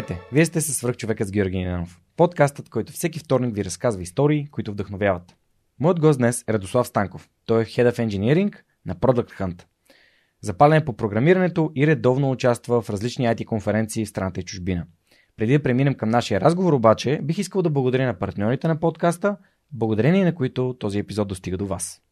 [0.00, 0.26] Здравейте!
[0.32, 2.00] Вие сте със свръхчовекът с Георги Ненов.
[2.16, 5.36] Подкастът, който всеки вторник ви разказва истории, които вдъхновяват.
[5.80, 7.28] Моят гост днес е Радослав Станков.
[7.46, 8.56] Той е Head of Engineering
[8.86, 9.62] на Product Hunt.
[10.40, 14.86] Запален е по програмирането и редовно участва в различни IT конференции в страната и чужбина.
[15.36, 19.36] Преди да преминем към нашия разговор обаче, бих искал да благодаря на партньорите на подкаста,
[19.72, 22.02] благодарение на които този епизод достига до вас.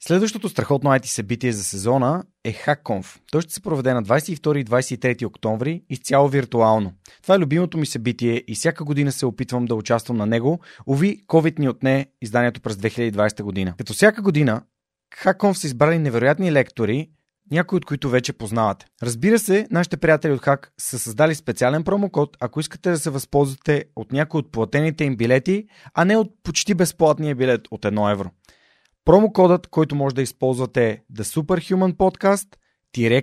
[0.00, 3.18] Следващото страхотно IT събитие за сезона е HackConf.
[3.32, 6.92] Той ще се проведе на 22 и 23 октомври изцяло виртуално.
[7.22, 10.60] Това е любимото ми събитие и всяка година се опитвам да участвам на него.
[10.86, 13.74] Ови, COVID ни отне изданието през 2020 година.
[13.78, 14.62] Като всяка година,
[15.22, 17.08] HackConf са избрали невероятни лектори,
[17.50, 18.86] някои от които вече познавате.
[19.02, 23.84] Разбира се, нашите приятели от Hack са създали специален промокод, ако искате да се възползвате
[23.96, 28.30] от някои от платените им билети, а не от почти безплатния билет от 1 евро.
[29.04, 32.56] Промокодът, който може да използвате е The Superhuman Podcast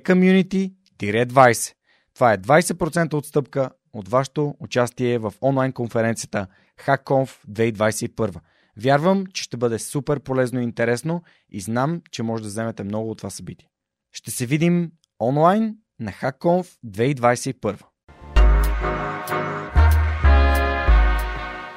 [0.04, 1.74] Community 20.
[2.14, 6.48] Това е 20% отстъпка от вашето участие в онлайн конференцията
[6.86, 8.40] HackConf 2021.
[8.78, 13.12] Вярвам, че ще бъде супер полезно и интересно и знам, че може да вземете много
[13.12, 13.70] от това събитие.
[14.12, 17.91] Ще се видим онлайн на HackConf 2021.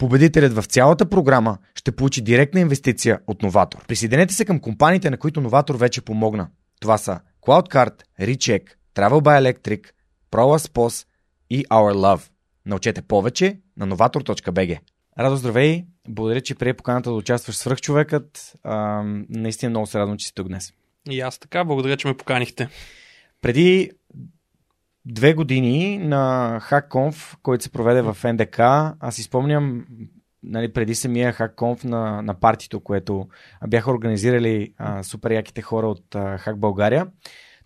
[0.00, 3.86] Победителят в цялата програма ще получи директна инвестиция от Новатор.
[3.86, 6.48] Присъединете се към компаниите, на които Новатор вече помогна.
[6.80, 8.62] Това са CloudCard, Recheck,
[8.94, 9.86] Travel by Electric,
[10.30, 11.06] ProLaspos
[11.50, 12.30] и Our Love.
[12.66, 14.78] Научете повече на novator.bg.
[15.18, 15.84] Радо, здравей!
[16.08, 18.52] Благодаря, че прие поканата да участваш в свръхчовекът.
[18.62, 20.72] А, наистина много се радвам, че си тук днес.
[21.10, 22.68] И аз така, благодаря, че ме поканихте.
[23.42, 23.90] Преди
[25.10, 28.58] две години на HackConf, който се проведе в НДК.
[28.58, 29.86] Аз си спомням
[30.42, 33.28] нали, преди самия HackConf на, на партито, което
[33.68, 37.06] бяха организирали а, супер яките хора от а, Hack България.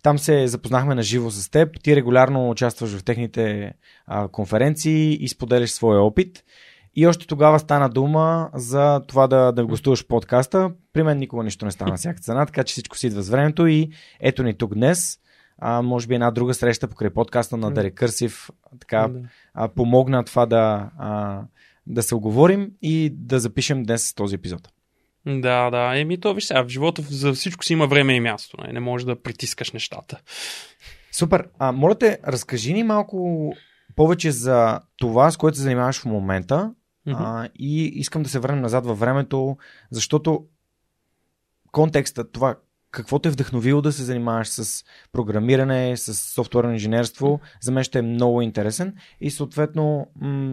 [0.03, 1.83] Там се запознахме на живо с теб.
[1.83, 3.73] Ти регулярно участваш в техните
[4.07, 6.43] а, конференции и споделяш своя опит.
[6.95, 10.71] И още тогава стана дума за това да, да гостуваш подкаста.
[10.93, 13.67] При мен никога нищо не стана всяка цена, така че всичко си идва с времето
[13.67, 13.89] и
[14.19, 15.19] ето ни тук днес
[15.57, 18.49] а, може би една друга среща покрай подкаста на The Recursive
[18.79, 19.09] така,
[19.53, 21.41] а, помогна това да, а,
[21.87, 24.69] да се оговорим и да запишем днес този епизод.
[25.25, 25.97] Да, да.
[25.97, 28.57] Еми, то виж сега, в живота за всичко си има време и място.
[28.61, 30.21] Не, не можеш да притискаш нещата.
[31.11, 31.47] Супер.
[31.59, 33.53] А, моля те, разкажи ни малко
[33.95, 36.73] повече за това, с което се занимаваш в момента.
[37.07, 37.15] Mm-hmm.
[37.19, 39.57] А, и искам да се върнем назад във времето,
[39.91, 40.45] защото
[41.71, 42.55] контекста, това
[42.95, 47.99] какво те е вдъхновило да се занимаваш с програмиране, с софтуерно инженерство, за мен ще
[47.99, 50.07] е много интересен и съответно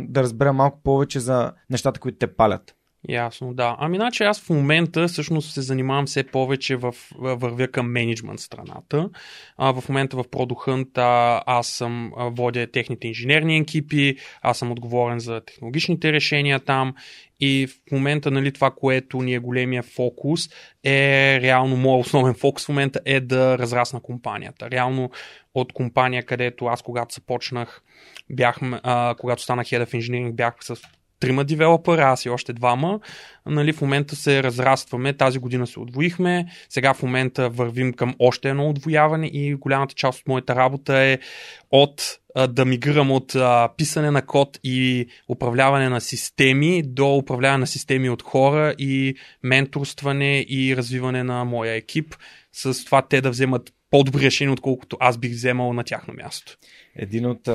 [0.08, 2.74] да разбера малко повече за нещата, които те палят.
[3.08, 3.76] Ясно, да.
[3.78, 9.10] Ами, значи аз в момента всъщност се занимавам все повече в, вървя към менеджмент страната.
[9.56, 15.40] А, в момента в Product аз съм водя техните инженерни екипи, аз съм отговорен за
[15.40, 16.94] технологичните решения там
[17.40, 20.48] и в момента нали, това, което ни е големия фокус
[20.84, 24.70] е реално моят основен фокус в момента е да разрасна компанията.
[24.70, 25.10] Реално
[25.54, 27.82] от компания, където аз когато започнах,
[28.30, 30.82] бях, а, когато станах Head of Engineering, бях с
[31.22, 33.00] трима девелопера, аз и още двама.
[33.46, 38.48] Нали, в момента се разрастваме, тази година се отвоихме, сега в момента вървим към още
[38.48, 41.18] едно отвояване и голямата част от моята работа е
[41.70, 43.36] от да мигрирам от
[43.76, 50.46] писане на код и управляване на системи до управляване на системи от хора и менторстване
[50.48, 52.14] и развиване на моя екип,
[52.52, 56.56] с това те да вземат по-добри решения, отколкото аз бих вземал на тяхно място.
[56.96, 57.48] Един от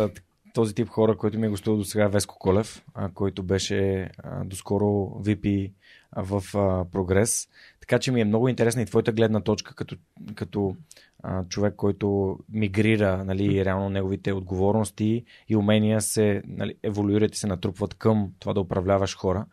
[0.57, 4.43] този тип хора, който ми е гостувал до сега Веско Колев, а, който беше а,
[4.43, 4.85] доскоро
[5.23, 5.71] VP
[6.15, 7.47] в а, Прогрес.
[7.79, 9.95] Така че ми е много интересна и твоята гледна точка като,
[10.35, 10.75] като
[11.23, 17.47] а, човек, който мигрира нали, реално неговите отговорности и умения се нали, еволюират и се
[17.47, 19.45] натрупват към това да управляваш хора.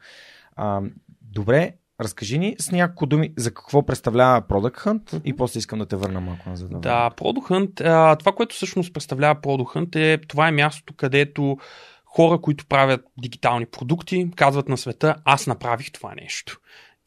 [0.57, 0.83] А,
[1.23, 5.23] добре, разкажи ни с няколко думи за какво представлява Product Hunt mm-hmm.
[5.25, 6.81] и после искам да те върна малко назад.
[6.81, 11.57] Да, Product Hunt, а, това, което всъщност представлява Product Hunt е това е мястото, където
[12.05, 16.61] хора, които правят дигитални продукти, казват на света, аз направих това нещо.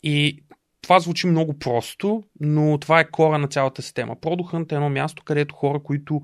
[0.04, 0.44] И
[0.82, 4.16] това звучи много просто, но това е кора на цялата система.
[4.16, 6.22] Product Hunt е едно място, където хора, които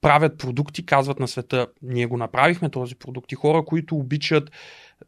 [0.00, 3.32] правят продукти, казват на света, ние го направихме този продукт.
[3.32, 4.50] И хора, които обичат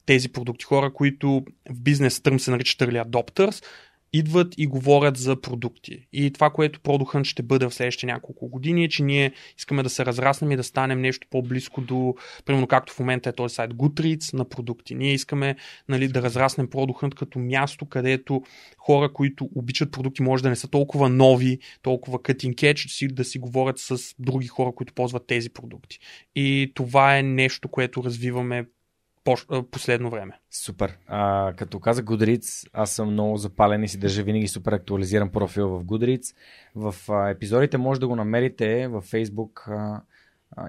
[0.06, 3.64] тези продукти, хора, които в бизнес търм се наричат early adopters,
[4.12, 6.06] идват и говорят за продукти.
[6.12, 9.90] И това, което Продухан ще бъде в следващите няколко години е, че ние искаме да
[9.90, 12.14] се разраснем и да станем нещо по-близко до,
[12.44, 14.94] примерно както в момента е този сайт Goodreads на продукти.
[14.94, 15.56] Ние искаме
[15.88, 18.43] нали, да разраснем Продухан като място, където
[18.78, 23.38] хора, които обичат продукти, може да не са толкова нови, толкова cutting edge, да си
[23.38, 25.99] говорят с други хора, които ползват тези продукти.
[26.34, 28.64] И това е нещо, което развиваме
[29.71, 30.41] последно време.
[30.51, 30.99] Супер.
[31.07, 35.69] А, като каза Goodreads, аз съм много запален и си държа винаги супер актуализиран профил
[35.69, 36.37] в Goodreads.
[36.75, 40.03] В а, епизодите може да го намерите в Facebook а,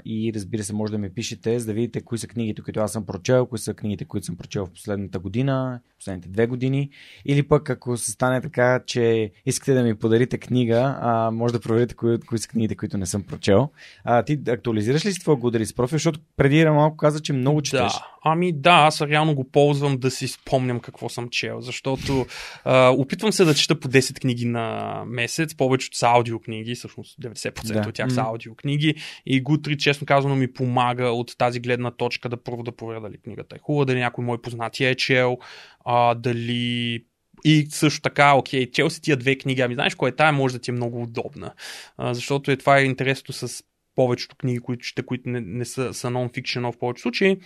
[0.06, 2.92] и разбира се може да ми пишете, за да видите кои са книгите, които аз
[2.92, 6.90] съм прочел, кои са книгите, които съм прочел в последната година, последните две години.
[7.26, 11.60] Или пък ако се стане така, че искате да ми подарите книга, а, може да
[11.60, 13.70] проверите кои, кои са книгите, които не съм прочел.
[14.04, 17.94] А, ти актуализираш ли си твоя Goodreads профил, защото преди малко каза, че много четеш.
[17.94, 22.26] Да, ами да, аз реално го ползвам да си спомням какво съм чел, защото
[22.64, 27.84] а, опитвам се да чета по 10 книги на месец, повечето са аудиокниги, всъщност 90%
[27.84, 27.90] да.
[27.90, 28.96] от тях са аудиокниги
[29.26, 33.18] и Goodreads, честно казано, ми помага от тази гледна точка да първо да проверя дали
[33.18, 35.38] книгата е хубава, дали някой мой познати е чел,
[35.86, 37.04] а, дали
[37.46, 40.54] и също така, окей, чел си тия две книги, ами знаеш кой е тая, може
[40.54, 41.54] да ти е много удобна.
[41.98, 43.64] А, защото е това е интересното с
[43.96, 47.38] повечето книги, които ще, които не, не са, са non-fiction в повечето случаи,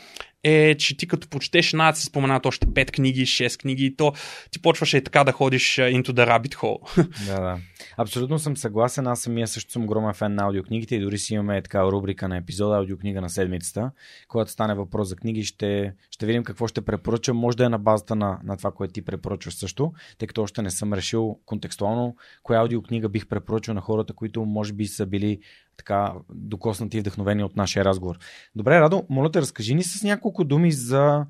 [0.44, 4.14] е, че ти като прочетеш една, си споменат още 5 книги, 6 книги и то
[4.52, 7.08] ти почваш и така да ходиш into the rabbit hole.
[7.28, 7.58] Да, да.
[7.98, 9.08] Абсолютно съм съгласен.
[9.08, 12.38] Аз самия също съм огромен фен на аудиокнигите и дори си имаме такава рубрика на
[12.38, 13.92] епизода аудиокнига на седмицата.
[14.28, 17.38] Когато стане въпрос за книги, ще, ще видим какво ще препоръчам.
[17.38, 20.62] Може да е на базата на, на това, което ти препоръчваш също, тъй като още
[20.62, 25.40] не съм решил контекстуално коя аудиокнига бих препоръчал на хората, които може би са били
[25.78, 28.18] така докоснати и вдъхновени от нашия разговор.
[28.56, 31.26] Добре, Радо, моля те, разкажи ни с няколко думи за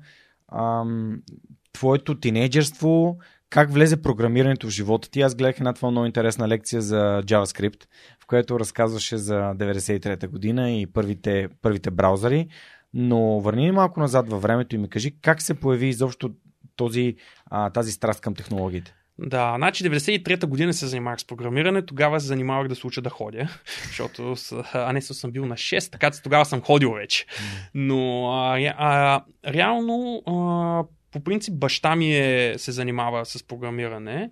[0.52, 1.22] ам,
[1.72, 3.18] твоето тинейджерство,
[3.50, 5.20] как влезе програмирането в живота ти.
[5.20, 7.84] Аз гледах една твоя много интересна лекция за JavaScript,
[8.22, 12.48] в която разказваше за 93-та година и първите, първите браузъри.
[12.94, 16.30] Но върни ни малко назад във времето и ми кажи как се появи изобщо
[16.76, 17.16] този,
[17.46, 18.94] а, тази страст към технологиите.
[19.18, 23.10] Да, значи 93-та година се занимавах с програмиране, тогава се занимавах да се уча да
[23.10, 23.48] ходя,
[23.86, 24.36] защото
[24.72, 27.26] а не съм бил на 6, така че тогава съм ходил вече.
[27.74, 30.32] Но а, а, реално а,
[31.12, 34.30] по принцип баща ми е, се занимава с програмиране,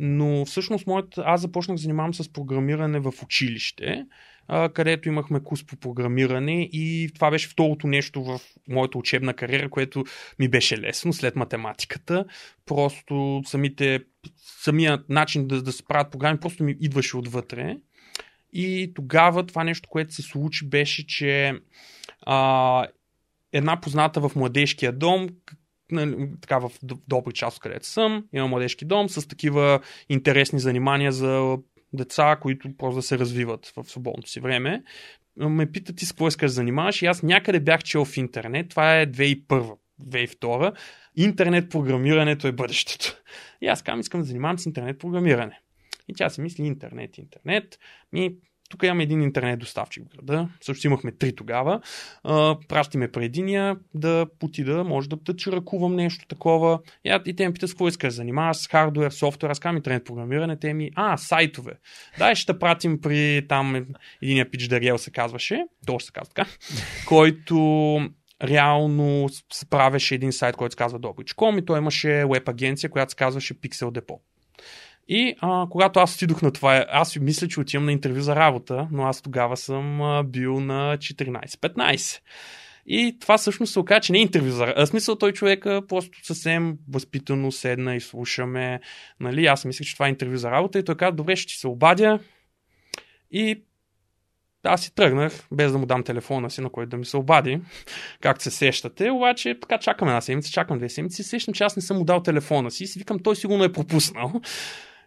[0.00, 4.06] но всъщност моят, аз започнах да занимавам с програмиране в училище
[4.74, 10.04] където имахме курс по програмиране и това беше второто нещо в моята учебна кариера, което
[10.38, 12.24] ми беше лесно след математиката.
[12.66, 14.00] Просто самите,
[14.36, 17.76] самият начин да, да се правят програми просто ми идваше отвътре.
[18.52, 21.52] И тогава това нещо, което се случи, беше, че
[22.22, 22.86] а,
[23.52, 25.28] една позната в младежкия дом,
[25.92, 31.56] нали, така в добри част, където съм, има младежки дом с такива интересни занимания за
[31.96, 34.82] деца, които просто да се развиват в свободното си време.
[35.36, 38.68] Ме питат ти с какво искаш да занимаваш и аз някъде бях чел в интернет,
[38.68, 40.74] това е 2001 2002
[41.16, 43.22] интернет програмирането е бъдещето.
[43.60, 45.60] И аз казвам, искам да занимавам с интернет програмиране.
[46.08, 47.78] И тя си мисли интернет, интернет.
[48.12, 48.36] Ми,
[48.70, 50.48] тук имаме един интернет доставчик в града.
[50.60, 51.80] Също имахме три тогава.
[52.24, 56.80] А, при единия да потида, може да, да чиракувам нещо такова.
[57.04, 60.56] И, те ме питат с какво искаш, занимаваш с хардвер, софтуер, аз казвам интернет програмиране,
[60.56, 61.72] те ми, а, сайтове.
[62.18, 63.86] Да, ще пратим при там
[64.22, 66.50] единия пич Дариел се казваше, то се казва така,
[67.06, 68.00] който
[68.42, 69.28] реално
[69.70, 73.54] правеше един сайт, който се казва Добрич.com и той имаше веб агенция, която се казваше
[73.54, 74.18] Pixel Depot.
[75.08, 78.88] И а, когато аз отидох на това, аз мисля, че отивам на интервю за работа,
[78.92, 82.20] но аз тогава съм а, бил на 14-15.
[82.86, 84.86] И това всъщност се оказа, че не е интервю за работа.
[84.86, 88.80] смисъл той човека просто съвсем възпитано седна и слушаме.
[89.20, 89.46] Нали?
[89.46, 91.68] Аз мислех, че това е интервю за работа и той каза, добре, ще ти се
[91.68, 92.18] обадя.
[93.30, 93.64] И
[94.64, 97.60] аз си тръгнах, без да му дам телефона си, на който да ми се обади,
[98.20, 101.82] както се сещате, обаче така чакам една седмица, чакам две седмици, сещам, че аз не
[101.82, 104.32] съм му дал телефона си и си викам, той сигурно е пропуснал.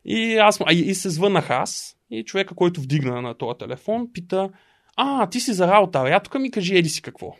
[0.08, 4.50] И, аз, а, и се звънах аз и човека, който вдигна на този телефон, пита,
[4.96, 7.36] а, ти си за работа, я тук ми кажи, еди си какво.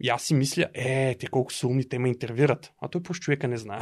[0.00, 2.72] И аз си мисля, е, те колко са умни, те ме интервюрат.
[2.82, 3.80] А той просто човека не знае.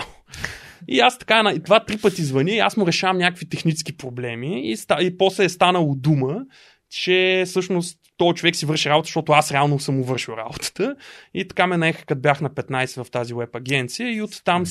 [0.89, 4.77] И аз така, и два-три пъти звъни, и аз му решавам някакви технически проблеми и,
[5.01, 6.45] и после е станало дума,
[6.91, 10.97] че всъщност този човек си върши работа, защото аз реално съм му вършил работата.
[11.35, 14.65] И така ме наеха, като бях на 15 в тази веб агенция и оттам,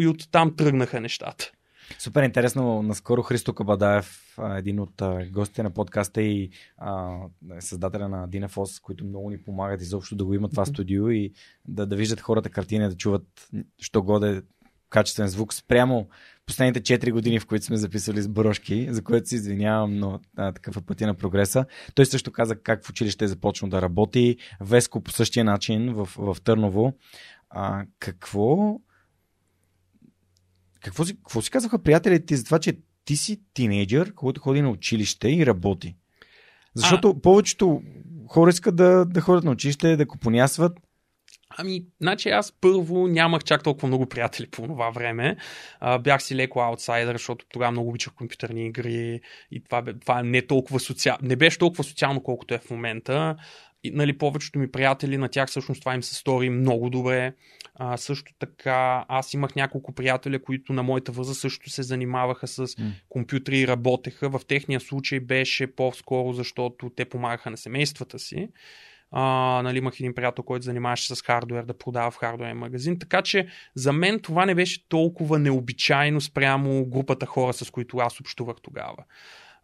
[0.00, 1.52] и оттам тръгнаха нещата.
[1.98, 2.82] Супер интересно.
[2.82, 7.16] Наскоро Христо Кабадаев, един от гостите на подкаста и а,
[7.60, 11.32] създателя на Динефос, които много ни помагат изобщо да го имат това студио и
[11.68, 13.48] да, да виждат хората картини, да чуват,
[13.78, 14.42] що годе
[14.94, 16.08] качествен звук спрямо
[16.46, 20.52] последните 4 години, в които сме записали с брошки, за което се извинявам, но а,
[20.52, 21.66] такъв е пътя на прогреса.
[21.94, 24.36] Той също каза как в училище е започнал да работи.
[24.60, 26.92] Веско по същия начин в, в Търново.
[27.50, 28.78] А, какво
[30.84, 34.62] какво си, какво си казаха приятелите ти за това, че ти си тинейджър, който ходи
[34.62, 35.96] на училище и работи?
[36.74, 37.20] Защото а...
[37.20, 37.82] повечето
[38.28, 40.78] хора искат да, да ходят на училище, да купонясват.
[41.58, 45.36] Ами, значи аз първо нямах чак толкова много приятели по това време.
[45.80, 50.46] А, бях си леко аутсайдер, защото тогава много обичах компютърни игри и това, това не,
[50.46, 51.16] толкова социал...
[51.22, 53.36] не беше толкова социално, колкото е в момента.
[53.84, 57.32] И, нали, повечето ми приятели, на тях всъщност това им се стори много добре.
[57.74, 62.66] А, също така, аз имах няколко приятеля, които на моята възраст също се занимаваха с
[62.66, 62.92] mm.
[63.08, 64.28] компютри и работеха.
[64.28, 68.48] В техния случай беше по-скоро, защото те помагаха на семействата си.
[69.10, 69.22] А,
[69.64, 72.98] нали, имах един приятел, който занимаваше с хардвер, да продава в хардуерен магазин.
[72.98, 78.20] Така че за мен това не беше толкова необичайно спрямо групата хора, с които аз
[78.20, 79.04] общувах тогава.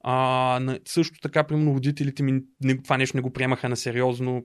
[0.00, 2.42] А, също така, примерно, родителите ми
[2.85, 4.42] това нещо не го приемаха на сериозно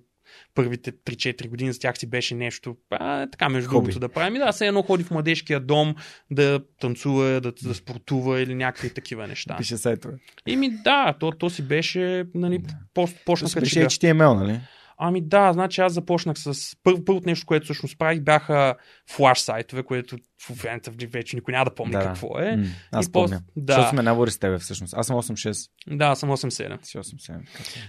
[0.55, 3.83] първите 3-4 години за тях си беше нещо а, така между Хоби.
[3.83, 4.35] другото да правим.
[4.35, 5.95] И да, все едно ходи в младежкия дом
[6.31, 9.57] да танцува, да, да спортува или някакви такива неща.
[9.57, 10.13] Пише сайтове.
[10.47, 12.73] И ми да, то, то си беше, нали, да.
[12.93, 14.59] по, почна като беше HTML, нали?
[14.97, 16.75] Ами да, значи аз започнах с...
[16.83, 18.75] Пър, първото нещо, което всъщност правих, бяха
[19.09, 22.55] флаш сайтове, което в момента вече никой няма да помни да, какво е.
[22.55, 23.41] М- аз и помня.
[23.45, 23.63] Пос...
[23.63, 23.73] Да.
[23.73, 24.93] Защото сме набори с тебе всъщност.
[24.97, 25.69] Аз съм 8.6.
[25.87, 26.85] Да, съм 8.7.
[26.85, 27.39] Си 8.7.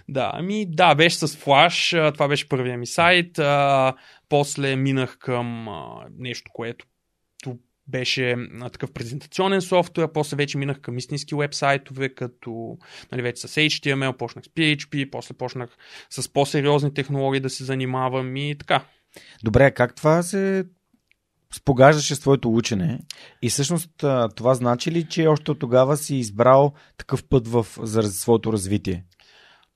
[0.09, 1.89] Да, ами да, беше с флаш.
[1.89, 3.39] Това беше първия ми сайт.
[3.39, 3.95] А,
[4.29, 6.87] после минах към а, нещо, което
[7.89, 8.37] беше
[8.73, 12.79] такъв презентационен софтуер, после вече минах към истински вебсайтове, като
[13.13, 15.71] нали, вече с HTML, почнах с PHP, после почнах
[16.11, 18.85] с по-сериозни технологии да се занимавам и така.
[19.45, 20.65] Добре, как това се
[21.55, 22.99] спогаждаше с твоето учене
[23.43, 23.91] и всъщност
[24.37, 29.05] това значи ли, че още от тогава си избрал такъв път в, за своето развитие?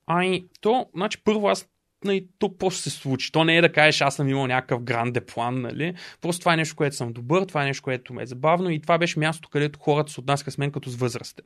[0.07, 1.67] Ай, то, значи първо аз
[2.05, 3.33] нали, то просто се случи.
[3.33, 5.95] То не е да кажеш, аз съм имал някакъв гранде план, нали?
[6.21, 8.81] Просто това е нещо, което съм добър, това е нещо, което ме е забавно и
[8.81, 11.45] това беше мястото, където хората се отнасяха с мен като с възрастен.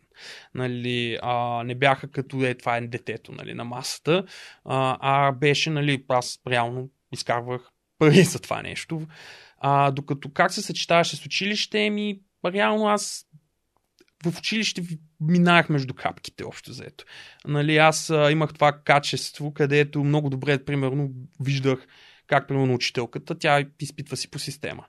[0.55, 4.25] Нали, а, не бяха като е, това е детето нали, на масата,
[4.65, 9.03] а, а беше, нали, аз реално изкарвах пари за това нещо.
[9.59, 13.27] А, докато как се съчетаваше с училище, ми реално аз
[14.31, 14.83] в училище
[15.21, 17.05] минах между капките, общо заето.
[17.47, 21.87] Нали, аз а, имах това качество, където много добре, примерно, виждах
[22.27, 24.85] как, примерно, учителката, тя изпитва си по система.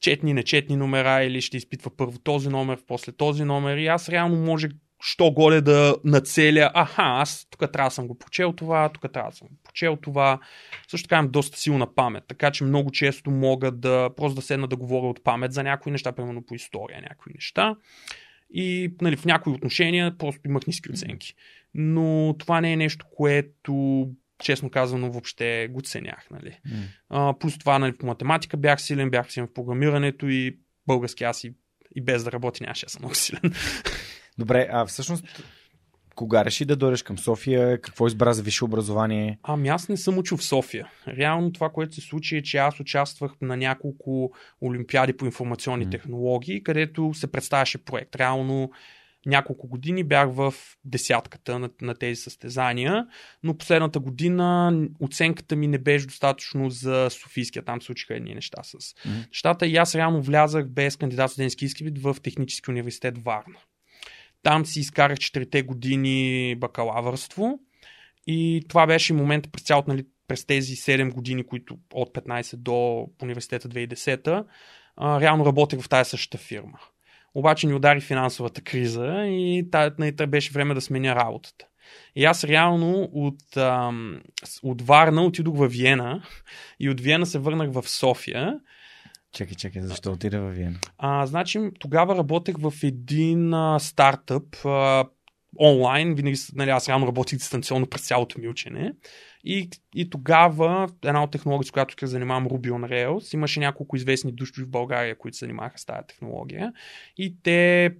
[0.00, 4.36] Четни, нечетни номера или ще изпитва първо този номер, после този номер и аз реално
[4.36, 4.68] може
[5.02, 9.30] що горе да нацеля, аха, аз тук трябва да съм го прочел това, тук трябва
[9.30, 10.38] да съм го прочел това.
[10.88, 14.68] Също така имам доста силна памет, така че много често мога да просто да седна
[14.68, 17.76] да говоря от памет за някои неща, примерно по история някои неща
[18.54, 21.34] и нали, в някои отношения просто имах ниски оценки.
[21.74, 24.06] Но това не е нещо, което
[24.42, 26.26] честно казано, въобще го ценях.
[26.30, 26.58] Нали.
[26.68, 26.82] Mm.
[27.08, 31.44] А, плюс това, нали, по математика бях силен, бях силен в програмирането и български аз
[31.44, 31.54] и,
[31.94, 33.52] и без да работи нямаше да съм много силен.
[34.38, 35.42] Добре, а всъщност
[36.14, 37.80] кога реши да дойдеш към София?
[37.80, 39.38] Какво избра за висше образование?
[39.42, 40.90] Ами аз не съм учил в София.
[41.08, 45.90] Реално това, което се случи е, че аз участвах на няколко олимпиади по информационни mm.
[45.90, 48.16] технологии, където се представяше проект.
[48.16, 48.70] Реално
[49.26, 53.06] няколко години бях в десятката на, на тези състезания,
[53.42, 57.62] но последната година оценката ми не беше достатъчно за Софийския.
[57.64, 59.28] Там случиха едни неща с mm.
[59.28, 63.58] нещата и аз реално влязах без кандидат студентски изпит в Технически университет Варна.
[64.42, 67.58] Там си изкарах 4 години бакалавърство
[68.26, 73.06] и това беше момент през цялото, нали, през тези 7 години, които от 15 до
[73.22, 74.44] университета 2010,
[74.96, 76.78] а, реално работех в тази същата фирма.
[77.34, 79.68] Обаче ни удари финансовата криза и
[79.98, 81.66] нали, беше време да сменя работата.
[82.16, 84.20] И аз реално от, ам,
[84.62, 86.22] от Варна отидох в Виена
[86.80, 88.60] и от Виена се върнах в София.
[89.32, 90.78] Чакай, чакай, защо отида в Виена?
[90.98, 95.04] А, значи, тогава работех в един а, стартъп а,
[95.60, 96.14] онлайн.
[96.14, 98.92] Винаги, нали, аз реално работих дистанционно през цялото ми учене.
[99.44, 103.96] И, и тогава една от технологии, с която се занимавам, Ruby on Rails, имаше няколко
[103.96, 106.72] известни души в България, които се занимаваха с тази технология.
[107.16, 107.90] И те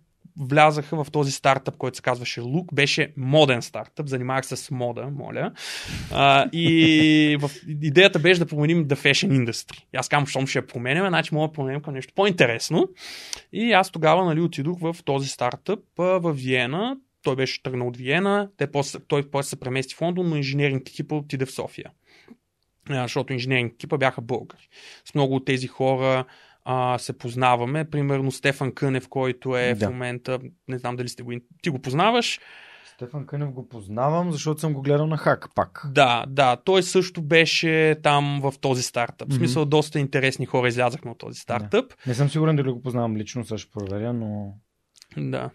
[0.40, 2.75] влязаха в този стартъп, който се казваше Look.
[2.75, 5.52] Беше моден стартъп, занимавах се с мода, моля.
[6.12, 9.84] А, и в, идеята беше да променим the fashion industry.
[9.94, 12.88] И аз казвам, щом ще я променяме, значи мога да променим към нещо по-интересно.
[13.52, 18.49] И аз тогава нали, отидох в този стартъп в Виена той беше тръгнал от Виена,
[18.56, 21.90] те после, той после се премести в Лондон, но инженеринг екипа отиде в София.
[22.90, 24.68] Защото инженеринг екипа бяха българи.
[25.04, 26.25] С много от тези хора
[26.64, 27.90] а, се познаваме.
[27.90, 29.87] Примерно Стефан Кънев, който е да.
[29.87, 30.38] в момента,
[30.69, 32.40] не знам дали сте го, ти го познаваш.
[32.95, 35.87] Стефан Кънев го познавам, защото съм го гледал на хак пак.
[35.90, 39.29] Да, да, той също беше там в този стартъп.
[39.29, 39.33] Mm-hmm.
[39.33, 41.88] В смисъл, доста интересни хора излязахме от този стартъп.
[41.88, 41.97] Да.
[42.07, 44.55] Не съм сигурен дали го познавам лично, също проверя, но...
[45.17, 45.50] Да.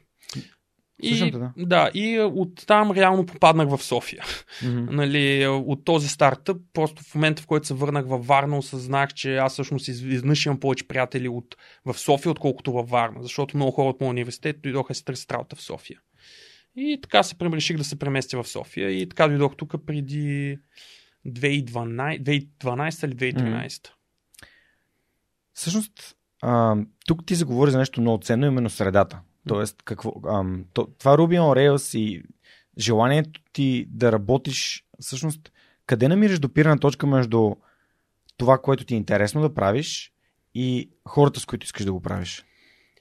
[1.01, 1.51] И, да.
[1.57, 4.23] да, и оттам реално попаднах в София.
[4.23, 4.89] Mm-hmm.
[4.91, 9.37] нали, от този стартъп, просто в момента, в който се върнах във Варна, осъзнах, че
[9.37, 13.89] аз всъщност изнъж имам повече приятели от, в София, отколкото във Варна, защото много хора
[13.89, 15.99] от моят университет дойдоха с търсят работа в София.
[16.75, 20.59] И така се реших да се преместя в София и така дойдох тук преди
[21.27, 23.67] 2012, 2012 или 2013.
[23.67, 23.91] Mm-hmm.
[25.53, 26.75] Всъщност, а,
[27.05, 29.21] тук ти заговори за нещо много ценно, именно средата.
[29.47, 32.23] Тоест, какво, ам, то, това Ruby on Rails и
[32.77, 35.51] желанието ти да работиш, всъщност,
[35.85, 37.55] къде намираш допирана точка между
[38.37, 40.11] това, което ти е интересно да правиш
[40.55, 42.45] и хората, с които искаш да го правиш?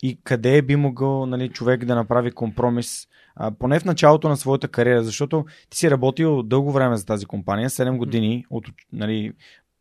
[0.02, 4.68] И къде би могъл нали, човек да направи компромис, а, поне в началото на своята
[4.68, 9.32] кариера, защото ти си работил дълго време за тази компания, 7 години от нали,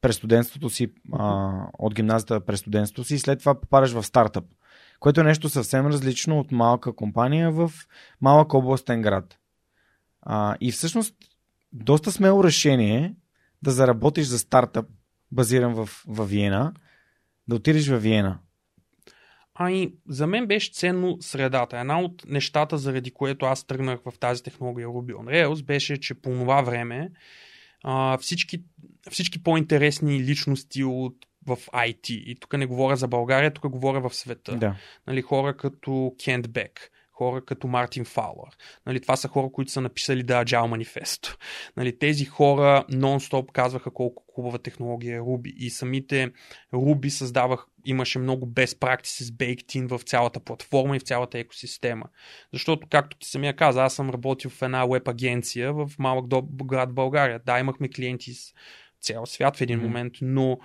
[0.01, 4.45] през студентството си, а, от гимназията през студентството си и след това попадаш в стартъп
[5.04, 7.72] което е нещо съвсем различно от малка компания в
[8.22, 9.38] малък областен град.
[10.22, 11.16] А, и всъщност
[11.74, 13.16] доста смело решение
[13.62, 14.86] да заработиш за стартъп,
[15.32, 16.74] базиран в, в Виена,
[17.48, 18.39] да отидеш в Виена.
[19.56, 21.78] Ами, за мен беше ценно средата.
[21.78, 26.13] Една от нещата, заради което аз тръгнах в тази технология Ruby on Rails, беше, че
[26.13, 27.12] по това време
[27.84, 28.63] а, всички,
[29.12, 31.16] всички по-интересни личности от
[31.47, 32.10] в IT.
[32.10, 34.56] И тук не говоря за България, тук говоря в света.
[34.56, 34.75] Да.
[35.08, 38.58] Нали, хора като Кент Бек, хора като Мартин Фауър.
[38.86, 41.38] Нали, това са хора, които са написали да Agile Manifesto.
[41.77, 46.32] Нали, тези хора нон-стоп казваха колко хубава технология е Ruby и самите
[46.73, 52.06] Ruby създавах, имаше много best practices baked in в цялата платформа и в цялата екосистема.
[52.53, 56.25] Защото, както ти самия каза, аз съм работил в една веб агенция в малък
[56.65, 57.41] град България.
[57.45, 58.53] Да, имахме клиенти с
[59.01, 60.60] цял свят в един момент, но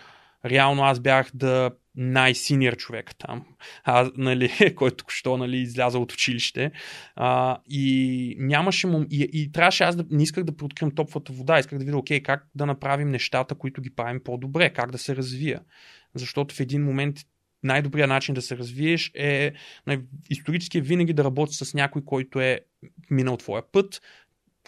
[0.44, 1.70] реално аз бях да
[2.00, 3.44] най-синьор човек там,
[3.84, 6.72] а, нали, който що нали, изляза от училище.
[7.16, 9.04] А, и нямаше му.
[9.10, 12.22] И, и трябваше аз да не исках да преоткривам топлата вода, исках да видя, окей,
[12.22, 15.60] как да направим нещата, които ги правим по-добре, как да се развия.
[16.14, 17.16] Защото в един момент
[17.62, 19.52] най-добрият начин да се развиеш е
[20.30, 22.60] исторически е винаги да работиш с някой, който е
[23.10, 24.00] минал твоя път,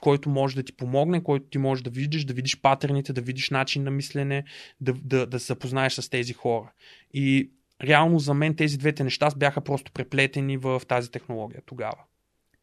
[0.00, 3.50] който може да ти помогне, който ти може да видиш, да видиш патерните, да видиш
[3.50, 4.44] начин на мислене,
[4.80, 6.72] да, да, да се запознаеш с тези хора.
[7.14, 7.50] И
[7.84, 11.98] реално за мен тези двете неща бяха просто преплетени в тази технология тогава.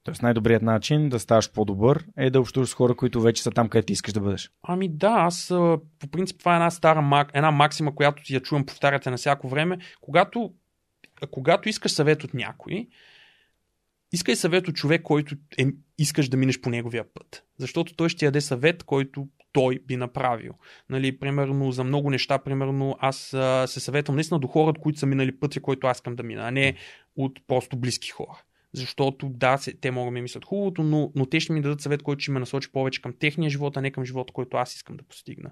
[0.03, 3.69] Тоест най-добрият начин да ставаш по-добър е да общуваш с хора, които вече са там,
[3.69, 4.51] където искаш да бъдеш.
[4.63, 5.47] Ами да, аз
[5.99, 9.77] по принцип това е една стара една максима, която я чувам повтаряте на всяко време.
[10.01, 10.53] Когато,
[11.31, 12.87] когато искаш съвет от някой,
[14.11, 15.65] искай съвет от човек, който е,
[15.97, 17.43] искаш да минеш по неговия път.
[17.57, 20.53] Защото той ще даде съвет, който той би направил.
[20.89, 25.05] Нали, примерно за много неща, примерно аз а, се съветвам наистина до хора, които са
[25.05, 26.75] минали пътя, който аз искам да мина, а не
[27.15, 31.39] от просто близки хора защото да, те могат да ми мислят хубавото, но, но те
[31.39, 34.05] ще ми дадат съвет, който ще ме насочи повече към техния живот, а не към
[34.05, 35.51] живота, който аз искам да постигна.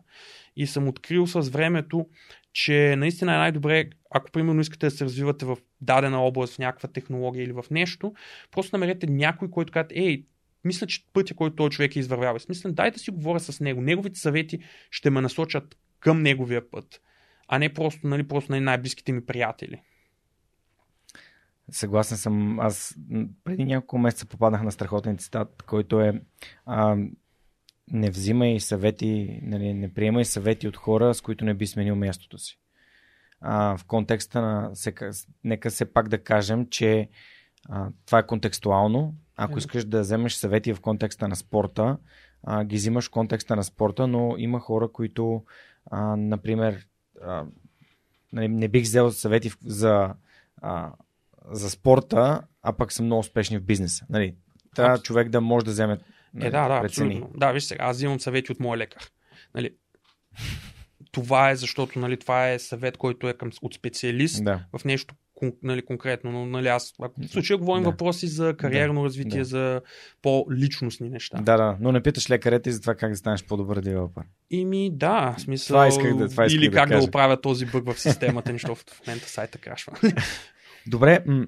[0.55, 2.07] И съм открил с времето,
[2.53, 6.89] че наистина е най-добре, ако примерно искате да се развивате в дадена област, в някаква
[6.89, 8.13] технология или в нещо,
[8.51, 10.25] просто намерете някой, който казва, ей,
[10.65, 13.59] мисля, че пътя, който този човек е извървял е смислен, дай да си говоря с
[13.59, 13.81] него.
[13.81, 14.59] Неговите съвети
[14.91, 17.01] ще ме насочат към неговия път,
[17.47, 19.81] а не просто, нали, просто на най-близките ми приятели.
[21.71, 22.59] Съгласен съм.
[22.59, 22.95] Аз
[23.43, 26.21] преди няколко месеца попаднах на страхотен цитат, който е
[26.65, 26.97] а,
[27.91, 32.37] не взимай съвети, нали, не приемай съвети от хора, с които не би сменил мястото
[32.37, 32.59] си.
[33.41, 34.71] А, в контекста на,
[35.43, 37.09] нека все пак да кажем, че
[37.69, 39.15] а, това е контекстуално.
[39.35, 41.97] Ако искаш да вземеш съвети в контекста на спорта,
[42.43, 45.43] а, ги взимаш в контекста на спорта, но има хора, които,
[45.91, 46.87] а, например,
[47.21, 47.45] а,
[48.33, 50.13] нали, не бих взел съвети за,
[50.61, 50.91] а,
[51.51, 54.05] за спорта, а пък са много успешни в бизнеса.
[54.09, 54.35] Нали?
[54.75, 55.99] Трябва човек да може да вземе
[56.35, 57.15] Нали, е, да, да, прецени.
[57.15, 57.39] абсолютно.
[57.39, 59.11] Да, виж сега, аз взимам съвети от моя лекар.
[59.55, 59.73] Нали,
[61.11, 64.65] това е защото нали, това е съвет, който е към, от специалист да.
[64.77, 65.15] в нещо
[65.63, 66.31] нали, конкретно.
[66.31, 67.89] Но нали, аз, ако в случая говорим да.
[67.89, 69.05] въпроси за кариерно да.
[69.05, 69.45] развитие, да.
[69.45, 69.81] за
[70.21, 71.37] по-личностни неща.
[71.41, 74.23] Да, да, но не питаш лекарете и за това как да станеш по-добър девелопър.
[74.49, 75.73] Ими да, в смисъл.
[75.73, 78.51] Това исках да, това исках или да как да, да оправя този бъг в системата,
[78.51, 79.93] защото в момента сайта крашва.
[80.87, 81.45] Добре, м-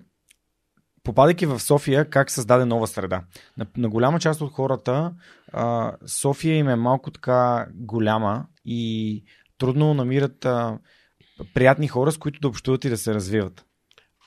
[1.04, 3.24] попадайки в София, как създаде нова среда?
[3.58, 5.14] На, на голяма част от хората
[5.54, 9.24] а, София им е малко така голяма и
[9.58, 10.80] трудно намират а,
[11.54, 13.67] приятни хора, с които да общуват и да се развиват.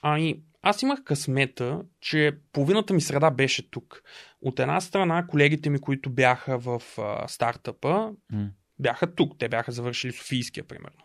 [0.02, 4.02] Ами, аз имах късмета, че половината ми среда беше тук.
[4.42, 8.48] От една страна, колегите ми, които бяха в а, стартъпа, mm
[8.81, 9.38] бяха тук.
[9.38, 10.99] Те бяха завършили Софийския, примерно.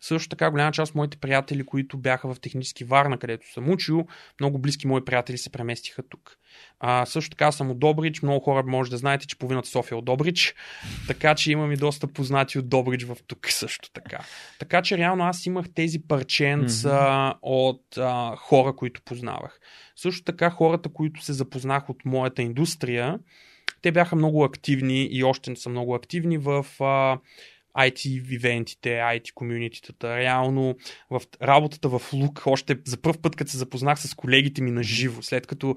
[0.00, 4.06] Също така, голяма част от моите приятели, които бяха в технически Варна, където съм учил,
[4.40, 6.36] много близки мои приятели се преместиха тук.
[6.80, 8.22] А, също така съм от Добрич.
[8.22, 10.54] Много хора може да знаете, че половината София е от Добрич.
[11.06, 14.18] Така че имам и доста познати от Добрич в тук също така.
[14.58, 17.38] Така че реално аз имах тези парченца mm-hmm.
[17.42, 19.60] от а, хора, които познавах.
[19.96, 23.18] Също така хората, които се запознах от моята индустрия,
[23.82, 27.18] те бяха много активни и още са много активни в а,
[27.78, 30.16] IT ивентите, IT комюнититата.
[30.16, 30.76] Реално
[31.10, 34.82] в работата в Лук, още за първ път, като се запознах с колегите ми на
[34.82, 35.76] живо, след като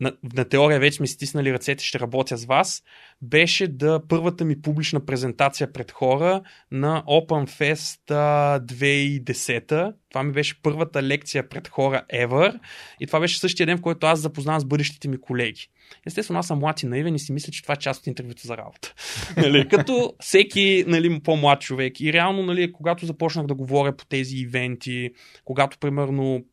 [0.00, 2.82] на, на теория вече ми стиснали ръцете, ще работя с вас,
[3.22, 8.00] беше да първата ми публична презентация пред хора на OpenFest
[8.64, 9.94] 2010.
[10.10, 12.60] Това ми беше първата лекция пред хора ever.
[13.00, 15.68] И това беше същия ден, в който аз запознавам с бъдещите ми колеги.
[16.06, 18.46] Естествено, аз съм млад и наивен и си мисля, че това е част от интервюто
[18.46, 18.94] за работа.
[19.36, 22.00] нали, като всеки нали, по-млад човек.
[22.00, 25.10] И реално, нали, когато започнах да говоря по тези ивенти,
[25.44, 26.44] когато, примерно,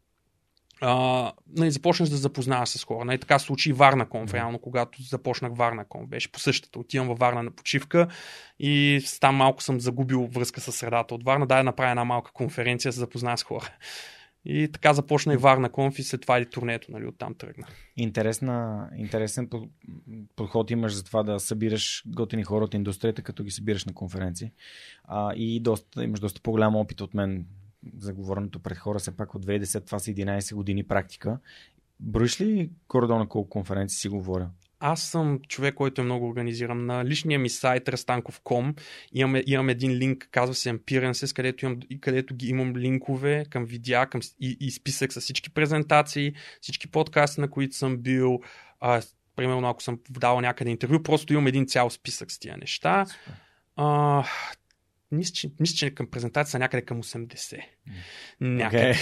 [0.82, 3.06] Uh, нали, започнеш да запознаваш с хора.
[3.06, 6.10] Нали, така случи и Варна Конф, реално, когато започнах Варна Конф.
[6.10, 6.80] Беше по същата.
[6.80, 8.08] Отивам във Варна на почивка
[8.60, 11.48] и там малко съм загубил връзка с средата от Варна.
[11.48, 13.70] Да, направя една малка конференция, за да запозная с хора.
[14.46, 17.68] И така започна и Варна Конф и след това и турнето, нали, оттам тръгна.
[17.98, 19.50] Интересна, интересен
[20.36, 24.52] подход имаш за това да събираш готини хора от индустрията, като ги събираш на конференции.
[25.04, 27.46] А, и доста, имаш доста по-голям опит от мен
[27.98, 31.40] за говоренето пред хора, все пак от 2010, това са 11 години практика.
[32.00, 34.50] Броиш ли горе на колко конференции си говоря?
[34.80, 36.86] аз съм човек, който е много организиран.
[36.86, 38.80] На личния ми сайт rastankov.com
[39.14, 44.06] имам, имам един линк, казва се Appearances, където, имам, където ги имам линкове към видеа
[44.06, 48.40] към, и, и списък с всички презентации, всички подкасти, на които съм бил.
[48.80, 49.02] А,
[49.36, 53.06] примерно, ако съм дал някъде интервю, просто имам един цял списък с тия неща.
[53.76, 54.24] А,
[55.12, 57.60] мисля, че, мисля, че към презентацията някъде към 80.
[58.42, 58.96] Някъде.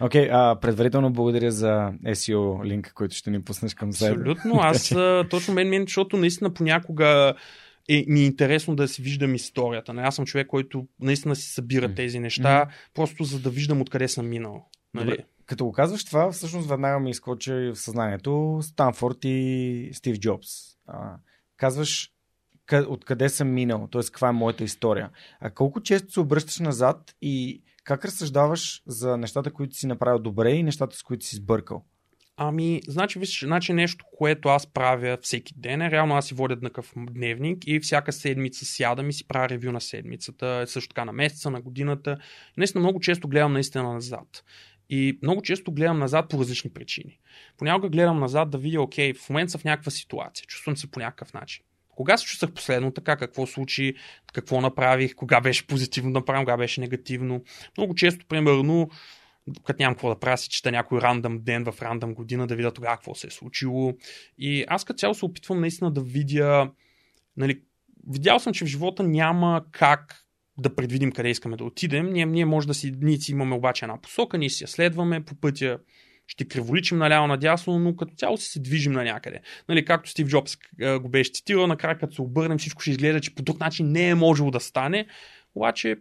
[0.00, 0.30] Окей, okay.
[0.30, 4.10] okay, предварително благодаря за SEO линк, който ще ни пуснеш към себе.
[4.10, 4.88] Абсолютно, аз
[5.30, 7.34] точно мен, мен, защото наистина понякога
[7.88, 9.92] е, ми е интересно да си виждам историята.
[9.96, 11.96] Аз съм човек, който наистина си събира mm.
[11.96, 14.66] тези неща, просто за да виждам откъде съм минал.
[14.94, 15.10] Нали?
[15.10, 15.24] Добре.
[15.46, 20.48] Като го казваш това, всъщност веднага ми изкочи в съзнанието Станфорд и Стив Джобс.
[20.86, 21.16] А,
[21.56, 22.10] казваш
[22.78, 24.02] откъде съм минал, т.е.
[24.02, 25.10] каква е моята история.
[25.40, 30.52] А колко често се обръщаш назад и как разсъждаваш за нещата, които си направил добре
[30.52, 31.84] и нещата, с които си сбъркал?
[32.42, 36.60] Ами, значи, виж, значи нещо, което аз правя всеки ден е, реално аз си водя
[36.60, 41.12] такъв дневник и всяка седмица сядам и си правя ревю на седмицата, също така на
[41.12, 42.18] месеца, на годината.
[42.56, 44.44] Наистина много често гледам наистина назад.
[44.90, 47.18] И много често гледам назад по различни причини.
[47.56, 51.00] Понякога гледам назад да видя, окей, в момента съм в някаква ситуация, чувствам се по
[51.00, 51.64] някакъв начин.
[52.00, 53.94] Кога се чувствах последно така, какво случи,
[54.32, 57.44] какво направих, кога беше позитивно да правим, кога беше негативно.
[57.78, 58.90] Много често, примерно,
[59.64, 62.70] като нямам какво да правя, си чета някой рандъм ден в рандъм година, да видя
[62.70, 63.94] тогава какво се е случило.
[64.38, 66.70] И аз като цяло се опитвам наистина да видя,
[67.36, 67.60] нали,
[68.08, 70.24] видял съм, че в живота няма как
[70.58, 72.12] да предвидим къде искаме да отидем.
[72.12, 75.24] Ние, ние може да си, ние си имаме обаче една посока, ние си я следваме
[75.24, 75.78] по пътя
[76.30, 79.40] ще криволичим наляво надясно, но като цяло си се движим на някъде.
[79.68, 80.56] Нали, както Стив Джобс
[81.00, 84.08] го беше цитирал, накрая като се обърнем всичко ще изгледа, че по друг начин не
[84.08, 85.06] е можело да стане,
[85.54, 85.96] обаче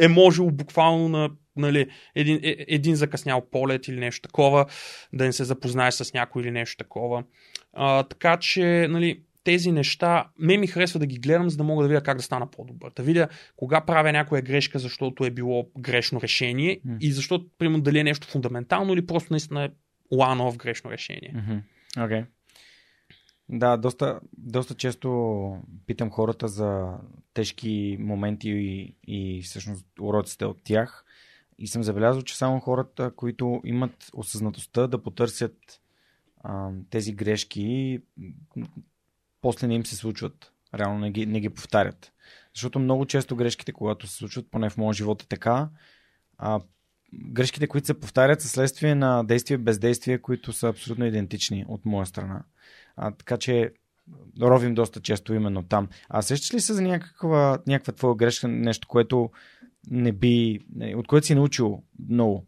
[0.00, 4.66] е можело буквално на нали, един, е, един закъснял полет или нещо такова,
[5.12, 7.24] да не се запознаеш с някой или нещо такова.
[7.72, 11.82] А, така че, нали, тези неща, ме ми харесва да ги гледам, за да мога
[11.82, 12.92] да видя как да стана по-добър.
[12.96, 16.98] Да видя кога правя някоя грешка, защото е било грешно решение mm.
[17.00, 19.70] и защото, примерно, дали е нещо фундаментално или просто наистина е
[20.12, 21.34] one-off грешно решение.
[21.36, 21.60] Mm-hmm.
[21.96, 22.26] Okay.
[23.48, 26.98] Да, доста, доста често питам хората за
[27.34, 31.04] тежки моменти и, и всъщност уроците от тях.
[31.58, 35.80] И съм забелязал, че само хората, които имат осъзнатостта да потърсят
[36.44, 38.00] а, тези грешки,
[39.46, 40.52] после не им се случват.
[40.74, 42.12] Реално не ги, не ги повтарят.
[42.54, 45.68] Защото много често грешките, когато се случват, поне в моя живот е така,
[46.38, 46.60] а,
[47.14, 51.84] грешките, които се повтарят, са следствие на действие и бездействие, които са абсолютно идентични от
[51.84, 52.42] моя страна.
[52.96, 53.72] А, така че
[54.40, 55.88] ровим доста често именно там.
[56.08, 59.30] А сещаш ли се за някаква, някаква твоя грешка, нещо, което
[59.90, 60.60] не би,
[60.96, 62.46] от което си научил много?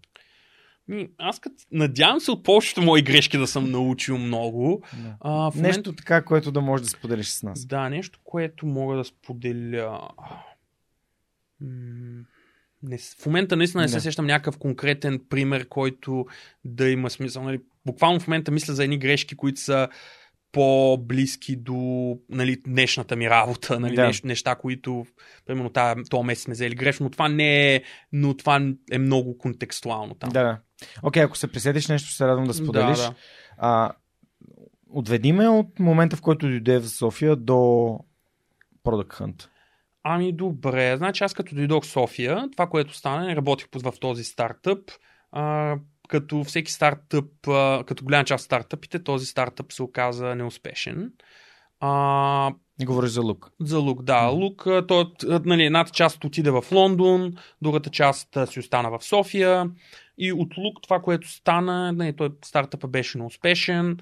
[1.18, 4.82] Аз като надявам се от повечето мои грешки да съм научил много.
[4.92, 5.16] Да.
[5.20, 5.76] А, в момент...
[5.76, 7.66] Нещо така, което да можеш да споделиш с нас.
[7.66, 10.08] Да, нещо, което мога да споделя.
[11.60, 12.24] М-
[12.82, 16.26] Не, в момента наистина не се сещам някакъв конкретен пример, който
[16.64, 17.42] да има смисъл.
[17.42, 19.88] Нали, буквално в момента мисля за едни грешки, които са
[20.52, 24.06] по-близки до нали, днешната ми работа, нали, Да.
[24.06, 25.06] нещ, неща, които
[25.46, 25.70] примерно
[26.10, 30.30] този месец сме взели грешно, но това не е, но това е много контекстуално там.
[30.30, 30.60] Да,
[31.02, 32.98] Окей, ако се присетиш нещо, се радвам да споделиш.
[32.98, 33.14] Да, да.
[33.58, 33.92] А,
[34.90, 37.54] отведи ме от момента, в който дойде в София до
[38.84, 39.48] Product Hunt.
[40.02, 44.24] Ами добре, значи аз като дойдох в София, това, което стана, работих по- в този
[44.24, 44.90] стартъп.
[45.32, 45.76] А,
[46.08, 51.12] като всеки стартъп, а, като голяма част от стартъпите, този стартъп се оказа неуспешен.
[51.80, 53.50] А, Не говориш за лук.
[53.60, 54.26] за Лук, да.
[54.26, 55.04] Лук, той,
[55.44, 59.70] нали, едната част отиде в Лондон, другата част си остана в София.
[60.18, 63.98] И от Лук това, което стана, нали, той стартъпа беше неуспешен.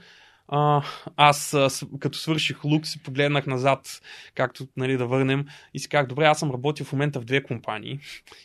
[0.49, 0.83] А,
[1.17, 1.57] аз,
[1.99, 4.01] като свърших Лук, си погледнах назад,
[4.35, 7.43] както нали, да върнем, и си казах, добре, аз съм работил в момента в две
[7.43, 7.99] компании.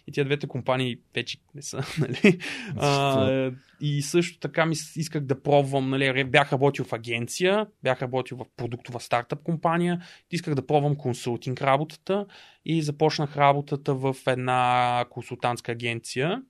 [0.07, 1.83] И тия двете компании вече не са.
[1.99, 2.39] Нали?
[2.77, 8.37] А, и също така ми исках да пробвам, нали, бях работил в агенция, бях работил
[8.37, 12.25] в продуктова стартъп компания, исках да пробвам консултинг работата
[12.65, 16.41] и започнах работата в една консултантска агенция,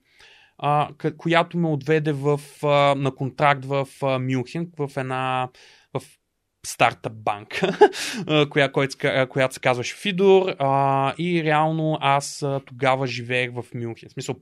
[1.18, 2.40] която ме отведе в,
[2.96, 3.88] на контракт в
[4.20, 5.50] Мюнхен, в една
[5.94, 6.02] в
[6.66, 7.78] стартъп банка,
[8.50, 8.98] коя, която,
[9.30, 10.50] която се казваше Фидор
[11.18, 14.10] и реално аз тогава живеех в Мюнхен.
[14.10, 14.36] В смисъл,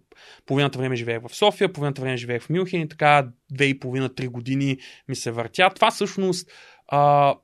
[0.46, 4.28] половината време живеех в София, половината време живеех в Мюнхен и така две и половина-три
[4.28, 4.78] години
[5.08, 5.72] ми се въртя.
[5.76, 6.52] Това всъщност,
[6.88, 7.36] а,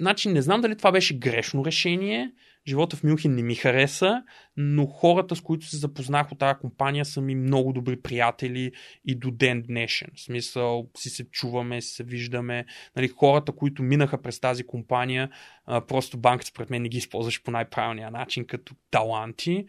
[0.00, 2.32] значи не знам дали това беше грешно решение,
[2.70, 4.22] живота в Мюнхен не ми хареса,
[4.56, 8.72] но хората, с които се запознах от тази компания, са ми много добри приятели
[9.04, 10.08] и до ден днешен.
[10.14, 12.66] В смисъл, си се чуваме, си се виждаме.
[12.96, 15.30] Нали, хората, които минаха през тази компания,
[15.66, 19.66] просто банката според мен не ги използваше по най-правилния начин, като таланти.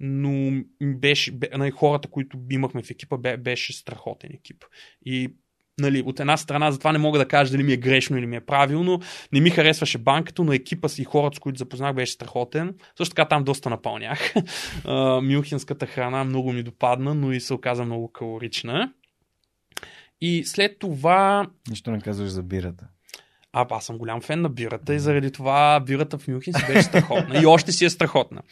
[0.00, 4.64] Но беше, бе, нали, хората, които имахме в екипа, бе, беше страхотен екип.
[5.04, 5.34] И
[5.82, 8.36] нали, от една страна, затова не мога да кажа дали ми е грешно или ми
[8.36, 9.00] е правилно.
[9.32, 12.74] Не ми харесваше банката, но екипа си и хората, с които запознах, беше страхотен.
[12.96, 14.34] Също така там доста напълнях.
[15.22, 18.92] Мюнхенската храна много ми допадна, но и се оказа много калорична.
[20.20, 22.86] И след това Нищо не казваш за бирата.
[23.52, 26.82] А, аз съм голям фен на бирата и заради това бирата в Мюнхен си беше
[26.82, 27.40] страхотна.
[27.42, 28.42] И още си е страхотна.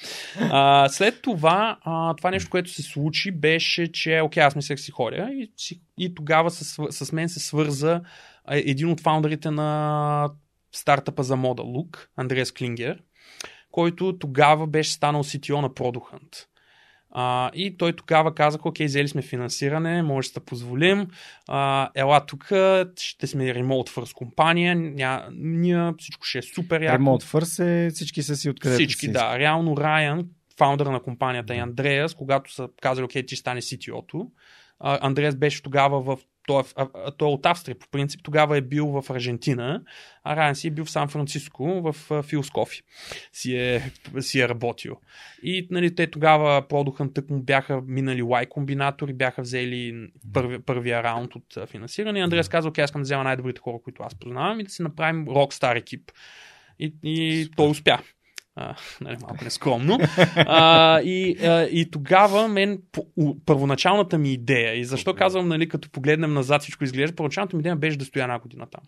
[0.41, 4.91] А, след това, а, това нещо, което се случи, беше, че, окей, аз мислех си
[4.91, 5.53] ходя и,
[5.99, 8.01] и тогава с, с мен се свърза
[8.49, 10.31] един от фаундърите на
[10.73, 13.03] стартъпа за мода Лук, Андреас Клингер,
[13.71, 16.47] който тогава беше станал CTO на Product
[17.11, 21.07] а, и той тогава казах, окей, взели сме финансиране, може да позволим.
[21.49, 22.45] А, ела тук,
[22.97, 27.03] ще сме remote first компания, ня, ние, всичко ще е супер яко.
[27.03, 29.13] Remote First е всички са си откъдето Всички, си.
[29.13, 29.39] да.
[29.39, 30.27] Реално Райан,
[30.59, 34.31] фаундъра на компанията и Андреас, когато са казали, окей, ти ще стане CTO-то,
[34.81, 36.85] Андреас беше тогава в той е,
[37.19, 38.21] той е от Австрия, по принцип.
[38.23, 39.83] Тогава е бил в Аржентина,
[40.25, 42.83] а Райан си е бил в Сан Франциско, в Филс Кофи.
[43.33, 44.97] Си е, си е работил.
[45.43, 51.03] И нали, те тогава продухан тък му бяха минали Y комбинатори, бяха взели първи, първия
[51.03, 52.19] раунд от финансиране.
[52.19, 54.71] И Андреас каза, окей, аз искам да взема най-добрите хора, които аз познавам и да
[54.71, 56.13] си направим Rockstar екип.
[56.79, 57.99] И, и той успя.
[58.61, 59.99] А, нали, малко нескромно.
[60.37, 65.69] А, и, а, и тогава мен по, у, първоначалната ми идея, и защо казвам, нали,
[65.69, 68.83] като погледнем назад всичко изглежда, първоначалната ми идея беше да стоя една година там.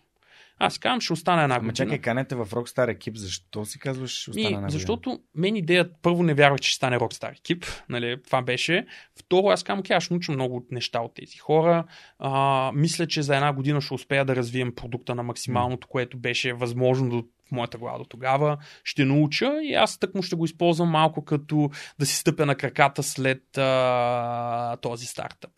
[0.59, 1.73] Аз казвам, ще остана една Ама година.
[1.73, 4.69] чакай, канете в Rockstar екип, защо си казваш, ще остана една година?
[4.69, 8.85] защото мен идеята, първо не вярвах, че ще стане Rockstar екип, нали, това беше.
[9.19, 11.85] Второ, аз казвам, окей, аз науча много неща от тези хора.
[12.19, 16.53] А, мисля, че за една година ще успея да развием продукта на максималното, което беше
[16.53, 18.57] възможно до в моята глава до тогава.
[18.83, 22.55] Ще науча и аз тък му ще го използвам малко като да си стъпя на
[22.55, 25.51] краката след а, този стартъп.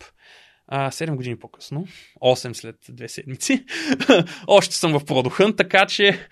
[0.68, 1.86] А, 7 години по-късно,
[2.22, 3.64] 8 след 2 седмици,
[4.46, 6.28] още съм в Продухан, така че...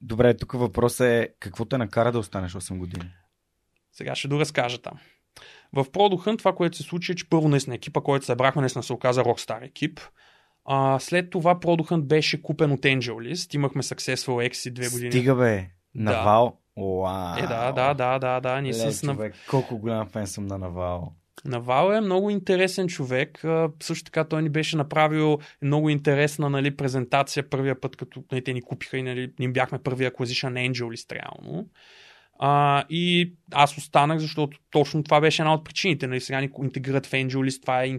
[0.00, 3.10] Добре, тук въпросът е какво те накара да останеш 8 години?
[3.92, 4.98] Сега ще доразкажа там.
[5.72, 8.92] В Продухан това, което се случи, е, че първо наистина екипа, който събрахме, наистина се
[8.92, 10.00] оказа Rockstar екип.
[10.64, 13.54] А, след това Product беше купен от AngelList.
[13.54, 15.12] Имахме Successful Exit две години.
[15.12, 16.58] Стига бе, Навал.
[16.76, 17.38] Уау.
[17.38, 18.60] Е, да, да, да, да, да.
[18.60, 21.12] Ние Ле, с човек, колко голям фен съм на Навал.
[21.44, 23.42] Навал е много интересен човек.
[23.82, 28.52] Също така той ни беше направил много интересна нали, презентация първия път, като нали, те
[28.52, 31.68] ни купиха и нали, ние бяхме първия acquisition AngelList реално.
[32.38, 36.06] А, и аз останах, защото точно това беше една от причините.
[36.06, 37.98] Нали, сега ни интегрират в AngelList, това е,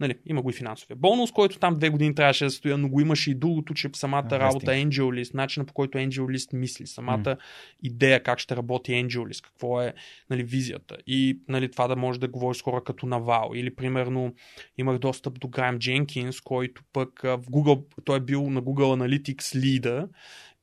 [0.00, 3.00] нали, има го и финансовия бонус, който там две години трябваше да стоя, но го
[3.00, 7.36] имаше и другото, че самата А, работа AngelList, начина по който AngelList мисли, самата М.
[7.82, 9.94] идея как ще работи AngelList, какво е
[10.30, 13.50] нали, визията и нали, това да може да говориш с хора като Навал.
[13.54, 14.34] Или примерно
[14.78, 19.54] имах достъп до Грайм Дженкинс, който пък в Google, той е бил на Google Analytics
[19.54, 20.08] лида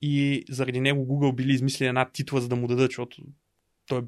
[0.02, 3.22] и заради него Google били измислили една титла, за да му дадат, защото
[3.88, 4.04] той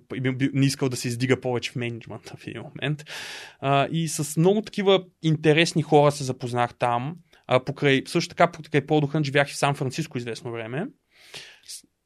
[0.54, 3.06] не искал да се издига повече в менеджмента в един момент.
[3.60, 7.16] А, и с много такива интересни хора се запознах там.
[7.48, 10.88] А, покрай, също така, покрай Подохан, живях и в Сан Франциско известно време.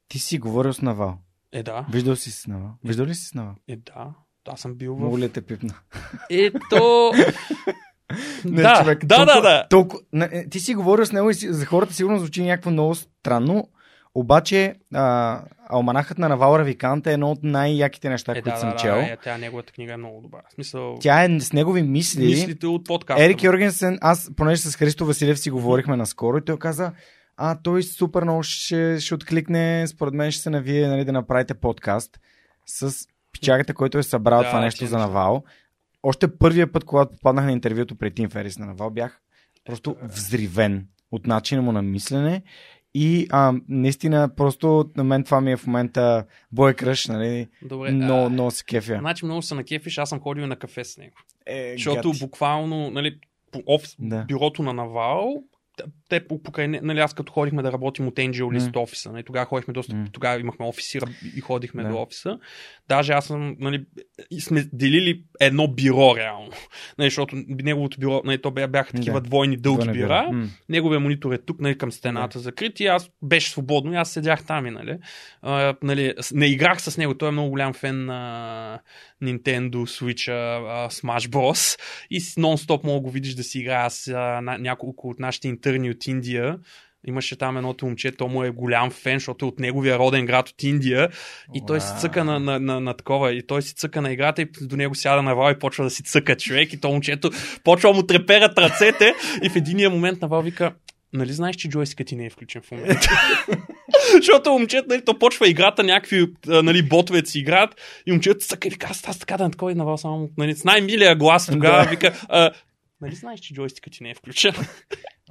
[0.08, 1.18] Ти си говорил с Навал.
[1.52, 1.86] Е, да.
[1.92, 2.70] Виждал си с Навал?
[2.84, 3.54] Виждал ли си с Навал?
[3.68, 4.14] Е, да.
[4.48, 5.18] Аз съм бил в...
[5.18, 5.74] ли те пипна?
[6.30, 7.12] Ето...
[8.44, 9.66] Не, да, човек, да, толкова- да, да.
[9.68, 12.70] Толкова, не, е, ти си говорил с него и си, за хората сигурно звучи някакво
[12.70, 13.68] много странно,
[14.14, 18.70] обаче а, Алманахът на Навал Равикант е едно от най-яките неща, Е, които да, съм
[18.70, 18.94] да, чел.
[18.94, 20.38] да, е, тя неговата книга е много добра.
[20.54, 22.24] Смисъл, Тя е с негови мисли.
[22.24, 23.24] мислите от подкаста.
[23.24, 26.92] Ерик Йоргенсен, аз понеже с Христо Василев си говорихме наскоро и той каза,
[27.36, 31.54] а той супер много ще, ще откликне, според мен ще се навие нали, да направите
[31.54, 32.20] подкаст
[32.66, 32.94] с
[33.32, 35.42] пичагата, който е събрал Да, това нещо че- за Навал.
[36.06, 39.20] Още първия път, когато попаднах на интервюто при Тим Ферис на Навал, бях
[39.64, 42.42] просто взривен от начина му на мислене
[42.94, 47.48] и а, наистина просто на мен това ми е в момента бой кръж, нали?
[47.62, 48.96] Добре, Но, а, много се кефя.
[49.00, 51.16] Значи много се накефиш, аз съм ходил на кафе с него.
[51.46, 52.20] Е, Защото гад.
[52.20, 53.18] буквално, нали,
[53.52, 54.24] по офис, Да.
[54.28, 55.44] бюрото на Навал,
[56.08, 58.82] те по- покрай, нали, аз като ходихме да работим от Angel List М.
[58.82, 60.06] офиса, нали, тогава ходихме доста, М.
[60.12, 61.88] тогава имахме офиси раб- и ходихме Да.
[61.88, 62.38] до офиса.
[62.88, 63.84] Даже аз съм, нали,
[64.40, 66.50] сме делили едно бюро реално.
[66.98, 69.28] Нали, защото неговото бюро, нали, то бя- бяха такива Да.
[69.28, 70.28] двойни дълги бюра.
[70.32, 70.48] М.
[70.68, 74.44] Неговия монитор е тук, нали, към стената закрит и аз беше свободно и аз седях
[74.46, 74.98] там и, нали.
[75.42, 78.80] А, нали не играх с него, той е много голям фен на
[79.24, 81.80] Nintendo Switch а, Smash Bros.
[82.10, 85.90] И нон-стоп мога го видиш да си играе с а, на, няколко от нашите интерни
[85.90, 86.58] от Индия.
[87.06, 90.48] Имаше там едното момче, то му е голям фен, защото е от неговия роден град
[90.48, 91.08] от Индия.
[91.54, 93.32] И той си цъка на, на, на, на такова.
[93.32, 95.90] И той си цъка на играта и до него сяда на Вал и почва да
[95.90, 96.72] си цъка човек.
[96.72, 97.30] И то момчето
[97.64, 99.14] почва му треперят ръцете.
[99.42, 100.74] И в единия момент на Вал вика,
[101.12, 103.08] нали знаеш, че джойстикът ти не е включен в момента?
[104.16, 108.70] Защото момчето, нали, то почва играта, някакви нали, ботове си играят и момчето цъка и
[108.70, 112.26] вика, аз, аз така да такова и навал само нали, с най-милия глас тогава вика,
[112.28, 112.50] а,
[113.00, 114.54] нали знаеш, че джойстикът ти не е включен?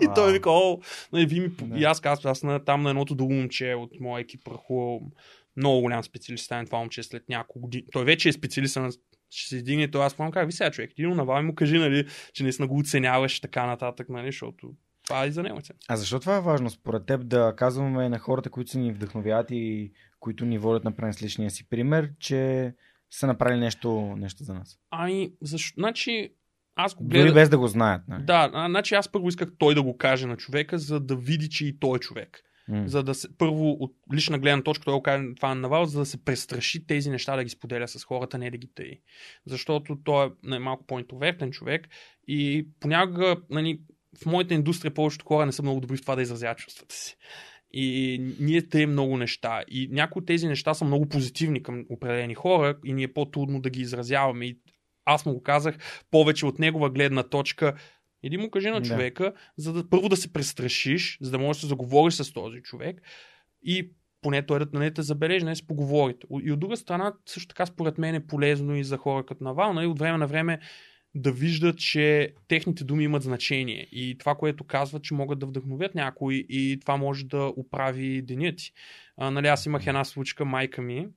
[0.02, 0.80] и той вика, о,
[1.14, 4.22] нали, ви ми, и аз казвам, аз на, там на едното друго момче от моя
[4.22, 5.02] екип рахувал
[5.58, 7.84] много голям специалист, стане това момче след няколко години.
[7.92, 8.90] Той вече е специалист, ама
[9.30, 11.56] ще се издигне, той аз помня как ви сега човек, ти му навал и му
[11.56, 15.62] кажи, нали, че наистина го оценяваш така нататък, нали, защото това е и за него.
[15.62, 15.76] цен.
[15.88, 19.48] А защо това е важно според теб да казваме на хората, които се ни вдъхновяват
[19.52, 22.74] и които ни водят напред с личния си пример, че
[23.10, 24.80] са направили нещо, нещо за нас?
[24.92, 25.74] Ами, защо?
[25.82, 26.34] Значи,
[26.76, 27.34] аз го Дори гледах.
[27.34, 28.02] без да го знаят.
[28.08, 28.24] Нали?
[28.24, 31.50] Да, а, значи аз първо исках той да го каже на човека, за да види,
[31.50, 32.42] че и той е човек.
[32.68, 32.88] М.
[32.88, 36.00] За да се, първо от лична гледна точка, той го каже това на Навал, за
[36.00, 39.00] да се престраши тези неща да ги споделя с хората, не да ги тъй.
[39.46, 41.88] Защото той е нали, малко по-интровертен човек
[42.28, 43.80] и понякога нали,
[44.22, 47.18] в моята индустрия повечето хора не са много добри в това да изразяват чувствата си.
[47.74, 49.64] И ние те много неща.
[49.68, 53.62] И някои от тези неща са много позитивни към определени хора и ни е по-трудно
[53.62, 54.46] да ги изразяваме.
[54.46, 54.58] И
[55.06, 57.74] аз му го казах повече от негова гледна точка.
[58.24, 58.88] Иди му кажи на Да.
[58.88, 63.02] човека, за да първо да се престрашиш, за да можеш да заговориш с този човек
[63.64, 66.28] и поне той да не те забележи, не се поговорите.
[66.44, 69.84] И от друга страна, също така според мен е полезно и за хора като Навал,
[69.84, 70.60] и от време на време
[71.16, 75.96] да виждат, че техните думи имат значение и това, което казват, че могат да вдъхновят
[75.96, 78.72] някой и това може да оправи деня ти.
[79.18, 81.08] А, нали, аз имах една случка, майка ми,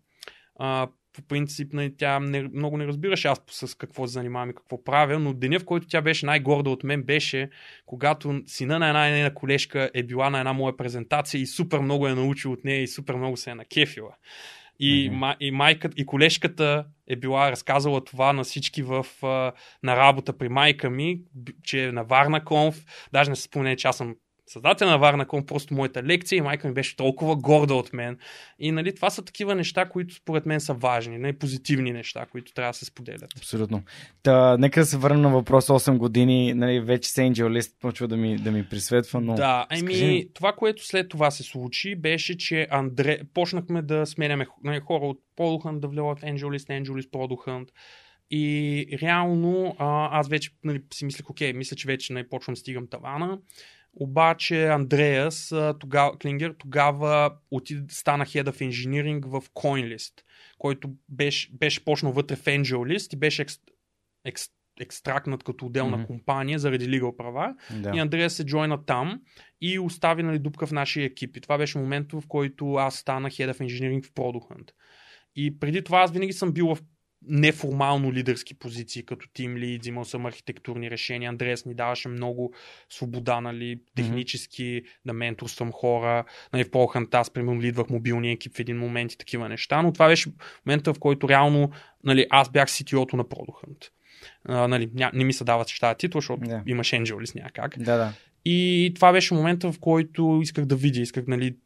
[0.58, 4.54] а, по принцип нали, тя не, много не разбираше аз с какво се занимавам и
[4.54, 7.50] какво правя, но деня, в който тя беше най-горда от мен, беше
[7.86, 12.08] когато сина на една нейна колежка е била на една моя презентация и супер много
[12.08, 14.16] е научил от нея и супер много се е накефила.
[14.78, 15.18] И, Мгм.
[15.18, 19.06] ма, и майка, и колежката е била разказала това на всички в,
[19.82, 21.20] на работа при майка ми,
[21.62, 22.84] че е на Варна Конф.
[23.12, 24.14] Даже не се спомня, че аз съм
[24.46, 28.18] създател на Варна Конф, просто моята лекция и майка ми беше толкова горда от мен.
[28.58, 32.52] И нали, това са такива неща, които според мен са важни, нали, позитивни неща, които
[32.52, 33.32] трябва да се споделят.
[33.36, 33.82] Абсолютно.
[34.22, 36.54] Та, нека да се върнем на въпрос 8 години.
[36.54, 39.34] Нали, вече с Angel List почва да ми, да ми присветва, но...
[39.34, 40.28] Да, ами ми.
[40.34, 43.18] това, което след това се случи, беше, че Андре...
[43.34, 47.68] почнахме да сменяме нали, хора от Product да вляват в Angelist, Angelist Product Hunt.
[48.30, 52.60] И реално а, аз вече нали, си мислех, окей, мисля, че вече нали, почвам да
[52.60, 53.38] стигам тавана.
[54.00, 60.12] Обаче Андреас тогава, Клингер тогава отиде, стана Head of Engineering в CoinList,
[60.58, 63.58] който беше, беше почнал вътре в AngelList и беше екс,
[64.24, 64.48] екс,
[64.80, 66.06] екстрактнат като отделна Мгм.
[66.06, 67.54] компания заради legal права.
[67.70, 67.92] Да.
[67.94, 69.20] И Андрея се джойна там
[69.60, 71.36] и остави нали, дупка в нашия екип.
[71.36, 74.70] И това беше момента, в който аз станах Head of Engineering в Product Hunt.
[75.36, 76.78] И преди това аз винаги съм бил в
[77.28, 81.28] неформално лидерски позиции, като тим лид, имал съм архитектурни решения.
[81.28, 82.54] Андреас ни даваше много
[82.90, 86.24] свобода, нали, технически, да менторствам хора.
[86.52, 89.92] Нали, в Hunt аз, примерно, лидвах мобилния екип в един момент и такива неща, но
[89.92, 90.32] това беше
[90.66, 91.70] момента, в който реално
[92.04, 93.90] нали, аз бях CTO-то на Product Hunt.
[94.44, 96.62] А, нали, ня, не ми се дава тази титла, защото Да.
[96.66, 97.78] имаш Angelis някак.
[97.78, 98.12] Да, да.
[98.44, 101.56] И това беше момента, в който исках да видя, исках, нали,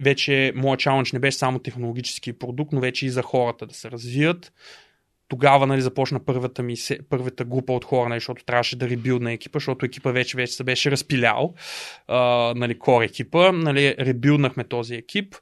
[0.00, 3.90] вече моят чалендж не беше само технологически продукт, но вече и за хората да се
[3.90, 4.52] развият.
[5.30, 6.74] Тогава нали, започна първата ми,
[7.08, 10.64] първата група от хора, нали, защото трябваше да ребилдна екипа, защото екипа вече, вече се
[10.64, 11.54] беше разпилял,
[12.08, 12.18] а,
[12.56, 13.52] нали, кор екипа.
[13.52, 15.34] Нали, ребилднахме този екип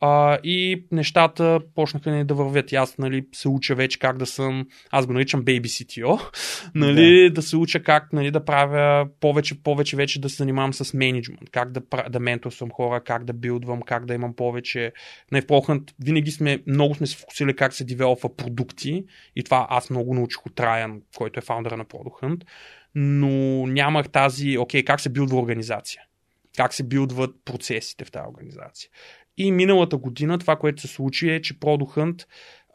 [0.00, 2.72] а, и нещата почнаха нали, да вървят.
[2.72, 6.30] И аз нали, се уча вече как да съм, аз го наричам Baby CTO,
[6.74, 7.34] нали, да.
[7.34, 11.50] да се уча как нали, да правя повече, повече вече да се занимавам с менеджмент,
[11.50, 14.92] как да, да менторствам хора, как да билдвам, как да имам повече.
[15.32, 19.04] Не, в Прохънт винаги сме, много сме се фокусирали как се девелопва продукти
[19.36, 22.44] и това аз много научих от Райан, който е фаундъра на Product Hunt,
[22.94, 26.02] но нямах тази, окей, как се билдва организация,
[26.56, 28.90] как се билдват процесите в тази организация.
[29.38, 32.24] И миналата година това, което се случи е, че Product Hunt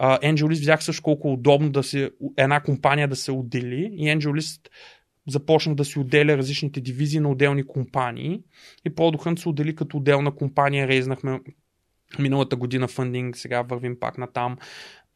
[0.01, 4.67] AngelList взях също колко удобно да се, една компания да се отдели и AngelList
[5.27, 8.41] започна да си отделя различните дивизии на отделни компании
[8.85, 11.39] и Product Hunt се отдели като отделна компания, рейзнахме
[12.19, 14.57] миналата година фандинг, сега вървим пак на там.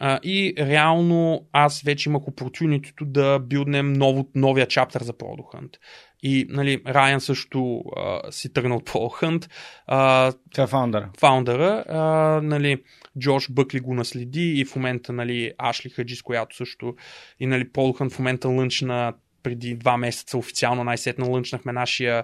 [0.01, 5.77] Uh, и реално аз вече имах opportunity да билднем ново, новия чаптър за Product Hunt.
[6.23, 9.49] И нали, Райан също uh, си тръгна от Hunt.
[9.91, 11.07] Uh, Това е фаундър.
[11.19, 11.99] фаундъра, а,
[12.43, 12.83] нали,
[13.19, 16.95] Джош Бъкли го наследи и в момента нали, Ашли Хаджис, която също
[17.39, 19.13] и нали, Полухан в момента лънчна
[19.43, 22.23] преди два месеца официално най-сетна лънчнахме нашия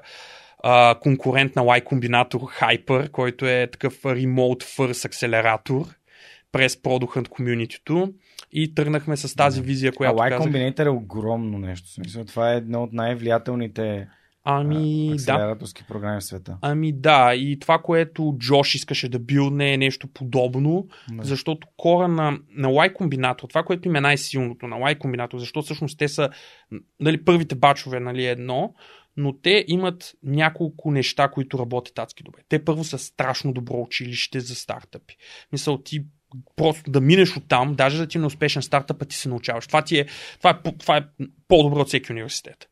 [0.64, 5.86] а, конкурент на Y комбинатор Hyper, който е такъв remote first акселератор
[6.54, 8.14] през Product комюнитито
[8.52, 10.52] и тръгнахме с тази визия, А която Y казах.
[10.54, 11.90] Combinator е огромно нещо.
[11.90, 14.08] Смисъл, това е едно от най-влиятелните
[14.46, 15.58] Ами, да.
[15.88, 16.58] програми в света.
[16.62, 21.24] Ами да, и това, което Джош искаше да билне е нещо подобно, Да.
[21.24, 25.66] защото кора на, на Y комбинатор, това, което им е най-силното на Y комбинатор, защото
[25.66, 26.30] всъщност те са,
[27.00, 28.74] нали, първите бачове, нали, едно,
[29.18, 32.40] но те имат няколко неща, които работят адски добре.
[32.50, 35.16] Те първо са страшно добро училище за стартъпи.
[35.52, 36.06] Мисъл, ти
[36.56, 39.68] просто да минеш от там, даже да ти е неуспешен стартъп, а ти се научаваш.
[39.68, 40.06] Това, ти е,
[40.38, 41.06] това, е, това е
[41.48, 42.70] по-добро от всеки университет.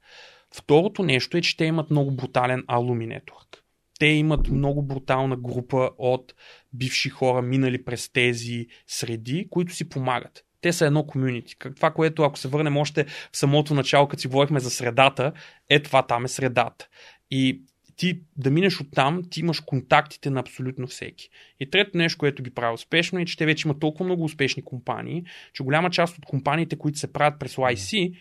[0.55, 3.64] Второто нещо е, че те имат много брутален алуми нетворк.
[3.99, 6.34] Те имат много брутална група от
[6.74, 10.43] бивши хора, минали през тези среди, които си помагат.
[10.62, 11.55] Те са едно комюнити.
[11.76, 15.32] Това, което ако се върнем още в самото начало, като си говорихме за средата,
[15.70, 16.88] е това там е средата.
[17.32, 17.64] И
[18.02, 21.30] ти да минеш от там, ти имаш контактите на абсолютно всеки.
[21.60, 24.64] И трето нещо, което ги прави успешно е, че те вече имат толкова много успешни
[24.64, 25.24] компании,
[25.54, 28.18] че голяма част от компаниите, които се правят през YC,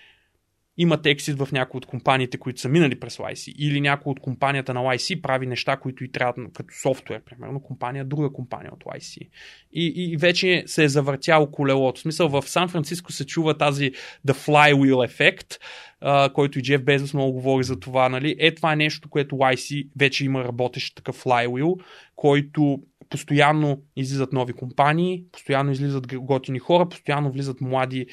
[0.76, 3.52] имат ексит в някои от компаниите, които са минали през YC.
[3.52, 8.04] Или някой от компанията на YC прави неща, които и трябва, като софтуер, примерно, компания,
[8.04, 9.28] друга компания от YC.
[9.72, 11.98] И, и вече се е завъртяло колелото.
[11.98, 13.90] В смисъл, в Сан Франциско се чува тази
[14.26, 15.58] The Flywheel ефект,
[16.02, 18.08] uh, който и Джеф Безос много говори за това.
[18.08, 18.36] Нали?
[18.38, 21.80] Е, това е нещо, което YC вече има работещ такъв Flywheel,
[22.16, 28.06] който постоянно излизат нови компании, постоянно излизат готини хора, постоянно влизат млади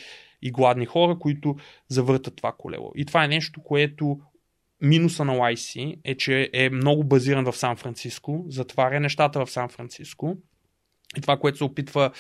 [0.48, 1.56] и гладни хора, които
[1.88, 2.92] завъртат това колело.
[2.96, 4.20] И това е нещо, което
[4.82, 9.70] минуса на YC е, че е много базиран в Сан Франциско, затваря нещата в Сан
[9.70, 10.38] Франциско.
[11.18, 12.12] И това, което се опитва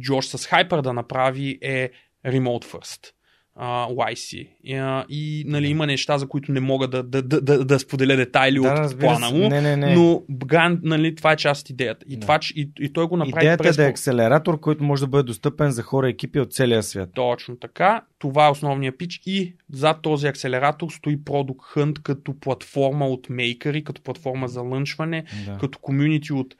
[0.00, 1.90] Джош с Hyper да направи е
[2.26, 3.12] remote first.
[3.56, 4.48] А, YC.
[4.64, 7.78] И, а, и нали, има неща, за които не мога да, да, да, да, да
[7.78, 9.94] споделя детайли Да, от плана му, Не, не, не.
[9.94, 12.06] но Грант, нали, това е част от идеята.
[12.08, 12.20] И, Да.
[12.20, 15.06] това, и, и той го направи Идеята е през да е акселератор, който може да
[15.06, 17.10] бъде достъпен за хора и екипи от целия свят.
[17.14, 18.02] Точно така.
[18.18, 23.84] Това е основният пич и зад този акселератор стои Product Hunt като платформа от мейкъри,
[23.84, 25.58] като платформа за лънчване, Да.
[25.58, 26.54] като комюнити от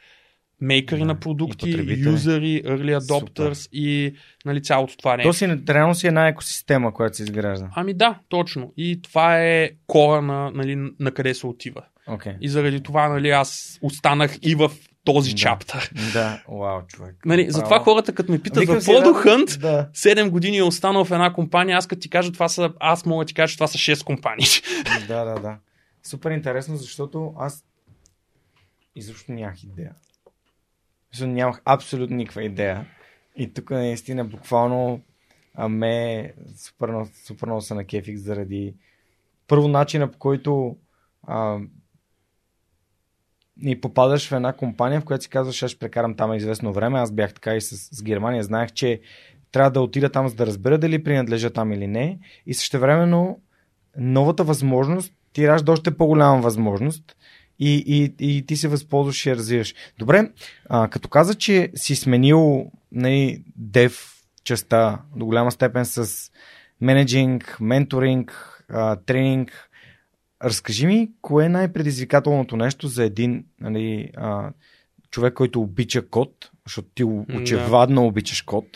[0.62, 5.28] мейкъри Да, на продукти, юзери, early adopters и нали, цялото това нещо.
[5.28, 7.70] То си реално си една екосистема, която се изгражда.
[7.74, 8.72] Ами да, точно.
[8.76, 11.82] И това е кора на, нали, на къде се отива.
[12.08, 12.36] Okay.
[12.40, 14.70] И заради това нали, аз останах и в
[15.04, 15.36] този Да.
[15.36, 15.92] чаптър.
[16.12, 17.16] Да, вау, човек.
[17.24, 19.88] Нали, затова хората, като ме питат Викам за Product Да.
[19.94, 23.24] 7 години е останал в една компания, аз като ти кажа това са, аз мога
[23.24, 24.46] да ти кажа, че това са 6 компании.
[25.08, 25.56] да, да, да.
[26.02, 27.64] Супер интересно, защото аз
[28.96, 29.92] изобщо нямах идея.
[31.12, 32.86] Защото нямах абсолютно никаква идея.
[33.36, 35.00] И тук наистина буквално
[35.54, 36.88] а ме супер,
[37.26, 38.74] супер много се накефих заради
[39.48, 40.76] първо начина по който
[41.22, 41.58] а,
[43.62, 46.98] и попадаш в една компания, в която си казваш, аз ще прекарам там известно време.
[46.98, 48.42] Аз бях така и с, с Германия.
[48.42, 49.00] Знаех, че
[49.52, 52.18] трябва да отида там, за да разбера дали принадлежа там или не.
[52.46, 53.40] И същевременно
[53.96, 57.16] новата възможност ти ражда още по-голяма възможност
[57.62, 59.74] и, и, и ти се възползваш и развиваш.
[59.98, 60.30] Добре,
[60.68, 66.30] а, като каза, че си сменил нали, дев частта до голяма степен с
[66.80, 69.70] менеджинг, менторинг, а, тренинг,
[70.44, 74.50] разкажи ми, кое е най-предизвикателното нещо за един нали, а,
[75.10, 78.66] човек, който обича код, защото ти очевадно обичаш код,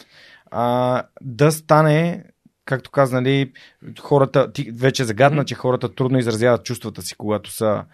[0.51, 2.25] а, да стане
[2.65, 3.53] както каза, нали,
[4.01, 7.85] хората, ти вече загадна, че хората трудно изразяват чувствата си, когато са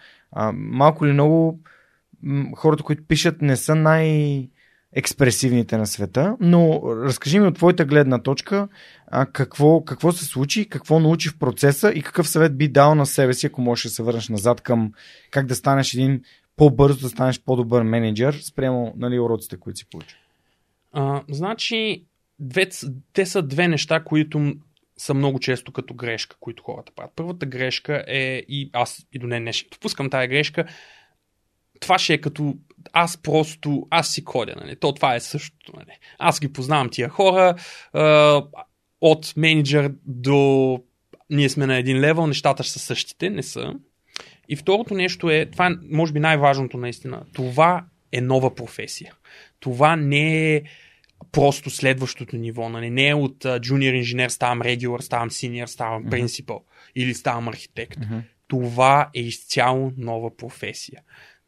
[0.53, 1.59] малко или много
[2.55, 4.49] хората, които пишат, не са най-
[4.95, 8.67] експресивните на света, но разкажи ми от твоята гледна точка
[9.07, 13.05] а, какво, какво се случи, какво научи в процеса и какъв съвет би дал на
[13.05, 14.91] себе си, ако можеш да се върнеш назад към
[15.31, 16.21] как да станеш един
[16.55, 20.15] по-бързо, да станеш по-добър менеджер спрямо нали, уроците, които си получи.
[20.91, 22.03] А, значи,
[22.39, 22.69] две,
[23.13, 24.53] те са две неща, които
[24.97, 27.13] са много често като грешка, които хората правят.
[27.15, 30.65] Първата грешка е, и аз и до ден днешен допускам тая грешка,
[31.79, 32.55] това ще е като
[32.93, 34.75] аз просто, аз си ходя, нали?
[34.75, 35.97] То това е същото, нали?
[36.19, 37.55] Аз ги познавам тия хора,
[37.93, 38.43] а,
[39.01, 40.79] от менеджер до
[41.29, 43.73] ние сме на един левел, нещата ще са същите, не са.
[44.49, 49.13] И второто нещо е, това е може би най-важното наистина, това е нова професия.
[49.59, 50.61] Това не е
[51.33, 52.69] просто следващото ниво.
[52.69, 52.89] Нали?
[52.89, 56.91] Не е от джуниор инженер ставам регулър, ставам синьор, ставам принципал mm-hmm.
[56.95, 57.99] или ставам архитект.
[57.99, 58.21] Mm-hmm.
[58.47, 61.01] Това е изцяло нова професия.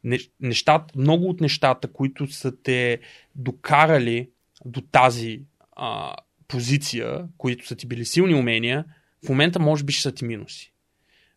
[0.04, 2.98] Не- Нещата, много от нещата, които са те
[3.34, 4.28] докарали
[4.64, 5.40] до тази
[5.76, 6.14] а,
[6.48, 8.84] позиция, които са ти били силни умения,
[9.26, 10.72] в момента може би ще са ти минуси.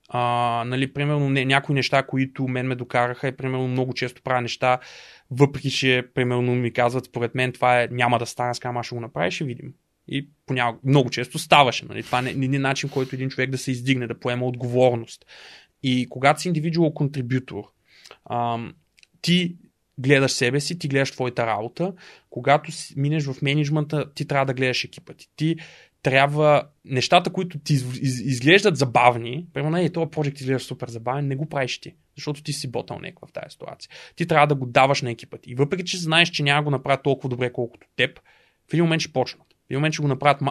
[0.09, 4.41] А, нали, примерно, не, някои неща, които мен ме докараха, е примерно много често правя
[4.41, 4.79] неща,
[5.31, 8.95] въпреки че примерно ми казват, според мен това е, няма да стане, аз аз ще
[8.95, 9.73] го направя, ще видим.
[10.07, 11.85] И понякога, много често ставаше.
[11.85, 12.03] Нали?
[12.03, 15.25] Това не, не е начин, който един човек да се издигне, да поема отговорност.
[15.83, 17.63] И когато си индивидуал контрибютор,
[19.21, 19.55] ти
[19.97, 21.93] гледаш себе си, ти гледаш твоята работа.
[22.29, 25.29] Когато минеш в менеджмента, ти трябва да гледаш екипа ти.
[25.35, 25.55] Ти
[26.01, 31.27] трябва нещата, които ти из, из, изглеждат забавни, примерно, е, този проект изглежда супер забавен,
[31.27, 33.91] не го правиш ти, защото ти си ботълнек в тази ситуация.
[34.15, 35.51] Ти трябва да го даваш на екипа ти.
[35.51, 38.19] И въпреки, че знаеш, че няма го направят толкова добре, колкото теб,
[38.69, 39.43] в един момент ще почнат.
[39.43, 40.41] В един момент ще го направят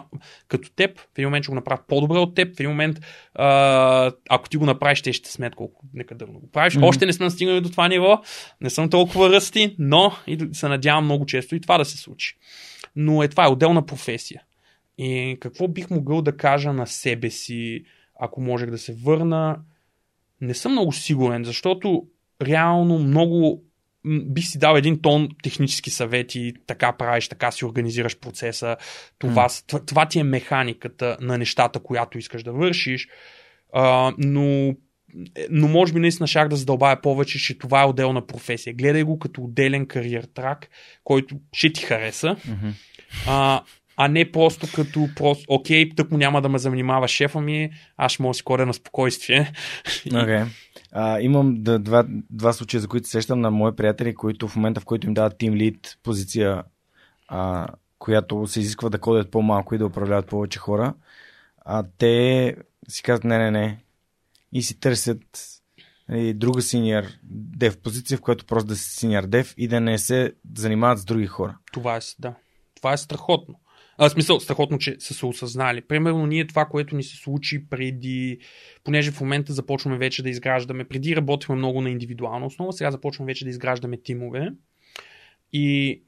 [0.48, 2.98] като теб, в един момент ще го направят по-добре от теб, в един момент,
[3.34, 6.74] а, ако ти го направиш, те ще те смеят колко некадърно го правиш.
[6.74, 6.86] Mm-hmm.
[6.86, 8.22] Още не сме стигнали до това ниво,
[8.60, 12.36] не съм толкова ръсти, но и се надявам много често и това да се случи.
[12.96, 14.42] Но е това е отделна професия.
[14.98, 17.84] И какво бих могъл да кажа на себе си,
[18.20, 19.60] ако можех да се върна?
[20.40, 22.06] Не съм много сигурен, защото
[22.42, 23.64] реално много
[24.04, 28.76] м, бих си дал един тон технически съвети, така правиш, така си организираш процеса.
[29.18, 29.66] Това, mm.
[29.66, 33.08] това, това ти е механиката на нещата, която искаш да вършиш.
[33.72, 34.74] А, но,
[35.50, 38.74] но може би наистина шах да задълбая повече, че това е отделна професия.
[38.74, 40.68] Гледай го като отделен кариер трак,
[41.04, 42.36] който ще ти хареса.
[42.36, 42.72] Mm-hmm.
[43.26, 43.62] А,
[44.00, 48.12] а не просто като просто, окей, тък му няма да ме занимава шефа ми, аз
[48.12, 49.52] ще мога да си ходя на спокойствие.
[50.06, 50.46] Okay.
[50.92, 54.56] А, имам да, два, два случая, за които се сещам на мои приятели, които в
[54.56, 56.62] момента, в който им дават тим лид позиция,
[57.28, 57.66] а,
[57.98, 60.94] която се изисква да кодят по-малко и да управляват повече хора,
[61.64, 62.56] а те
[62.88, 63.78] си казват не, не, не.
[64.52, 65.20] И си търсят
[66.08, 67.04] нали, друга синьор
[67.56, 71.04] дев позиция, в която просто да си синьор дев и да не се занимават с
[71.04, 71.58] други хора.
[71.72, 72.34] Това е, да.
[72.74, 73.54] Това е страхотно.
[73.98, 75.80] А, смисъл, страхотно, че са се осъзнали.
[75.80, 78.38] Примерно, ние това, което ни се случи преди,
[78.84, 83.30] понеже в момента започваме вече да изграждаме, преди работихме много на индивидуална основа, сега започваме
[83.30, 84.48] вече да изграждаме тимове.
[85.52, 86.00] И,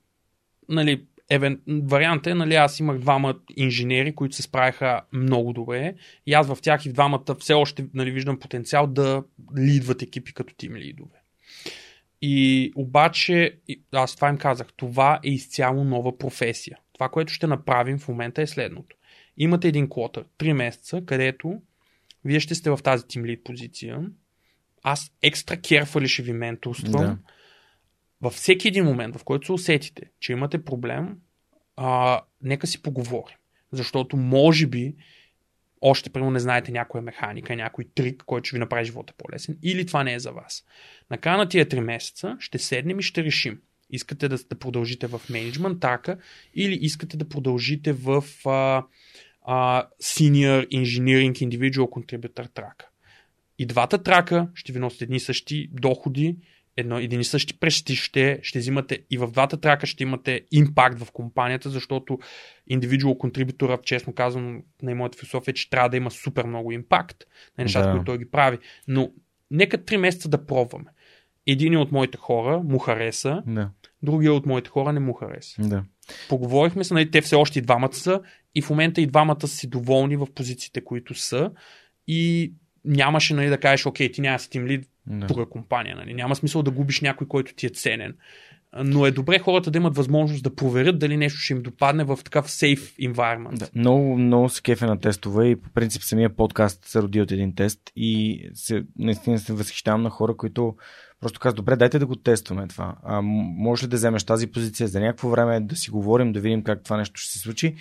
[0.69, 5.95] нали, евен, вариант е, нали, аз имах двама инженери, които се справяха много добре
[6.27, 9.23] и аз в тях и в двамата все още нали, виждам потенциал да
[9.59, 11.17] лидват екипи като тим лидове.
[12.23, 13.59] И обаче,
[13.93, 16.79] аз това им казах, това е изцяло нова професия.
[17.01, 18.97] Това, което ще направим в момента е следното.
[19.37, 21.63] Имате един клотър, 3 месеца, където
[22.25, 24.03] вие ще сте в тази тим лид позиция.
[24.83, 27.03] Аз екстра керфали ще ви менторствам.
[27.03, 27.19] Да.
[28.21, 31.19] Във всеки един момент, в който се усетите, че имате проблем,
[31.77, 33.37] а, нека си поговорим.
[33.73, 34.95] Защото може би
[35.81, 39.87] още примерно не знаете някоя механика, някой трик, който ще ви направи живота по-лесен, или
[39.87, 40.65] това не е за вас.
[41.11, 43.61] Накрая на тия 3 месеца ще седнем и ще решим.
[43.93, 46.19] Искате да, да продължите в менеджмент трака
[46.55, 48.85] или искате да продължите в а,
[49.43, 52.87] а, Senior Engineering Individual Contributor трака.
[53.59, 56.37] И двата трака ще ви носят едни същи доходи,
[56.77, 61.01] едно, един и същи престиж ще, ще взимате и в двата трака ще имате импакт
[61.01, 62.19] в компанията, защото
[62.67, 67.25] индивидуал контрибутора, честно казвам, на моята философия, че трябва да има супер много импакт
[67.59, 67.93] на нещата, да.
[67.93, 68.59] които той ги прави.
[68.89, 69.13] Но
[69.51, 70.91] нека три месеца да пробваме.
[71.47, 73.71] Един от моите хора му хареса, да.
[74.03, 75.63] Другия от моите хора не му хареса.
[75.63, 75.85] Да.
[76.29, 78.21] Поговорихме се, нали, те все още и двамата са
[78.55, 81.51] и в момента и двамата са си доволни в позициите, които са
[82.07, 82.53] и
[82.85, 85.27] нямаше нали, да кажеш, окей, ти няма си тим лид, да.
[85.27, 85.97] друга компания.
[85.97, 86.15] Нали?
[86.15, 88.15] Няма смисъл да губиш някой, който ти е ценен.
[88.85, 92.19] Но е добре хората да имат възможност да проверят дали нещо ще им допадне в
[92.25, 93.59] такъв safe environment.
[93.59, 97.33] Да, много, много се кефе на тестове и по принцип самия подкаст се роди от
[97.33, 100.75] един тест и се, наистина се възхищавам на хора, които
[101.21, 102.97] просто казват, добре, дайте да го тестваме това.
[103.03, 106.63] А, може ли да вземеш тази позиция за някакво време, да си говорим, да видим
[106.63, 107.75] как това нещо ще се случи.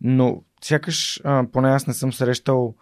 [0.00, 2.74] Но сякаш, а, поне аз не съм срещал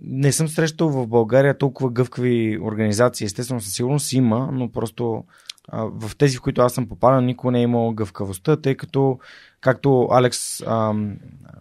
[0.00, 3.24] не съм срещал в България толкова гъвкави организации.
[3.24, 5.24] Естествено, със сигурност има, но просто
[5.68, 9.18] а, в тези, в които аз съм попадал, никога не е имал гъвкавостта, тъй като,
[9.60, 10.94] както Алекс, а,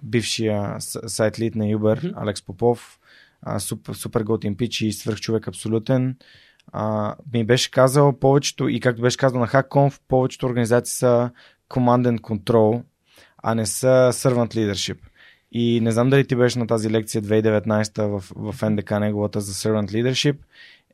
[0.04, 2.14] бившия сайт лид на Uber, mm-hmm.
[2.16, 3.00] Алекс Попов,
[3.42, 6.16] а, супер, супер готин пич и свърхчовек абсолютен,
[6.72, 11.32] а, ми беше казал повечето, и както беше казал на HackConf, повечето организации са
[11.70, 12.84] Command and Control,
[13.44, 14.98] а не са Servant Leadership.
[15.52, 19.54] И не знам дали ти беше на тази лекция 2019 в, в НДК неговата за
[19.54, 20.38] Servant Leadership.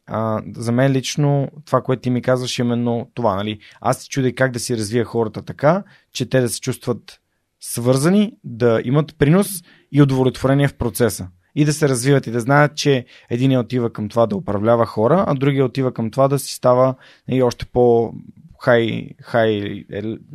[0.07, 3.35] А, за мен лично това, което ти ми казваш, е именно това.
[3.35, 3.59] Нали?
[3.81, 7.19] Аз си чудя как да си развия хората така, че те да се чувстват
[7.59, 9.49] свързани, да имат принос
[9.91, 11.27] и удовлетворение в процеса.
[11.55, 15.25] И да се развиват и да знаят, че един отива към това да управлява хора,
[15.27, 16.95] а другия отива към това да си става
[17.27, 18.13] и нали, още по
[18.59, 19.83] хай, хай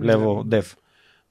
[0.02, 0.76] левел дев.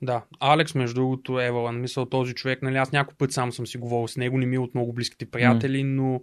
[0.01, 3.77] Да, Алекс, между другото, Евалан, мисъл този човек, нали, аз няколко път сам съм си
[3.77, 5.87] говорил с него, не ми е от много близките приятели, mm.
[5.87, 6.21] но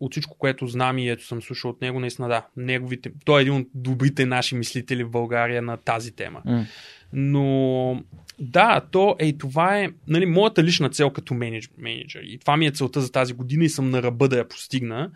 [0.00, 3.42] от всичко, което знам и ето съм слушал от него, наистина да, неговите, той е
[3.42, 6.42] един от добрите наши мислители в България на тази тема.
[6.46, 6.64] Mm.
[7.12, 8.02] Но
[8.38, 12.20] да, то е това е нали, моята лична цел като менеджер.
[12.22, 15.10] И това ми е целта за тази година и съм на ръба да я постигна.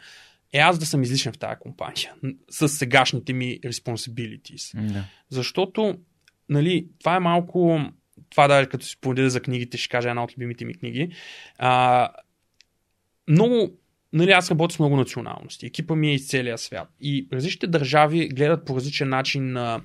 [0.52, 2.12] Е аз да съм излишен в тази компания
[2.50, 4.76] с сегашните ми responsibilities.
[4.76, 5.02] Mm.
[5.28, 5.98] Защото
[6.48, 7.80] нали, това е малко
[8.30, 11.12] това да, като си споделя за книгите, ще кажа една от любимите ми книги.
[11.58, 12.08] А,
[13.28, 13.78] много,
[14.12, 15.66] нали, аз работя с много националности.
[15.66, 16.88] Екипа ми е из целия свят.
[17.00, 19.80] И различните държави гледат по различен начин на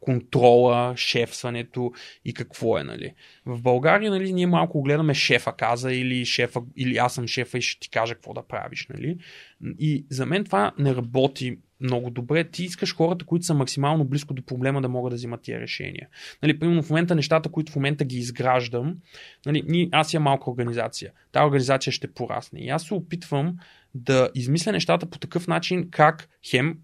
[0.00, 1.92] контрола, шефстването
[2.24, 3.14] и какво е, нали.
[3.46, 7.62] В България, нали, ние малко гледаме шефа каза или шефа, или аз съм шефа и
[7.62, 9.18] ще ти кажа какво да правиш, нали.
[9.78, 12.44] И за мен това не работи много добре.
[12.44, 16.08] Ти искаш хората, които са максимално близко до проблема да могат да взимат тия решения.
[16.42, 18.96] Нали, примерно в момента нещата, които в момента ги изграждам,
[19.46, 21.12] нали, аз имам малка организация.
[21.32, 22.60] Та организация ще порасне.
[22.60, 23.56] И аз се опитвам
[23.94, 26.78] да измисля нещата по такъв начин, как хем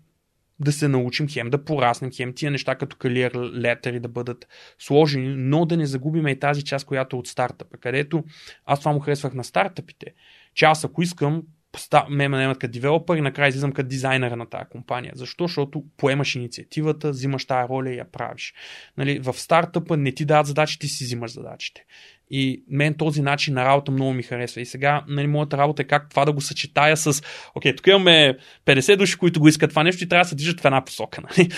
[0.61, 4.47] да се научим, хем да пораснем, хем тия неща като career letter да бъдат
[4.79, 8.25] сложени, но да не загубим и тази част, която е от стартъпа, където
[8.67, 10.07] аз това му харесвах на стартъпите,
[10.55, 11.43] че аз ако искам
[12.11, 15.13] ме наемат като девелопър и накрая излизам като дизайнера на тази компания.
[15.17, 15.45] Защо?
[15.45, 18.55] Защото поемаш инициативата, взимаш тази роля и я правиш.
[18.97, 21.85] Нали, в стартъпа не ти дадат задачи, ти си взимаш задачите.
[22.31, 24.61] И мен този начин на работа много ми харесва.
[24.61, 27.23] И сега нали, моята работа е как това да го съчетая с
[27.55, 30.61] окей, тук имаме 50 души, които го искат това нещо и трябва да се движат
[30.61, 31.23] в една посока.
[31.37, 31.49] Нали?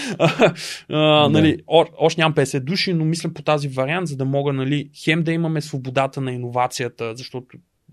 [0.88, 4.52] а, нали, о, още нямам 50 души, но мисля по тази вариант, за да мога
[4.52, 7.46] нали, хем да имаме свободата на иновацията, защото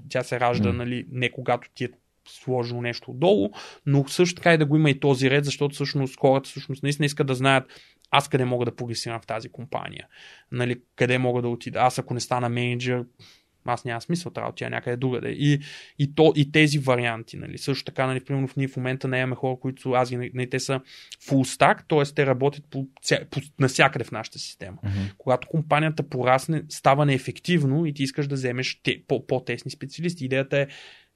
[0.09, 0.77] тя се ражда mm.
[0.77, 1.89] нали, не когато ти е
[2.29, 3.49] сложено нещо отдолу,
[3.85, 7.05] но също така и да го има и този ред, защото всъщност хората всъщност наистина
[7.05, 7.63] искат да знаят
[8.13, 10.07] аз къде мога да прогресирам в тази компания,
[10.51, 13.03] нали, къде мога да отида, аз ако не стана менеджер,
[13.65, 15.29] аз няма смисъл, трябва да отида някъде другаде.
[15.29, 15.59] И,
[15.99, 17.57] и, то, и тези варианти, нали.
[17.57, 20.49] Също така, нали, примерно в ние в момента не имаме хора, които аз ги, нали,
[20.49, 20.81] те са
[21.27, 22.15] full stack, т.е.
[22.15, 22.87] те работят по,
[23.31, 24.77] по, насякъде в нашата система.
[24.83, 24.99] Мгм.
[25.17, 30.25] Когато компанията порасне, става неефективно и ти искаш да вземеш те, по, по-тесни специалисти.
[30.25, 30.67] Идеята е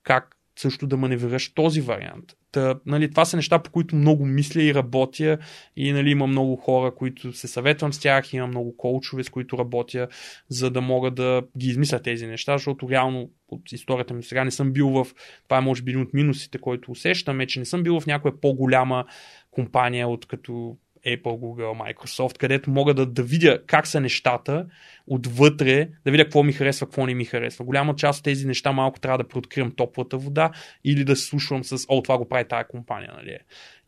[0.03, 2.25] как също да маневрираш този вариант.
[2.51, 5.37] Та, нали, това са неща, по които много мисля и работя
[5.75, 9.57] и нали, има много хора, които се съветвам с тях, има много коучове, с които
[9.57, 10.07] работя,
[10.49, 14.51] за да мога да ги измисля тези неща, защото реално от историята ми сега не
[14.51, 15.07] съм бил в,
[15.43, 18.41] това е може би един от минусите, който усещаме, че не съм бил в някоя
[18.41, 19.05] по-голяма
[19.51, 24.65] компания от като Apple, Google, Microsoft, където мога да, да видя как са нещата
[25.07, 27.65] отвътре, да видя какво ми харесва, какво не ми харесва.
[27.65, 30.51] Голяма част от тези неща малко трябва да преоткривам топлата вода
[30.83, 33.37] или да слушам с, о, това го прави тая компания, нали?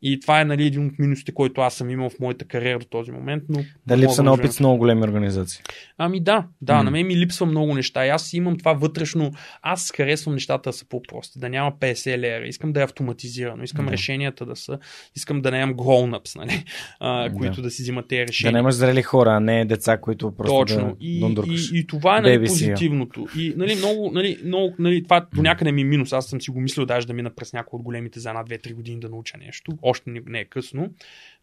[0.01, 2.85] И това е нали, един от минусите, който аз съм имал в моята кариера до
[2.85, 3.43] този момент.
[3.49, 5.61] Но Да липса на да опит с много големи организации.
[5.97, 6.83] Ами да, да, М.
[6.83, 8.05] на мен ми липсва много неща.
[8.05, 9.31] И аз имам това вътрешно.
[9.61, 12.47] Аз харесвам нещата да са по-прости, да няма 50 лера.
[12.47, 13.63] Искам да е автоматизирано.
[13.63, 13.91] Искам Да.
[13.91, 14.79] решенията да са.
[15.15, 16.63] Искам да нямам grown-ups, нали?
[16.99, 17.35] А, Да.
[17.35, 18.53] които да си взимат тези Да решения.
[18.53, 20.85] нямаш зрели хора, а не деца, които просто Точно.
[20.85, 23.27] да и, и, и, това е нали, позитивното.
[23.37, 26.13] И нали, много, нали, много, нали, това до някъде ми е минус.
[26.13, 28.57] Аз съм си го мислил даже да мина през някои от големите за една, две,
[28.57, 29.71] три години да науча нещо.
[29.89, 30.89] Още не, е късно.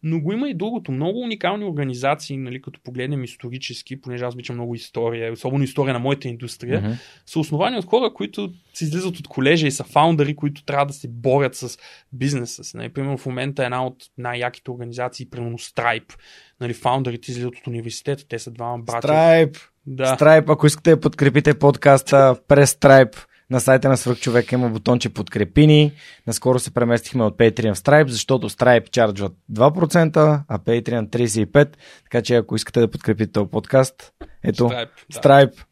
[0.03, 0.91] Но го има и другото.
[0.91, 5.99] Много уникални организации, нали, като погледнем исторически, понеже аз обичам много история, особено история на
[5.99, 6.91] моята индустрия, Мгм.
[7.25, 10.93] са основани от хора, които се излизат от колежа и са фаундъри, които трябва да
[10.93, 11.77] се борят с
[12.13, 12.77] бизнеса си.
[12.77, 16.13] Нали, примерно в момента една от най-яките организации, примерно Stripe,
[16.61, 19.07] нали, фаундърите излизат от университета, те са двама брати.
[19.07, 19.59] Stripe.
[19.85, 20.17] Да.
[20.17, 25.67] Stripe, ако искате да подкрепите подкаста през Stripe, на сайта на Свърхчовек има бутонче подкрепи
[25.67, 25.91] ни.
[26.27, 31.75] Наскоро се преместихме от Patreon в Stripe, защото Stripe чарджват 2%, а Patreon 35%.
[32.03, 35.19] Така че ако искате да подкрепите този подкаст, ето, Stripe, да.
[35.19, 35.63] Stripe.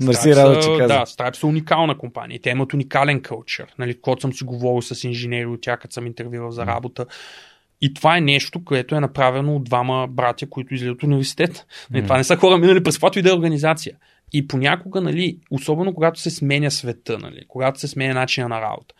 [0.00, 0.28] Мерси,
[0.62, 0.88] че каза.
[0.88, 2.40] Да, Stripe са уникална компания.
[2.42, 3.74] Те имат уникален кълчър.
[3.78, 7.06] Нали, когато съм си говорил с инженери от тях, като съм интервювал за работа.
[7.80, 11.66] И това е нещо, което е направено от двама братя, които излизат от университет.
[11.90, 13.96] Нали, това не са хора минали през каквато и да е организация.
[14.32, 18.94] И понякога, нали, особено когато се сменя света, нали, когато се сменя начина на работа,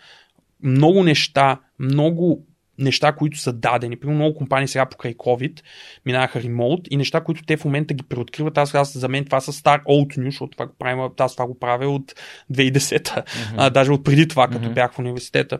[0.62, 2.46] много неща, много
[2.78, 3.96] неща, които са дадени.
[3.96, 5.60] Примерно много компании сега покрай COVID
[6.06, 8.58] минаха ремоут и неща, които те в момента ги преоткриват.
[8.58, 11.46] Аз, аз за мен това са стар old news, защото това го правим, аз това
[11.46, 12.14] го правя от
[12.52, 13.22] 2010-та,
[13.56, 14.74] а, даже от преди това, като Мгм.
[14.74, 15.58] бях в университета.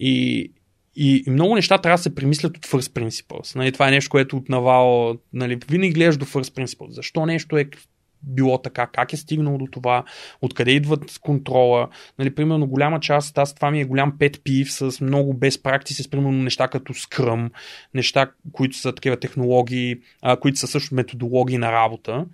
[0.00, 0.38] И,
[0.96, 3.56] и, и много неща трябва да се премислят от first principles.
[3.56, 6.90] Нали, това е нещо, което от Навал, нали, винаги гледаш до first principles.
[6.90, 7.70] Защо нещо е
[8.22, 10.04] било така, как е стигнало до това,
[10.40, 11.88] откъде идват контрола.
[12.18, 16.02] Нали, примерно голяма част, аз това ми е голям пет пив с много без практики,
[16.02, 17.50] с примерно неща като Scrum,
[17.94, 22.26] неща, които са такива технологии, а, които са също методологии на работа.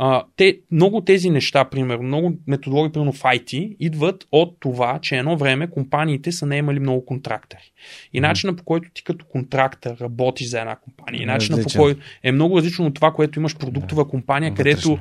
[0.00, 5.16] А, те, много тези неща, примерно, много методологии, примерно в IT, идват от това, че
[5.16, 7.72] едно време компаниите са наемали много контрактори.
[8.12, 12.00] И начинът по който ти като контрактор работиш за една компания, и начинът по който
[12.22, 14.98] е много различно от това, което имаш продуктова компания, където,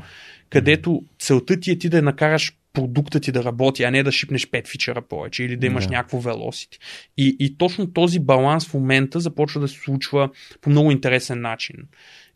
[0.50, 4.48] където целта ти е ти да накараш продукта ти да работи, а не да шипнеш
[4.48, 5.92] 5 фичера повече или да имаш Да.
[5.92, 6.78] някакво velocity.
[7.18, 10.30] И, и точно този баланс в момента започва да се случва
[10.62, 11.76] по много интересен начин.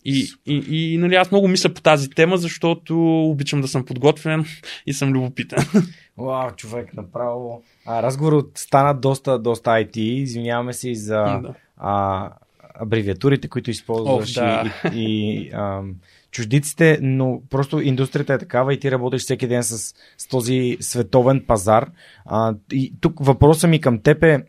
[0.05, 4.45] И, и, и нали, аз много мисля по тази тема, защото обичам да съм подготвен
[4.85, 5.59] и съм любопитен.
[6.17, 7.63] Вау, човек, направо.
[7.85, 9.97] А, разговорът стана доста, доста IT.
[9.97, 11.53] Извиняваме се и за Да.
[11.77, 12.29] а,
[12.75, 14.73] абревиатурите, които използваш О, да.
[14.93, 15.95] и, и, и ам,
[16.31, 21.43] чуждиците, но просто индустрията е такава и ти работиш всеки ден с, с този световен
[21.47, 21.91] пазар.
[22.25, 24.43] А, и тук въпросът ми към теб е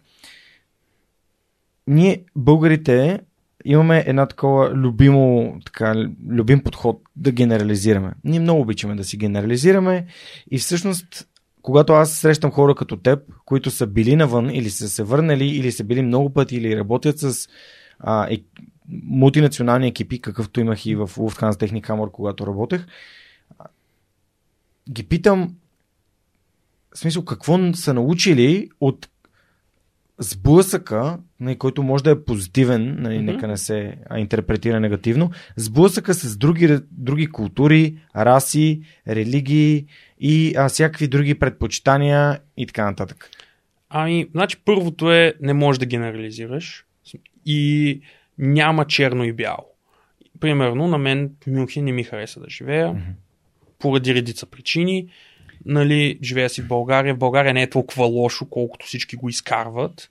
[1.87, 3.21] ние, българите,
[3.65, 5.95] имаме една такова любимо, така,
[6.29, 8.13] любим подход да генерализираме.
[8.25, 10.07] Ние много обичаме да си генерализираме
[10.51, 11.29] и всъщност
[11.63, 15.73] когато аз срещам хора като теб, които са били навън или са се върнали, или
[15.73, 17.49] са били много пъти, или работят с
[17.99, 18.39] а, е,
[18.89, 22.87] мултинационални екипи, какъвто имах и в Lufthansa Technic когато работех,
[24.91, 25.55] ги питам,
[26.95, 29.09] в смисъл, какво са научили от
[30.19, 33.25] сблъсъка, нали, който може да е позитивен, нали, Мгм.
[33.27, 39.87] нека не се интерпретира негативно, сблъсъка с други, други култури, раси, религии
[40.21, 43.31] и а, всякакви други предпочитания и така нататък.
[43.89, 46.85] Ами, значи първото е не можеш да генерализираш
[47.47, 48.01] и
[48.39, 49.67] няма черно и бяло.
[50.41, 53.01] Примерно, на мен Мюнхен не ми хареса да живея, Мгм.
[53.79, 55.09] поради редица причини.
[55.67, 57.15] Нали, живея си в България.
[57.15, 60.11] В България не е толкова лошо, колкото всички го изкарват.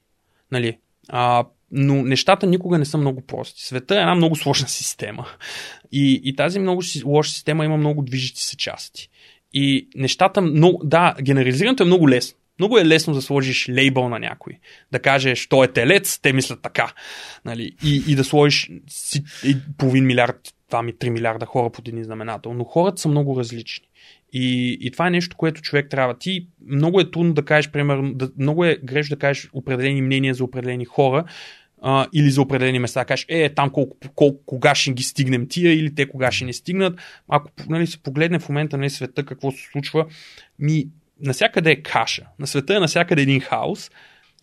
[0.52, 0.78] Нали,
[1.10, 3.66] а, но нещата никога не са много прости.
[3.66, 5.28] Света е една много сложна система.
[5.92, 9.10] И, и тази много лоша система има много движещи се части.
[9.54, 12.38] И нещата много, да, генерализирането е много лесно.
[12.60, 14.54] Много е лесно да сложиш лейбъл на някой.
[14.92, 16.94] Да кажеш, той е телец, те мислят така.
[17.46, 17.76] Нали?
[17.84, 22.04] И, и да сложиш си, и половин милиард, 2 ми 3 милиарда хора под един
[22.04, 22.54] знаменател.
[22.54, 23.88] Но хората са много различни.
[24.34, 26.18] И, и това е нещо, което човек трябва.
[26.18, 30.34] Ти много е трудно да кажеш, примерно, да, много е грешно да кажеш определени мнения
[30.34, 31.26] за определени хора,
[31.82, 33.06] а, или за определени места.
[33.06, 36.54] Кажеш, е, там колко, колко, кога ще ги стигнем тия или те кога ще не
[36.54, 37.00] стигнат.
[37.28, 40.06] Ако нали, се погледне в момента на нали, света какво се случва,
[40.60, 40.88] ми
[41.22, 42.26] насякъде е каша.
[42.40, 43.92] На света е насякъде един хаос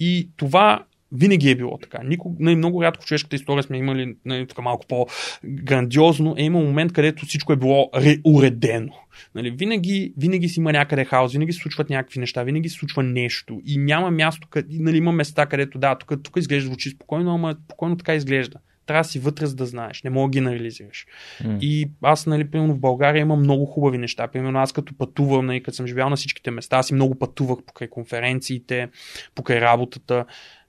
[0.01, 2.02] и това винаги е било така.
[2.04, 6.34] Никога, нали, много рядко в човешката история сме имали нали, така малко по-грандиозно.
[6.38, 7.90] Е имал момент, където всичко е било
[8.24, 8.92] уредено.
[9.34, 13.02] Нали, винаги, винаги си има някъде хаос, винаги се случват някакви неща, винаги се случва
[13.02, 13.61] нещо.
[13.66, 17.56] И няма място, къде, нали, има места, където да, тук, тук изглежда звучи спокойно, ама
[17.64, 20.02] спокойно така изглежда трябва да си вътре, за да знаеш.
[20.02, 21.06] Не мога да генерализираш.
[21.42, 21.59] Mm.
[21.61, 24.28] И аз, нали, примерно в България имам много хубави неща.
[24.28, 27.59] Примерно аз като пътувам, нали, като съм живял на всичките места, аз и много пътувах
[27.66, 28.88] покрай конференциите,
[29.34, 30.24] покрай работата.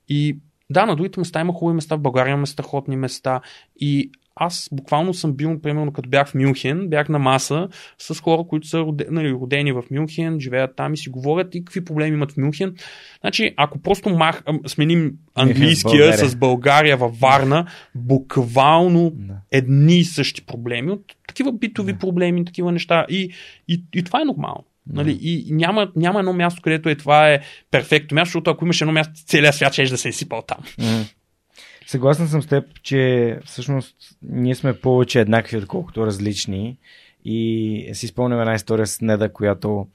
[0.10, 0.38] И
[0.70, 3.42] да, на другите места има хубави места, в България има страхотни места.
[3.80, 8.44] И аз буквално съм бил, примерно, като бях в Мюнхен, бях на маса с хора,
[8.50, 12.16] които са родени, нали, родени в Мюнхен, живеят там и си говорят и какви проблеми
[12.16, 12.76] имат в Мюнхен.
[13.22, 16.30] Значи, ако просто мах, сменим английския България.
[16.30, 19.34] с България във Варна, буквално да.
[19.52, 22.00] едни и същи проблеми, от такива битови да.
[22.00, 23.06] проблеми, такива неща.
[23.10, 23.34] И,
[23.68, 24.64] и, и това е нормално.
[24.94, 25.20] Нали?
[25.22, 27.40] И няма, няма едно място, където е това е
[27.72, 30.58] перфектно място, защото ако имаш едно място, целият свят ще да се е сипал там.
[30.80, 31.14] Mm.
[31.88, 36.78] Съгласен съм с теб, че всъщност ние сме повече еднакви, отколкото различни.
[37.26, 39.88] И си спомням една история с Неда, която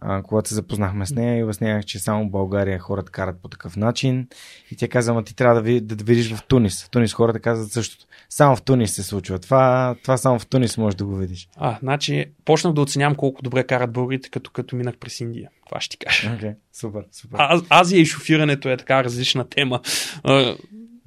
[0.00, 3.48] а, когато се запознахме с нея и обяснявах, че само в България хората карат по
[3.48, 4.28] такъв начин.
[4.70, 6.84] И тя каза, ама ти трябва да, ви, да видиш в Тунис.
[6.84, 8.06] В Тунис хората казват същото.
[8.28, 9.38] Само в Тунис се случва.
[9.38, 11.48] Това, това само в Тунис можеш да го видиш.
[11.56, 15.50] А, значи, почнах да оценявам колко добре карат българите, като, като минах през Индия.
[15.66, 16.28] Това ще ти кажа.
[16.28, 17.36] Okay, супер, супер.
[17.40, 19.80] А, Азия и шофирането е така различна тема.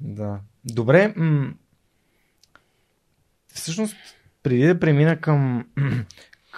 [0.00, 0.40] Да.
[0.64, 1.14] Добре.
[1.16, 1.52] М-
[3.54, 3.96] всъщност,
[4.42, 5.64] преди да премина към,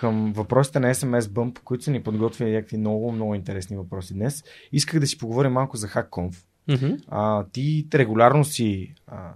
[0.00, 4.44] към въпросите на SMS Bump, които са ни подготвили някакви много, много интересни въпроси днес,
[4.72, 6.34] исках да си поговорим малко за HackConf.
[6.68, 7.04] Mm-hmm.
[7.08, 9.32] А, ти регулярно си а,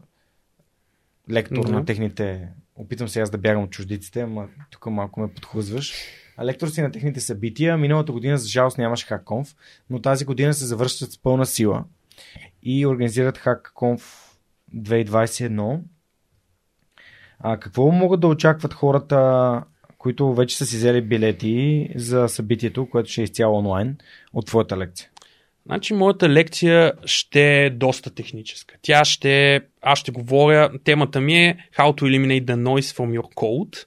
[1.30, 1.72] лектор mm-hmm.
[1.72, 2.48] на техните...
[2.76, 5.94] Опитвам се аз да бягам от чуждиците, ама тук малко ме подхлъзваш.
[6.36, 7.76] А лектор си на техните събития.
[7.76, 9.56] Миналата година, за жалост, нямаше HackConf,
[9.90, 11.84] но тази година се завършват с пълна сила
[12.62, 14.02] и организират HackConf
[14.76, 15.80] 2021.
[17.38, 19.62] А какво могат да очакват хората,
[20.00, 23.96] които вече са си взели билети за събитието, което ще е изцяло онлайн,
[24.32, 25.08] от твоята лекция?
[25.66, 28.74] Значи, моята лекция ще е доста техническа.
[28.82, 33.34] Тя ще, аз ще говоря, темата ми е How to eliminate the noise from your
[33.34, 33.84] code.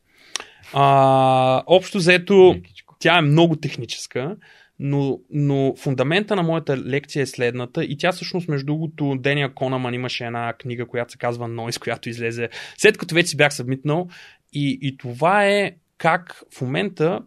[0.74, 2.56] А, общо заето,
[3.00, 4.36] тя е много техническа
[4.80, 9.94] но, но фундамента на моята лекция е следната и тя всъщност, между другото, Дения Конаман
[9.94, 14.08] имаше една книга, която се казва Noise, която излезе след като вече си бях събмитнал
[14.54, 15.72] и, и това е
[16.04, 17.22] как в момента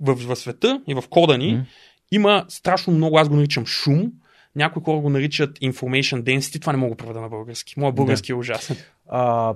[0.00, 1.64] в, в света и в кода ни mm.
[2.10, 4.12] има страшно много, аз го наричам шум,
[4.56, 7.80] някои хора го наричат information density, това не мога да преведа на български.
[7.80, 8.36] Моят български да.
[8.36, 8.76] е ужасен.
[9.08, 9.54] А,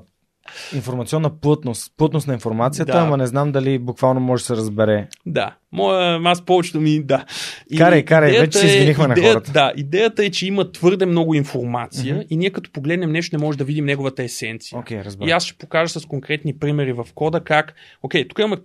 [0.74, 2.98] информационна плътност, плътност на информацията, да.
[2.98, 5.08] ама не знам дали буквално може да се разбере.
[5.26, 7.24] Да, Моя, аз повечето ми, да.
[7.70, 9.52] И карай, карай, вече се извинихме е, на хората.
[9.52, 12.26] Да, идеята е, че има твърде много информация mm-hmm.
[12.30, 14.78] и ние като погледнем нещо не може да видим неговата есенция.
[14.78, 18.56] Okay, и аз ще покажа с конкретни примери в кода как, окей, тук имаме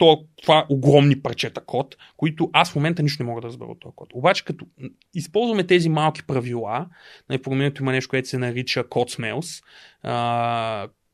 [0.42, 3.96] това, огромни парчета код, които аз в момента нищо не мога да разбера от този
[3.96, 4.10] код.
[4.14, 4.66] Обаче като
[5.14, 6.86] използваме тези малки правила,
[7.30, 9.64] на програмирането има нещо, което се нарича code smells,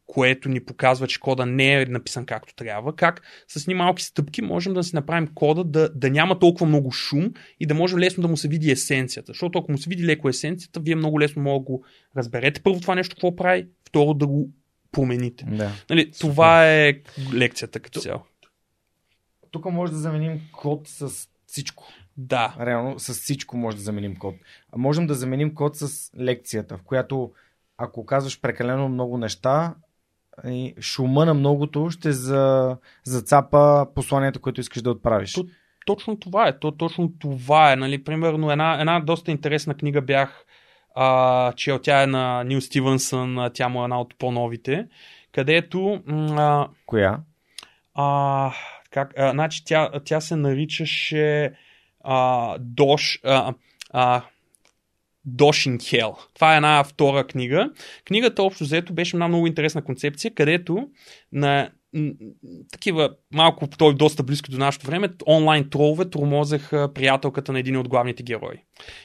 [0.05, 4.41] което ни показва, че кода не е написан както трябва, как с ни малки стъпки
[4.41, 8.21] можем да си направим кода да, да няма толкова много шум и да може лесно
[8.21, 9.31] да му се види есенцията.
[9.31, 11.83] Защото ако му се види леко есенцията, вие много лесно може да го
[12.17, 14.49] разберете първо това нещо какво прави, второ да го
[14.91, 15.45] промените.
[15.45, 15.71] Да.
[15.89, 16.93] Нали, това е
[17.33, 18.21] лекцията като цяло.
[19.51, 21.87] Тук може да заменим код с всичко.
[22.17, 22.55] Да.
[22.59, 24.35] Реално с всичко може да заменим код.
[24.71, 27.31] А можем да заменим код с лекцията, в която
[27.77, 29.75] ако казваш прекалено много неща,
[30.47, 35.33] и шума на многото ще за, зацапа посланието, което искаш да отправиш.
[35.33, 35.45] То,
[35.85, 36.59] точно това е.
[36.59, 37.75] То, точно това е.
[37.75, 38.03] Нали?
[38.03, 40.45] Примерно една, една доста интересна книга бях
[40.95, 44.87] а, че тя е на Нил Стивенсън, тя му е една от по-новите,
[45.31, 46.01] където...
[46.07, 47.19] А, Коя?
[47.95, 48.51] А,
[48.91, 51.53] как, а, значи тя, тя се наричаше
[52.03, 53.19] а, Дош...
[53.23, 53.53] А,
[53.93, 54.21] а,
[55.27, 56.15] Doshin Hell.
[56.33, 57.69] Това е една втора книга.
[58.05, 60.87] Книгата общо взето беше една много интересна концепция, където
[61.31, 61.69] на
[62.71, 67.89] такива малко, той доста близко до нашето време, онлайн тролове тормозеха приятелката на един от
[67.89, 68.57] главните герои.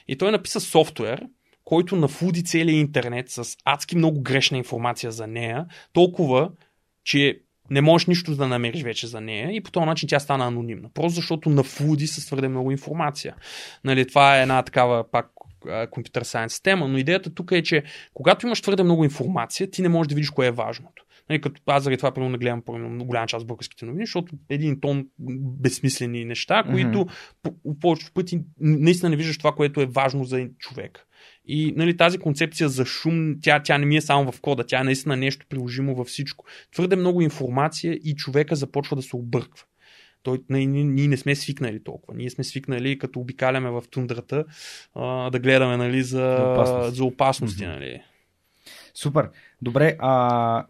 [0.08, 1.26] И той написа софтуер,
[1.64, 6.50] който нафуди целия интернет с адски много грешна информация за нея, толкова,
[7.04, 7.40] че
[7.70, 10.90] не можеш нищо да намериш вече за нея и по този начин тя стана анонимна.
[10.94, 13.34] Просто защото нафуди с твърде много информация.
[13.84, 15.30] Нали, това е една такава пак
[15.90, 17.82] компютър сайенс тема, но идеята тук е, че
[18.14, 21.04] когато имаш твърде много информация, ти не можеш да видиш кое е важното.
[21.30, 24.36] Нали, като аз заради това примерно не гледам примерно, голяма част от българските новини, защото
[24.50, 25.06] един тон
[25.60, 27.32] безсмислени неща, които mm-hmm.
[27.42, 31.06] по- повечето пъти наистина не виждаш това, което е важно за човек.
[31.44, 34.80] И нали, тази концепция за шум, тя, тя не ми е само в кода, тя
[34.80, 36.44] е наистина нещо приложимо във всичко.
[36.72, 39.64] Твърде много информация и човека започва да се обърква.
[40.28, 42.18] Той, ние, ние не сме свикнали толкова.
[42.18, 44.44] Ние сме свикнали, като обикаляме в тундрата,
[44.94, 46.96] а, да гледаме нали, за, за опасности.
[46.96, 47.74] За опасности mm-hmm.
[47.74, 48.02] нали.
[48.94, 49.30] Супер.
[49.62, 50.66] Добре, а,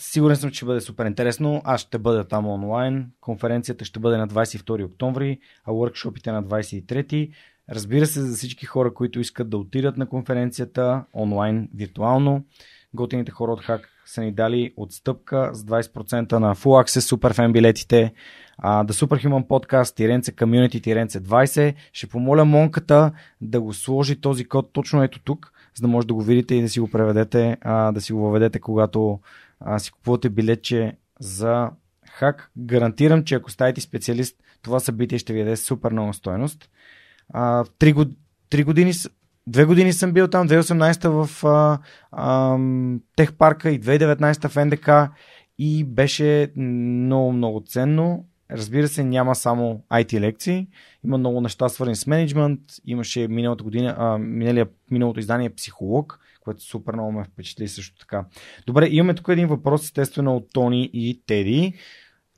[0.00, 1.62] Сигурен съм, че бъде супер интересно.
[1.64, 3.10] Аз ще бъда там онлайн.
[3.20, 7.30] Конференцията ще бъде на 22 октомври, а workshopите на 23.
[7.70, 12.44] Разбира се, за всички хора, които искат да отидат на конференцията онлайн, виртуално,
[12.94, 18.12] готините хора от Хак са ни дали отстъпка с 20% на Full Access Superfan билетите.
[18.58, 21.74] А, The Superhuman Podcast, Тиренце Community, Тиренце 20.
[21.92, 26.14] Ще помоля Монката да го сложи този код точно ето тук, за да може да
[26.14, 29.20] го видите и да си го преведете, а, да си го въведете, когато
[29.60, 31.70] а, си купувате билетче за
[32.10, 32.50] хак.
[32.58, 36.70] Гарантирам, че ако ставите специалист, това събитие ще ви даде супер много стоеност.
[37.32, 38.08] А, три, год...
[38.50, 38.92] три години,
[39.46, 41.78] две години съм бил там, 2018 в а,
[42.12, 42.58] а,
[43.16, 45.14] Техпарка и 2019 в НДК
[45.58, 48.27] и беше много, много ценно.
[48.50, 50.68] Разбира се, няма само IT лекции,
[51.04, 56.62] има много неща свързани с менеджмент, имаше миналата година, а, миналия, миналото издание психолог, което
[56.62, 58.24] супер много ме впечатли също така.
[58.66, 61.74] Добре, имаме тук един въпрос, естествено, от Тони и Теди.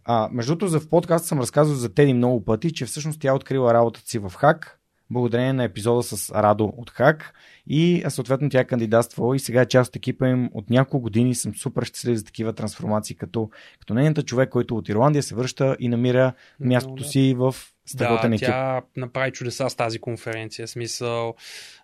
[0.05, 3.29] А, между другото, за в подкаст съм разказвал за Теди много пъти, че всъщност тя
[3.29, 4.80] е открила работата си в Хак,
[5.11, 7.35] благодарение на епизода с Радо от Хак
[7.67, 11.35] и съответно тя е кандидатствала и сега е част от екипа им от няколко години.
[11.35, 13.51] Съм супер щастлив за такива трансформации, като,
[13.81, 17.55] като нейната човек, който от Ирландия се връща и намира мястото си в
[17.87, 18.47] страхотен да, екип.
[18.47, 20.69] тя направи чудеса с тази конференция.
[20.69, 21.35] Смисъл,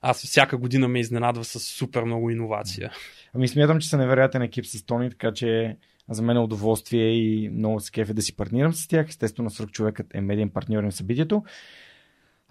[0.03, 2.93] аз всяка година ме изненадва с супер много иновация.
[3.35, 5.77] Ами смятам, че са невероятен екип с Тони, така че
[6.11, 9.09] за мен е удоволствие и много се кефе да си партнирам с тях.
[9.09, 11.45] Естествено, свърх човекът е медиен партньор на събитието.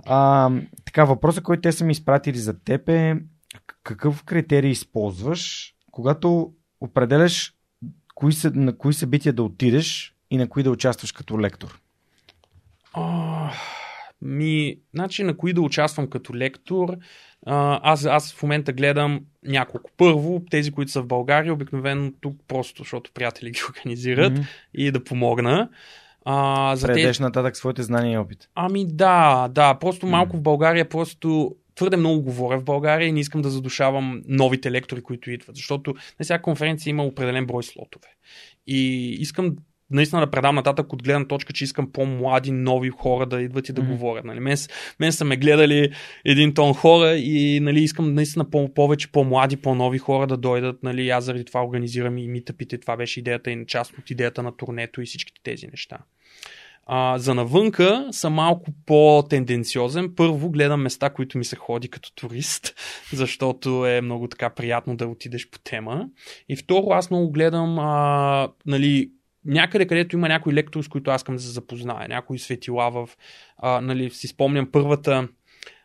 [0.06, 0.52] А,
[0.86, 3.16] така, въпросът, който те са ми изпратили за теб е
[3.84, 7.54] какъв критерий използваш, когато определяш
[8.16, 11.80] кои са, на кои събития да отидеш и на кои да участваш като лектор?
[12.94, 13.52] Oh,
[14.22, 16.98] ми, значи на кои да участвам като лектор,
[17.46, 19.92] аз, аз в момента гледам няколко.
[19.98, 24.46] Първо, тези, които са в България, обикновено тук просто, защото приятели ги организират mm-hmm.
[24.74, 25.70] и да помогна.
[26.26, 27.24] А, за Предеш те...
[27.24, 28.50] нататък своите знания и опит.
[28.56, 29.74] Ами да, да.
[29.80, 30.40] Просто малко mm.
[30.40, 35.02] в България, просто твърде много говоря в България и не искам да задушавам новите лектори,
[35.02, 35.56] които идват.
[35.56, 38.08] Защото на всяка конференция има определен брой слотове.
[38.68, 39.56] И искам
[39.92, 43.74] наистина да предам нататък от гледна точка, че искам по-млади, нови хора да идват и
[43.74, 43.92] да mm-hmm.
[43.92, 44.26] говорят.
[44.26, 44.40] Нали?
[44.40, 44.58] Мен,
[45.00, 45.92] мен са ме гледали
[46.26, 50.84] един тон хора и нали, искам наистина по- повече по-млади, по-нови хора да дойдат.
[50.84, 51.10] Нали?
[51.10, 52.78] Аз заради това организирам и митъпите.
[52.78, 55.98] Това беше идеята и част от идеята на турнето и всичките тези неща.
[56.88, 60.14] А, за навънка съм малко по-тенденциозен.
[60.16, 62.76] Първо гледам места, които ми се ходи като турист,
[63.14, 66.08] защото е много така приятно да отидеш по тема.
[66.50, 69.12] И второ, аз много гледам а, нали,
[69.46, 73.10] някъде, където има някой лектор, с които аз искам да се запозная, някой светила в...
[73.58, 75.28] А, нали, си спомням първата...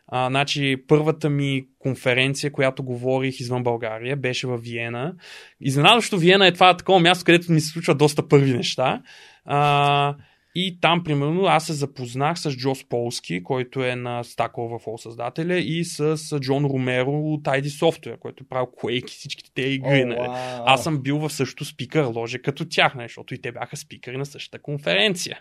[0.07, 5.15] А, значи, първата ми конференция, която говорих извън България, беше в Виена.
[5.61, 9.01] Изненадващо Виена е това такова място, където ми се случва доста първи неща.
[9.45, 10.15] А,
[10.55, 15.57] и там, примерно, аз се запознах с Джос Полски, който е на Stack Overflow създателя,
[15.57, 19.87] и с Джон Ромеро от ID Software, който е правил Quake и всичките те игри.
[19.87, 20.63] Oh, wow.
[20.65, 24.17] Аз съм бил в същото спикър ложе като тях, нали, защото и те бяха спикъри
[24.17, 25.39] на същата конференция.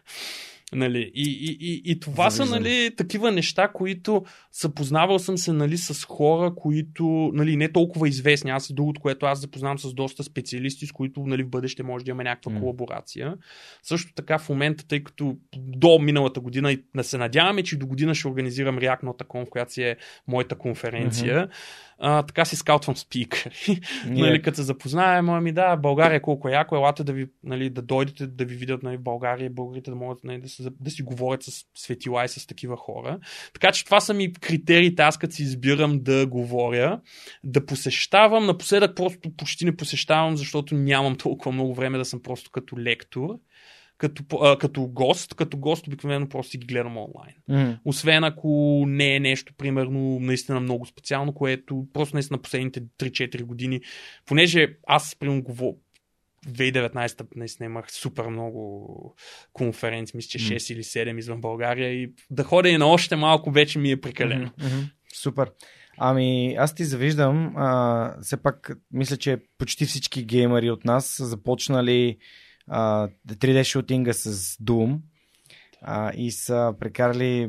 [0.72, 1.10] Нали?
[1.14, 2.46] И, и, и, и това Завиждам.
[2.46, 8.08] са нали, такива неща, които съпознавал съм се нали, с хора, които нали, не толкова
[8.08, 8.50] известни.
[8.50, 12.10] Аз другото, което аз запознавам с доста специалисти, с които нали, в бъдеще може да
[12.10, 12.60] има някаква mm.
[12.60, 13.34] колаборация.
[13.82, 17.86] Също така в момента, тъй като до миналата година и да се надяваме, че до
[17.86, 19.96] година ще организирам React NotaCon, която си е
[20.28, 21.46] моята конференция.
[21.46, 23.50] Mm-hmm а, така си скаутвам спикъри.
[24.00, 24.20] Yeah.
[24.20, 27.82] нали, като се запознаем, ами да, България колко е яко, елате да ви, нали, да
[27.82, 30.90] дойдете, да ви видят нали, в България, българите да могат нали, да се се, да
[30.90, 33.18] си говорят с светила и с такива хора.
[33.52, 37.00] Така че това са ми критериите, аз като си избирам да говоря,
[37.44, 38.46] да посещавам.
[38.46, 43.38] Напоследък просто почти не посещавам, защото нямам толкова много време да съм просто като лектор
[44.00, 47.34] като, а, като гост, като гост обикновено просто ги гледам онлайн.
[47.50, 47.78] Mm.
[47.84, 53.80] Освен ако не е нещо, примерно, наистина много специално, което просто наистина последните 3-4 години,
[54.26, 55.42] понеже аз, примерно,
[56.46, 59.16] го 2019 наистина имах супер много
[59.52, 60.72] конференции, мисля, че 6 mm.
[60.72, 64.50] или 7 извън България и да ходя и на още малко вече ми е прекалено.
[64.58, 64.90] Mm-hmm.
[65.14, 65.50] Супер.
[65.98, 67.52] Ами, аз ти завиждам.
[67.56, 72.18] А, все пак, мисля, че почти всички геймери от нас са започнали
[72.68, 74.98] а, 3D шутинга с Doom
[75.82, 77.46] а, и са прекарали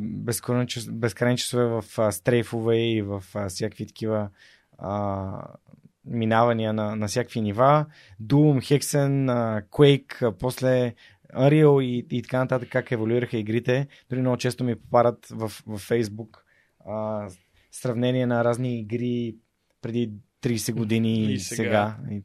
[0.92, 4.30] безкрайни часове в а, стрейфове и в а, всякакви такива
[4.78, 5.48] а,
[6.06, 7.86] минавания на, на всякакви нива.
[8.24, 9.26] Doom, Hexen,
[9.70, 10.94] Quake, после
[11.36, 13.88] Unreal и, и така нататък, как еволюираха игрите.
[14.10, 16.38] Дори много често ми попадат в, в Facebook
[16.86, 17.28] а,
[17.72, 19.36] сравнение на разни игри
[19.82, 20.12] преди
[20.44, 21.64] 30 години и сега.
[21.64, 21.98] сега.
[22.12, 22.24] И,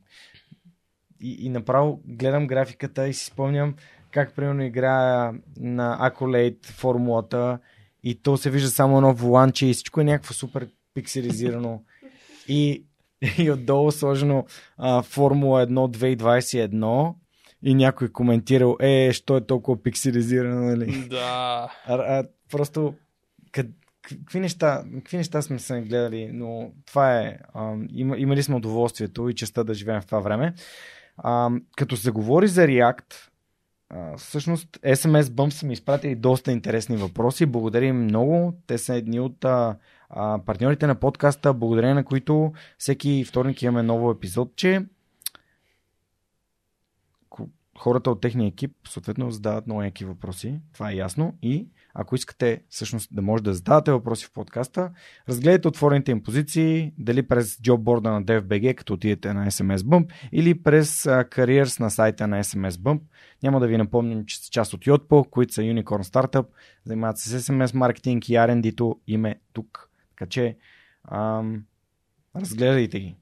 [1.21, 3.75] и, и направо гледам графиката и си спомням
[4.11, 7.59] как примерно играя на Accolade формулата
[8.03, 11.83] и то се вижда само едно воланче и всичко е някакво супер пикселизирано.
[12.49, 12.86] и,
[13.39, 14.45] и отдолу сложено
[14.77, 17.15] а, Формула 1 2021
[17.63, 21.07] и някой коментирал, е, що е толкова пикселизирано, нали?
[21.11, 21.69] Да.
[21.87, 22.95] А, а, просто,
[23.53, 23.67] къд,
[24.03, 29.29] какви неща, какви неща сме се гледали, но това е, а, има, имали сме удоволствието
[29.29, 30.55] и честа да живеем в това време.
[31.19, 33.15] А, като се говори за React,
[33.91, 37.47] а, всъщност SMS Bump са ми изпратили доста интересни въпроси.
[37.47, 38.55] Благодаря им много.
[38.67, 39.77] Те са едни от а,
[40.11, 44.87] а, партньорите на подкаста, благодарение на които всеки вторник имаме ново епизодче.
[47.79, 50.61] Хората от техния екип съответно задават много яки въпроси.
[50.73, 51.35] Това е ясно.
[51.43, 54.91] И ако искате всъщност да може да задавате въпроси в подкаста,
[55.29, 60.63] разгледайте отворените им позиции, дали през джобборда на DFBG, като отидете на SMS Bump, или
[60.63, 63.01] през Careers на сайта на SMS Bump.
[63.43, 66.47] Няма да ви напомням, че са част от Yotpo, които са Unicorn Startup,
[66.85, 69.86] занимават се с SMS маркетинг и R&D-то им е тук.
[70.17, 70.57] Така че
[71.11, 71.65] ам,
[72.37, 73.17] разгледайте ги.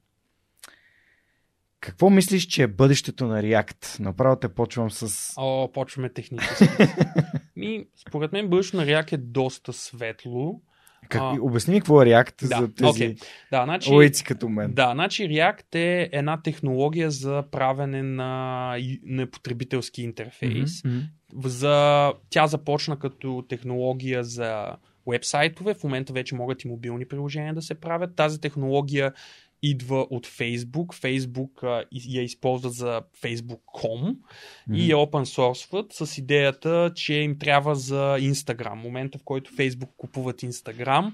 [1.79, 3.99] Какво мислиш, че е бъдещето на React?
[3.99, 5.33] Направо те почвам с...
[5.37, 6.65] О, почваме технически.
[7.55, 10.61] Ми, според мен бъдещето на React е доста светло.
[11.09, 13.25] Как, а, обясни ми какво е React да, за тези okay.
[13.51, 14.73] да, значи, уици като мен.
[14.73, 20.81] Да, значи React е една технология за правене на, на потребителски интерфейс.
[20.81, 21.07] Mm-hmm.
[21.45, 24.75] За, тя започна като технология за
[25.07, 25.73] вебсайтове.
[25.73, 28.15] В момента вече могат и мобилни приложения да се правят.
[28.15, 29.13] Тази технология
[29.61, 30.93] идва от Facebook.
[30.93, 34.75] Facebook а, я използват за Facebook.com mm-hmm.
[34.75, 38.73] и я open source с идеята, че им трябва за Instagram.
[38.73, 41.13] Момента в който Facebook купуват Instagram,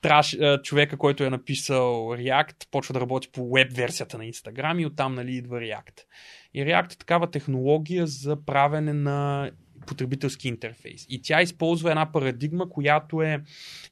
[0.00, 4.82] траш, а, човека, който е написал React, почва да работи по веб версията на Instagram
[4.82, 6.00] и оттам нали, идва React.
[6.54, 9.50] И React е такава технология за правене на
[9.88, 11.06] потребителски интерфейс.
[11.08, 13.42] И тя използва една парадигма, която е,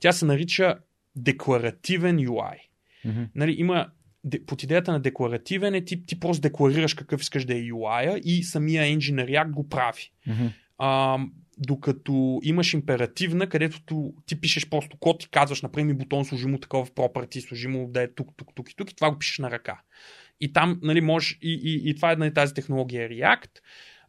[0.00, 0.74] тя се нарича
[1.16, 2.56] декларативен UI.
[3.06, 3.28] Mm-hmm.
[3.34, 3.86] Нали, има
[4.46, 8.42] под идеята на декларативен е ти, ти просто декларираш какъв искаш да е UI и
[8.42, 10.10] самия engine React го прави.
[10.28, 10.50] Mm-hmm.
[10.78, 11.18] А,
[11.58, 16.84] докато имаш императивна, където ти пишеш просто код и казваш, например, бутон сложи му такова
[16.84, 19.38] в property, сложи му да е тук, тук, тук и тук и това го пишеш
[19.38, 19.80] на ръка.
[20.40, 23.50] И там, нали, можеш, и, и, и това е нали, тази технология React.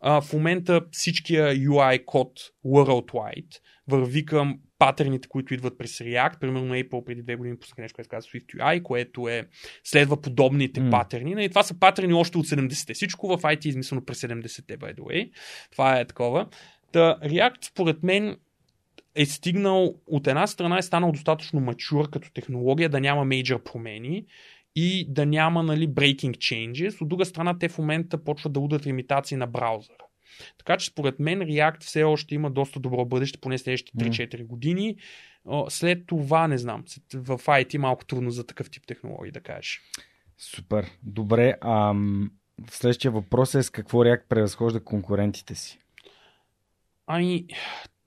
[0.01, 6.39] А, в момента всичкия UI код worldwide върви към патърните, които идват през React.
[6.39, 9.47] Примерно Apple преди две години пуснаха нещо, което казва SwiftUI, което е
[9.83, 10.91] следва подобните mm.
[10.91, 11.31] патърни.
[11.31, 12.93] И нали, това са патърни още от 70-те.
[12.93, 15.31] Всичко в IT е измислено през 70-те, by the way.
[15.71, 16.47] Това е такова.
[16.91, 18.37] Та, React, според мен,
[19.15, 24.25] е стигнал, от една страна е станал достатъчно мачур като технология, да няма мейджор промени
[24.79, 27.01] и да няма нали, breaking changes.
[27.01, 30.03] От друга страна, те в момента почват да удат имитации на браузъра.
[30.57, 34.97] Така че според мен React все още има доста добро бъдеще, поне следващите 3-4 години.
[35.69, 36.83] След това не знам.
[37.13, 39.81] В IT малко трудно за такъв тип технологии да кажеш.
[40.37, 40.91] Супер.
[41.03, 41.53] Добре.
[41.61, 42.31] Ам,
[42.69, 45.79] следващия въпрос е с какво React превъзхожда конкурентите си?
[47.07, 47.45] Ами,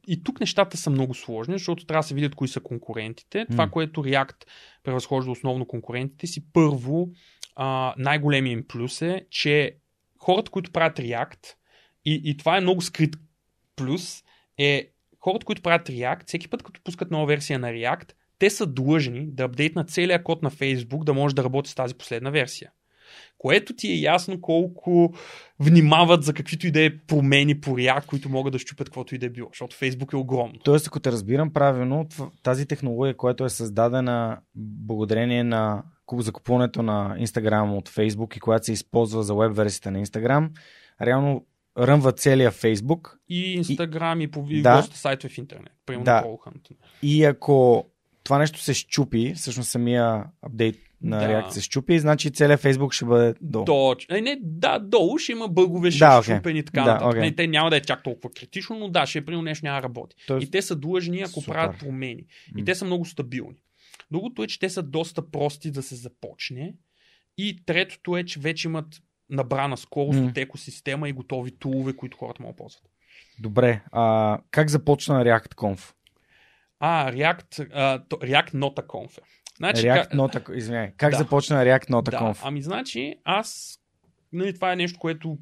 [0.06, 3.46] и тук нещата са много сложни, защото трябва да се видят кои са конкурентите.
[3.50, 3.70] Това, mm.
[3.70, 4.44] което React
[4.82, 7.10] превъзхожда основно конкурентите си, първо,
[7.56, 9.76] а, най-големият им плюс е, че
[10.18, 11.54] хората, които правят React,
[12.04, 13.16] и, и това е много скрит
[13.76, 14.22] плюс,
[14.58, 14.90] е
[15.20, 19.26] хората, които правят React, всеки път като пускат нова версия на React, те са длъжни
[19.26, 22.70] да апдейтнат целия код на Facebook да може да работи с тази последна версия.
[23.38, 25.14] Което ти е ясно колко
[25.58, 29.18] внимават за каквито и да е промени по React, които могат да щупят каквото и
[29.18, 30.54] да е било, защото Facebook е огромно.
[30.64, 32.06] Тоест, ако те разбирам правилно,
[32.42, 35.82] тази технология, която е създадена благодарение на
[36.18, 40.48] закупуването на Instagram от Facebook и която се използва за веб версията на Instagram,
[41.02, 41.46] реално
[41.78, 43.12] ръмва целия Facebook.
[43.28, 45.72] И Instagram и, и по да, доста сайтове в интернет.
[45.86, 46.24] Примерно да.
[47.02, 47.86] И ако
[48.24, 51.26] това нещо се щупи, всъщност самия апдейт на да.
[51.28, 53.64] React се щупи, значи целият Facebook ще бъде долу.
[53.64, 54.06] Точ...
[54.10, 56.34] Не, не, да, долу ще има бъгове, ще да, okay.
[56.34, 56.98] щупени така да.
[57.02, 57.20] Okay.
[57.20, 59.82] Не, те няма да е чак толкова критично, но да, ще е примерно нещо няма
[59.82, 60.16] работи.
[60.26, 60.46] Тоест...
[60.46, 61.52] И те са длъжни, ако Супер.
[61.52, 62.24] правят промени.
[62.56, 63.62] И те са много стабилни.
[64.10, 66.74] Другото е, че те са доста прости да се започне.
[67.38, 68.86] И третото е, че вече имат
[69.30, 70.30] набрана скорост mm.
[70.30, 72.82] от екосистема и готови тулове, които хората могат да ползват.
[73.38, 75.92] Добре, а как започна ReactConf?
[76.80, 79.18] А, React, а, React Nota Conf.
[79.60, 80.12] Значи, React как...
[80.12, 81.18] Nota, извиняй, как да.
[81.18, 82.32] започна React Nota Conf?
[82.32, 83.78] Да, ами значи аз,
[84.32, 85.38] нали, това е нещо, което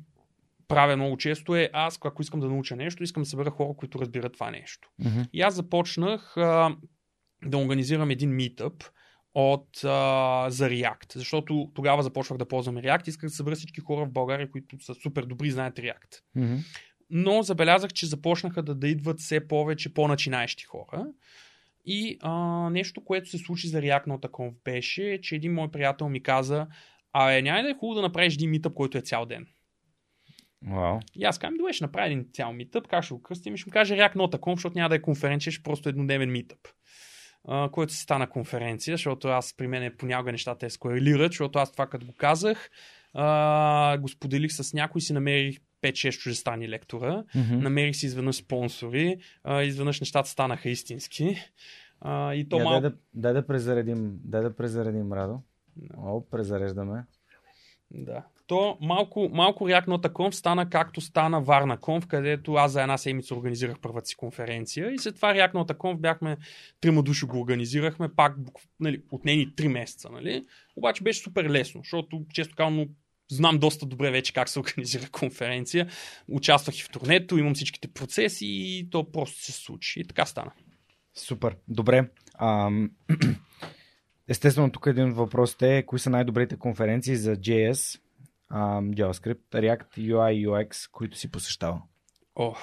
[0.68, 3.98] правя много често е, аз ако искам да науча нещо, искам да събера хора, които
[3.98, 4.88] разбират това нещо.
[5.02, 5.28] Mm-hmm.
[5.32, 6.76] И аз започнах а,
[7.44, 8.84] да организирам един митъп
[9.34, 14.06] от, а, за React, защото тогава започвах да ползвам React исках да събера всички хора
[14.06, 16.20] в България, които са супер добри и знаят React.
[16.36, 16.58] Mm-hmm.
[17.10, 21.06] Но забелязах, че започнаха да, да идват все повече по-начинаещи хора.
[21.84, 22.32] И а,
[22.70, 26.66] нещо, което се случи за React Nota Conf беше, че един мой приятел ми каза,
[27.12, 29.46] а няма да е хубаво да направиш един митъп, който е цял ден.
[30.64, 31.00] Wow.
[31.14, 33.68] И аз казвам, добре, ще направя един цял митъп, как ще го кръстим и ще
[33.68, 36.58] му каже React Nota Conf, защото няма да е конференция, ще е просто еднодневен митъп
[37.72, 42.06] който се стана конференция, защото аз при мен понякога нещата ескоелират, защото аз това като
[42.06, 42.70] го казах,
[43.14, 47.56] а, го споделих с някой и си намерих 5-6 чужестранни лектора, mm-hmm.
[47.56, 51.36] намерих си изведнъж спонсори, а, изведнъж нещата станаха истински.
[52.00, 52.80] А, и то Я, мал...
[52.80, 55.42] дай, да, дай да презаредим, дай да презаредим, Радо.
[55.96, 57.04] О, презареждаме.
[57.90, 62.82] Да то малко, малко React Nota Conf стана както стана Варна Conf, където аз за
[62.82, 66.36] една седмица организирах първата си конференция и след това React Nota Conf бяхме,
[66.80, 68.36] трима души го организирахме, пак
[68.80, 70.46] нали, отнени три месеца, нали?
[70.76, 72.86] Обаче беше супер лесно, защото често казано
[73.30, 75.88] знам доста добре вече как се организира конференция.
[76.28, 80.00] Участвах и в турнето, имам всичките процеси и то просто се случи.
[80.00, 80.52] И така стана.
[81.14, 81.56] Супер.
[81.68, 82.10] Добре.
[82.38, 82.90] Ам...
[84.28, 88.00] Естествено, тук един от въпросите е кои са най-добрите конференции за JS
[88.52, 91.82] um, JavaScript, React, UI, UX, които си посещава?
[92.36, 92.54] О,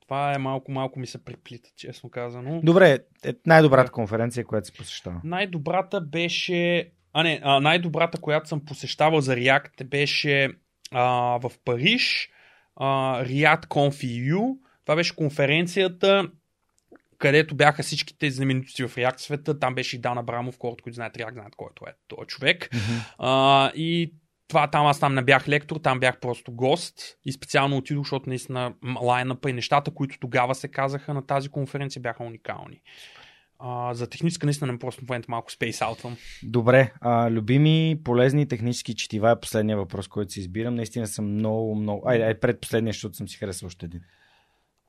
[0.00, 2.60] това е малко, малко ми се преплита, честно казано.
[2.64, 5.20] Добре, е най-добрата конференция, която си посещава.
[5.24, 6.90] Най-добрата беше...
[7.12, 10.48] А не, а, най-добрата, която съм посещавал за React беше
[10.92, 11.02] а,
[11.38, 12.30] в Париж,
[12.76, 12.86] а,
[13.24, 14.56] React Conf EU.
[14.84, 16.28] Това беше конференцията,
[17.18, 19.58] където бяха всичките знаменитости в React света.
[19.58, 22.68] Там беше и Дан Абрамов, който, който знаят React, знаят кой е този човек.
[22.72, 23.14] Mm-hmm.
[23.18, 24.12] А, и
[24.48, 28.28] това там аз там не бях лектор, там бях просто гост и специално отидох, защото
[28.28, 32.80] наистина лайнапа и нещата, които тогава се казаха на тази конференция бяха уникални.
[33.58, 36.16] А, за техническа наистина не просто момент малко спейс аутвам.
[36.42, 40.74] Добре, а, любими полезни технически четива е последния въпрос, който си избирам.
[40.74, 42.08] Наистина съм много, много...
[42.08, 44.00] Ай, ай предпоследния, защото съм си харесал още един.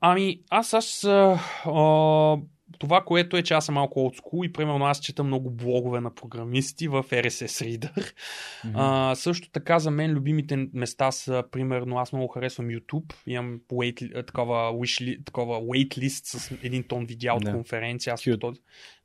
[0.00, 2.36] Ами, аз аз а, а,
[2.78, 6.14] това, което е, че аз съм малко олдскул и примерно аз чета много блогове на
[6.14, 7.96] програмисти в RSS Reader.
[7.96, 8.72] Mm-hmm.
[8.74, 13.14] А, също така за мен любимите места са, примерно, аз много харесвам YouTube.
[13.26, 18.14] Имам wait, такова, wish, такова waitlist с един тон видео от конференция.
[18.14, 18.58] Аз Q.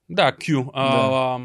[0.09, 0.69] Да, Q.
[0.73, 1.39] А,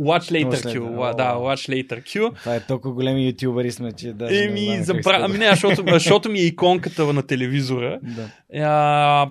[0.00, 0.78] Watch Later Q.
[0.78, 1.16] Q.
[1.16, 2.34] Да, Watch Later Q.
[2.34, 4.44] Това е толкова големи ютубъри сме, че да.
[4.44, 5.18] Еми, забра...
[5.22, 8.00] Ами не, защото, защото ми е иконката на телевизора.
[8.02, 8.30] Да.
[8.62, 9.30] А,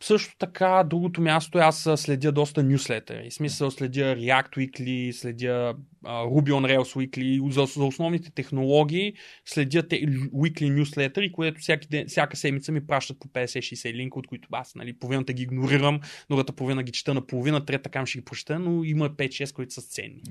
[0.00, 3.30] също така, другото място е аз следя доста нюслетери.
[3.30, 9.14] В смисъл следя React Weekly, следя uh, Ruby on Rails Weekly, за, за основните технологии
[9.44, 14.74] следя те, weekly всяки ден, всяка седмица ми пращат по 50-60 линка, от които аз
[14.74, 16.00] нали, половината ги игнорирам,
[16.30, 19.74] другата половина ги чета на половина, трета кам ще ги прочета, но има 5-6, които
[19.74, 20.22] са ценни.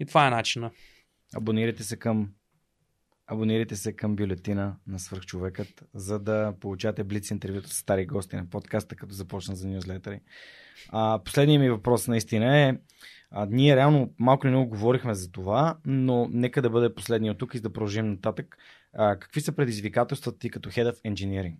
[0.00, 0.70] И това е начина.
[1.36, 2.28] Абонирайте се към
[3.30, 8.50] Абонирайте се към бюлетина на свърхчовекът, за да получате блиц интервюто с стари гости на
[8.50, 10.20] подкаста, като започна за нюзлетъри.
[10.88, 12.74] А, последният ми въпрос наистина е,
[13.30, 17.38] а, ние реално малко ли много говорихме за това, но нека да бъде последния от
[17.38, 18.58] тук и да продължим нататък.
[18.92, 21.58] А, какви са предизвикателствата ти като Head of Engineering?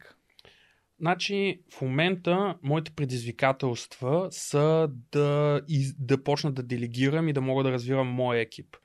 [1.01, 7.65] Значи, в момента моите предизвикателства са да, из, да почна да делегирам и да мога
[7.65, 8.77] да развивам моя екип.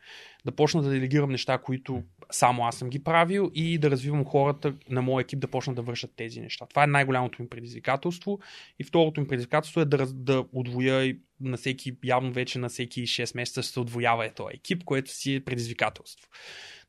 [0.45, 4.75] Да почна да делегирам неща, които само аз съм ги правил и да развивам хората
[4.89, 6.65] на моя екип да почнат да вършат тези неща.
[6.65, 8.39] Това е най-голямото ми предизвикателство.
[8.79, 13.01] И второто ми предизвикателство е да, да удвоя и на всеки, явно вече на всеки
[13.01, 16.29] 6 месеца ще се отвоява е този екип, което си е предизвикателство.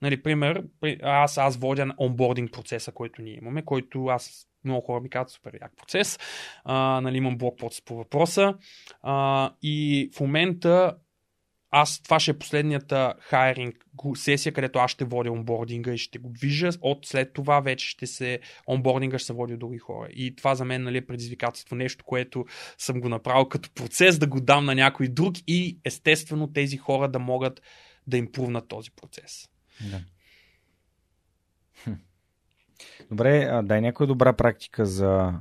[0.02, 0.64] Нали, пример,
[1.02, 5.30] аз, аз водя на онбординг процеса, който ние имаме, който аз много хора ми казват
[5.30, 6.18] супер як процес.
[6.64, 8.54] А, нали, имам блокпост по въпроса.
[9.02, 10.96] А, и в момента
[11.76, 16.28] аз, това ще е последната хайринг сесия, където аз ще водя онбординга и ще го
[16.28, 16.70] движа.
[16.80, 20.08] От след това вече ще се онбординга ще се води от други хора.
[20.10, 22.44] И това за мен нали, е предизвикателство, нещо, което
[22.78, 27.08] съм го направил като процес, да го дам на някой друг и естествено тези хора
[27.08, 27.62] да могат
[28.06, 29.48] да импрувнат този процес.
[29.90, 30.00] Да.
[33.10, 35.32] Добре, дай някоя добра практика за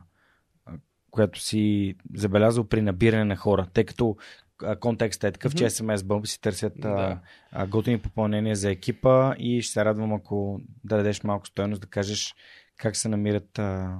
[1.11, 4.17] която си забелязал при набиране на хора, тъй като
[4.79, 5.57] контекстът е такъв, mm-hmm.
[5.57, 7.21] че SMS Bump си търсят да.
[7.51, 11.87] а, готини попълнения за екипа и ще се радвам, ако да дадеш малко стоеност, да
[11.87, 12.35] кажеш
[12.77, 13.99] как се намират а,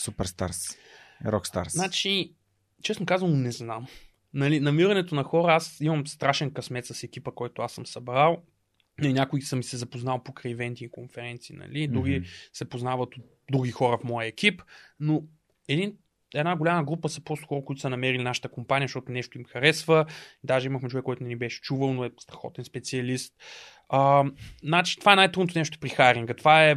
[0.00, 0.76] Superstars,
[1.24, 1.68] Rockstars.
[1.68, 2.34] Значи,
[2.82, 3.86] честно казвам, не знам.
[4.34, 8.42] Нали, намирането на хора, аз имам страшен късмет с екипа, който аз съм събрал.
[9.02, 11.88] И някои съм се запознал по ивенти и конференции, нали?
[11.88, 12.48] други mm-hmm.
[12.52, 14.62] се познават от други хора в моя екип,
[15.00, 15.22] но
[15.68, 15.96] един
[16.34, 20.06] една голяма група са просто хора, които са намерили нашата компания, защото нещо им харесва.
[20.44, 23.34] Даже имахме човек, който не ни беше чувал, но е страхотен специалист.
[23.88, 24.24] А,
[24.62, 26.34] значи, това е най-трудното нещо при хайринга.
[26.34, 26.76] Това е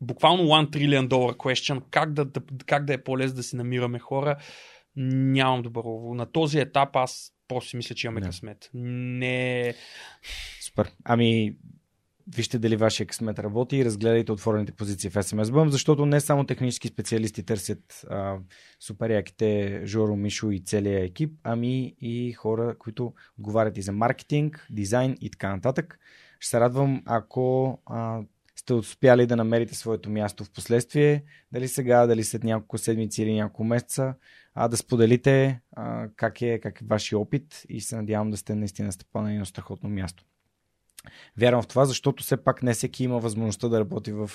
[0.00, 1.82] буквално one trillion dollar question.
[1.90, 4.36] Как да, да, как да е по-лесно да си намираме хора?
[4.96, 5.84] Нямам добър
[6.14, 8.70] На този етап аз просто си мисля, че имаме късмет.
[8.74, 9.74] Не.
[10.60, 10.90] Супер.
[11.04, 11.56] Ами,
[12.34, 16.44] вижте дали вашия късмет работи и разгледайте отворените позиции в SMS Bump, защото не само
[16.44, 18.36] технически специалисти търсят а,
[18.80, 24.66] супер яките Жоро, Мишо и целия екип, ами и хора, които отговарят и за маркетинг,
[24.70, 25.98] дизайн и така нататък.
[26.40, 28.20] Ще се радвам, ако а,
[28.56, 33.34] сте успяли да намерите своето място в последствие, дали сега, дали след няколко седмици или
[33.34, 34.14] няколко месеца,
[34.54, 38.54] а да споделите а, как, е, как е вашия опит и се надявам да сте
[38.54, 40.24] наистина стъпани на страхотно място.
[41.36, 44.30] Вярвам в това, защото все пак не всеки има възможността да работи в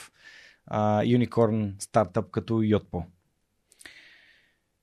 [0.65, 3.05] а, юникорн стартъп като Yotpo.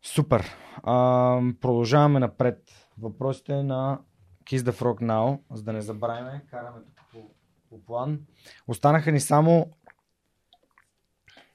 [0.02, 0.44] Супер.
[0.82, 2.88] А, продължаваме напред.
[2.98, 4.00] Въпросите на
[4.44, 7.30] Kiss the Frog Now, за да не забравяме, караме тук по,
[7.68, 8.20] по план.
[8.66, 9.70] Останаха ни само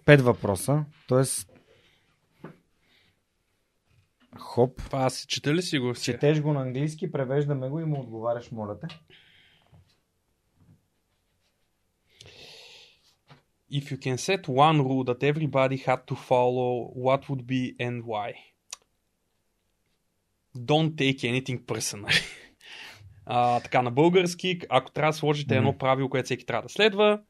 [0.05, 1.23] пет въпроса, т.е.
[4.37, 4.77] Хоп.
[4.77, 5.93] Това си чете ли си го?
[5.93, 8.87] Четеш го на английски, превеждаме го и му отговаряш, моля те.
[13.79, 16.71] If you can set one rule that everybody had to follow,
[17.05, 18.29] what would be and why?
[20.69, 22.21] Don't take anything personally.
[23.25, 25.57] а, така на български, ако трябва да сложите mm-hmm.
[25.57, 27.21] едно правило, което всеки трябва да следва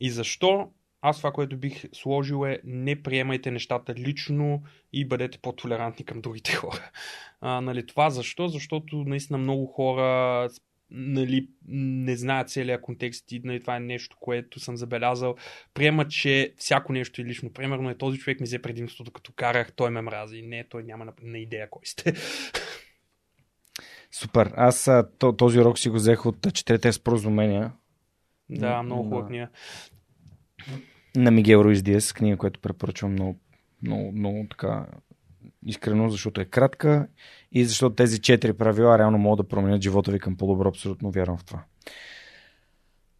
[0.00, 0.70] и защо,
[1.02, 4.62] аз това, което бих сложил е не приемайте нещата лично
[4.92, 6.90] и бъдете по-толерантни към другите хора.
[7.40, 8.48] А, нали, това защо?
[8.48, 10.48] Защото наистина много хора
[10.90, 15.36] нали, не знаят целият контекст и нали, това е нещо, което съм забелязал.
[15.74, 17.52] Приема, че всяко нещо е лично.
[17.52, 20.42] Примерно е този човек ми взе предимството, като карах, той ме мрази.
[20.42, 22.14] Не, той няма на, на идея кой сте.
[24.10, 24.52] Супер.
[24.56, 24.90] Аз
[25.36, 27.72] този урок си го взех от четирите споразумения.
[28.50, 29.48] Да, много хубава книга.
[31.16, 33.40] На Мигел Руиз Диес, книга, която препоръчвам много,
[33.82, 34.86] много, много така
[35.66, 37.06] искрено, защото е кратка
[37.52, 40.68] и защото тези четири правила реално могат да променят живота ви към по-добро.
[40.68, 41.62] Абсолютно вярвам в това.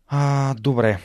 [0.06, 0.98] А, добре.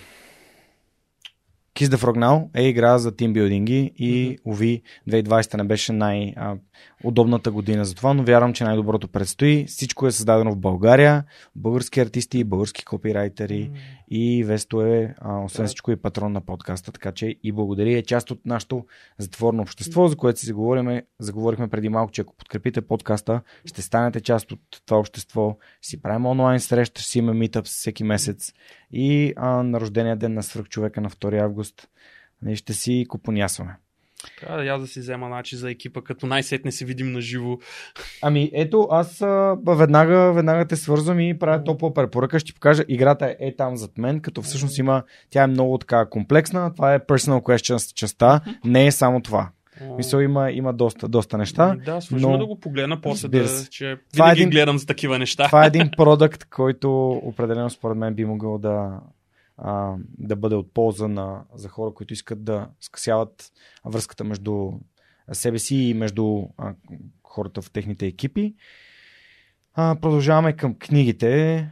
[1.75, 7.85] Kiss the Frog Now е игра за тимбилдинги и, уви, 2020 не беше най-удобната година
[7.85, 9.65] за това, но вярвам, че най-доброто предстои.
[9.67, 11.23] Всичко е създадено в България,
[11.55, 13.71] български артисти, български копирайтери.
[14.07, 17.97] И Весто е, а, освен всичко, и патрон на подкаста, така че и благодаря.
[17.97, 18.85] Е част от нашето
[19.17, 24.21] затворно общество, за което си заговорихме, заговорихме преди малко, че ако подкрепите подкаста, ще станете
[24.21, 25.57] част от това общество.
[25.81, 28.53] Си правим онлайн среща, ще си имаме митъп всеки месец
[28.91, 31.89] и а, на рождения ден на свръхчовека на 2 август
[32.55, 33.75] ще си купонясваме.
[34.39, 37.57] Трябва да я да си взема начи за екипа, като най-сетне се видим на живо.
[38.21, 42.39] Ами ето, аз а, веднага, веднага те свързвам и правя топла препоръка.
[42.39, 45.77] Ще ти покажа, играта е, е там зад мен, като всъщност има, тя е много
[45.77, 46.73] така комплексна.
[46.73, 49.49] Това е personal questions частта, не е само това.
[49.97, 51.69] Мисля, има, има доста, доста неща.
[51.71, 52.37] Ами да, свършим но...
[52.37, 55.45] да го погледна после, да, че това е един, гледам за такива неща.
[55.45, 58.99] Това е един продукт, който определено според мен би могъл да,
[59.57, 63.51] а, да бъде от полза на, за хора, които искат да скъсяват
[63.85, 64.71] връзката между
[65.31, 66.73] себе си и между а,
[67.23, 68.55] хората в техните екипи.
[69.73, 71.67] А, продължаваме към книгите,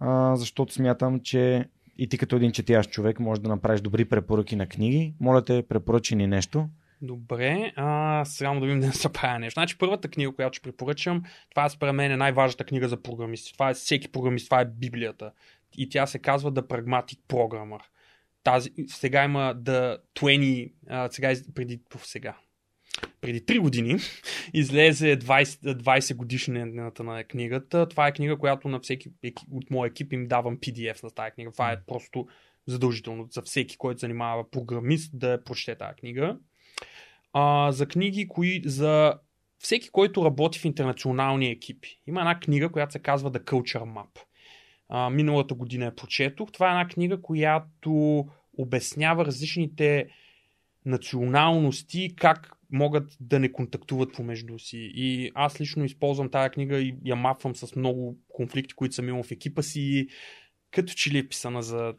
[0.00, 1.68] а, защото смятам, че
[1.98, 5.14] и ти като един четящ човек можеш да направиш добри препоръки на книги.
[5.20, 6.68] Моля те, препоръчи ни нещо.
[7.02, 9.60] Добре, а сега да видим да се правя нещо.
[9.60, 13.52] Значи първата книга, която ще препоръчам, това според мен е най-важната книга за програмисти.
[13.52, 15.32] Това е всеки програмист, това е Библията.
[15.76, 17.80] И тя се казва The Pragmatic Programmer.
[18.44, 22.36] Тази, сега има The 20, а, сега преди, сега,
[23.20, 23.96] преди 3 години
[24.54, 27.88] излезе 20, 20 годишната на книгата.
[27.88, 29.10] Това е книга, която на всеки
[29.50, 31.52] от моя екип им давам PDF на тази книга.
[31.52, 32.26] Това е просто
[32.66, 36.38] задължително за всеки, който занимава програмист да прочете тази книга.
[37.32, 39.18] А, за книги, кои, за
[39.58, 42.00] всеки, който работи в интернационални екипи.
[42.06, 44.27] Има една книга, която се казва The Culture Map.
[44.88, 46.52] А, миналата година я прочетох.
[46.52, 48.24] Това е една книга, която
[48.58, 50.08] обяснява различните
[50.86, 54.92] националности, как могат да не контактуват помежду си.
[54.94, 59.22] И аз лично използвам тази книга и я мапвам с много конфликти, които съм имал
[59.22, 60.08] в екипа си.
[60.70, 61.94] Като че ли е писана за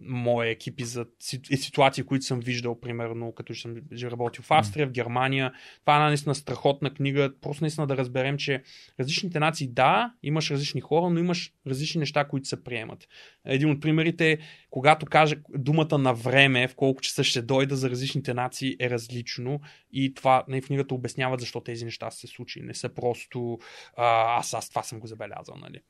[0.00, 5.52] мои екипи за ситуации, които съм виждал, примерно, като съм работил в Австрия, в Германия.
[5.80, 7.32] Това е една наистина страхотна книга.
[7.40, 8.62] Просто наистина да разберем, че
[9.00, 13.08] различните нации, да, имаш различни хора, но имаш различни неща, които се приемат.
[13.44, 14.38] Един от примерите
[14.76, 19.60] когато каже думата на време, в колко часа ще дойда за различните нации е различно
[19.92, 22.64] и това на в книгата обяснява защо тези неща се случили.
[22.64, 23.58] Не са просто
[23.96, 25.56] а, аз, аз това съм го забелязал.
[25.56, 25.80] Нали?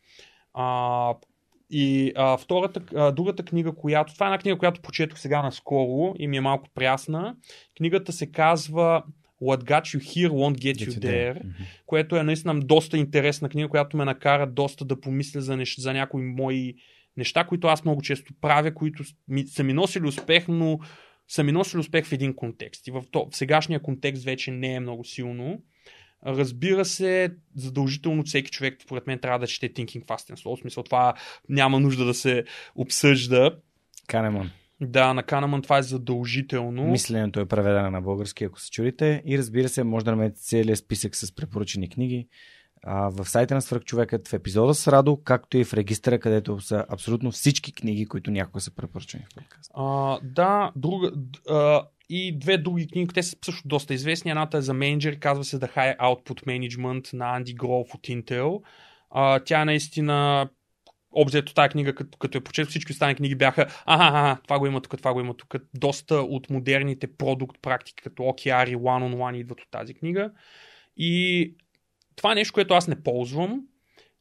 [0.54, 1.14] А,
[1.70, 4.14] и а, втората, а, другата книга, която.
[4.14, 7.36] Това е една книга, която прочетох сега наскоро и ми е малко прясна.
[7.76, 9.02] Книгата се казва
[9.42, 11.52] What got you here won't get you there, mm-hmm.
[11.86, 15.92] което е наистина доста интересна книга, която ме накара доста да помисля за, нещ, за
[15.92, 16.74] някои мои
[17.16, 20.78] неща, които аз много често правя, които ми, са ми носили успех, но
[21.28, 22.86] са ми носили успех в един контекст.
[22.86, 25.62] И в, то, в сегашния контекст вече не е много силно.
[26.26, 30.56] Разбира се, задължително всеки човек, според мен, трябва да чете Thinking Fast and Slow.
[30.56, 31.14] В смисъл, това
[31.48, 32.44] няма нужда да се
[32.74, 33.50] обсъжда.
[34.06, 34.50] Канеман.
[34.80, 36.84] Да, на Канеман това е задължително.
[36.86, 39.22] Мисленето е преведено на български, ако се чудите.
[39.26, 42.28] И разбира се, може да намерите целият списък с препоръчени книги
[42.86, 46.84] а, в сайта на Свърхчовекът в епизода с Радо, както и в регистъра, където са
[46.88, 49.70] абсолютно всички книги, които някога са препоръчани в подкаст.
[49.74, 51.12] А, да, друга,
[51.48, 54.30] а, и две други книги, те са също доста известни.
[54.30, 58.62] Едната е за менеджер, казва се The High Output Management на Анди Гров от Intel.
[59.10, 60.48] А, тя наистина
[61.12, 64.66] обзето тази книга, като, като е почет, всички останали книги бяха аха, аха, това го
[64.66, 65.54] има тук, това го има тук.
[65.74, 70.30] Доста от модерните продукт практики, като OKR и One on One идват от тази книга.
[70.96, 71.54] И
[72.16, 73.60] това е нещо, което аз не ползвам,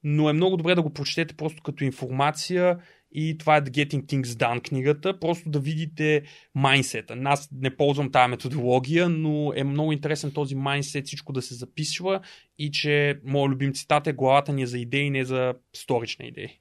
[0.03, 2.77] но е много добре да го прочетете просто като информация
[3.17, 6.21] и това е The Getting Things Done книгата, просто да видите
[6.55, 7.17] майнсета.
[7.25, 12.19] Аз не ползвам тази методология, но е много интересен този майнсет, всичко да се записва
[12.59, 16.59] и че моят любим цитат е главата ни е за идеи, не за сторични идеи.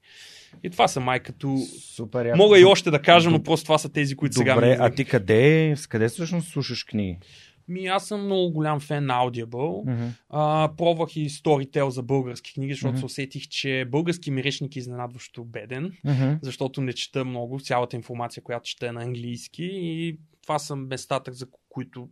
[0.62, 1.58] И това са май като...
[1.94, 4.54] Супер, Мога и още да кажа, но просто това са тези, които Добре, сега...
[4.54, 7.18] Добре, а ти къде, къде всъщност слушаш книги?
[7.68, 9.84] Ми, аз съм много голям фен на Audible.
[9.84, 10.08] Mm-hmm.
[10.30, 13.00] А, пробвах и Storytel за български книги, защото mm-hmm.
[13.00, 16.38] се усетих, че български ми речник е изненадващо беден, mm-hmm.
[16.42, 21.32] защото не чета много, цялата информация, която чета е на английски и това са местата,
[21.32, 22.08] за които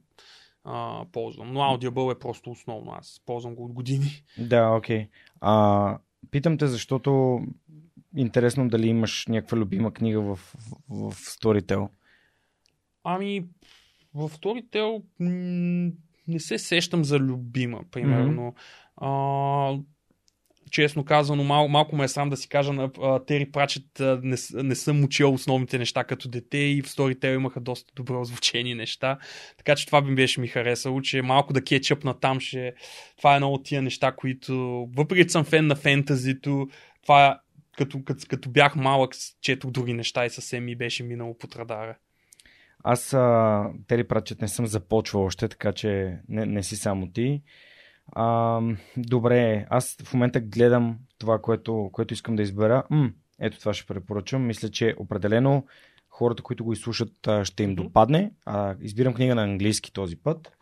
[0.65, 1.53] а, ползвам.
[1.53, 2.93] Но Audible е просто основно.
[2.93, 4.24] Аз ползвам го от години.
[4.39, 5.09] Да, окей.
[5.43, 5.99] Okay.
[6.31, 7.41] питам те, защото
[8.16, 11.89] интересно дали имаш някаква любима книга в, в, в Storytel.
[13.05, 13.45] Ами,
[14.15, 15.03] във Storytel
[16.29, 18.55] не се сещам за любима, примерно.
[19.01, 19.77] Mm-hmm.
[19.77, 19.83] А,
[20.71, 22.91] честно казано, мал, малко ме е срам да си кажа на
[23.27, 23.85] Тери Прачет,
[24.23, 28.75] не, не съм учил основните неща като дете и в Storytel имаха доста добро озвучени
[28.75, 29.19] неща.
[29.57, 32.75] Така че това би беше ми харесало, че малко да кетчъп на там ще...
[33.17, 34.87] Това е едно от тия неща, които...
[34.97, 36.69] Въпреки че съм фен на фентазито,
[37.03, 37.41] това
[37.77, 41.97] като, като, като бях малък, четох други неща и съвсем ми беше минало под радара.
[42.83, 47.43] Аз а, Тери Пратчет не съм започвал още, така че не, не си само ти.
[48.13, 48.61] А,
[48.97, 52.83] добре, аз в момента гледам това, което, което искам да избера.
[52.91, 53.11] М,
[53.41, 54.47] ето това ще препоръчам.
[54.47, 55.67] Мисля, че определено
[56.09, 58.33] хората, които го изслушат, ще им допадне.
[58.47, 60.53] А, избирам книга на английски този път.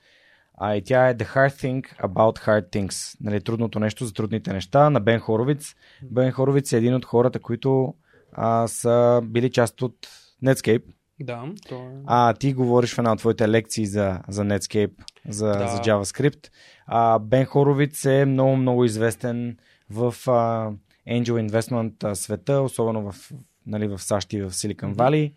[0.63, 3.17] А и тя е The Hard Thing About Hard Things.
[3.21, 5.75] Нали, трудното нещо за трудните неща на Бен Хоровиц.
[6.03, 7.95] Бен Хоровиц е един от хората, които
[8.33, 10.09] а, са били част от
[10.45, 10.83] Netscape
[11.25, 12.03] да, то е...
[12.07, 14.93] А ти говориш в една от твоите лекции за, за Netscape,
[15.29, 15.69] за, да.
[15.69, 16.49] за JavaScript.
[16.87, 19.57] А, Бен Хоровиц е много, много известен
[19.91, 20.73] в а,
[21.09, 23.33] Angel Investment света, особено в
[23.67, 25.33] нали, в САЩ и в Силикон Вали.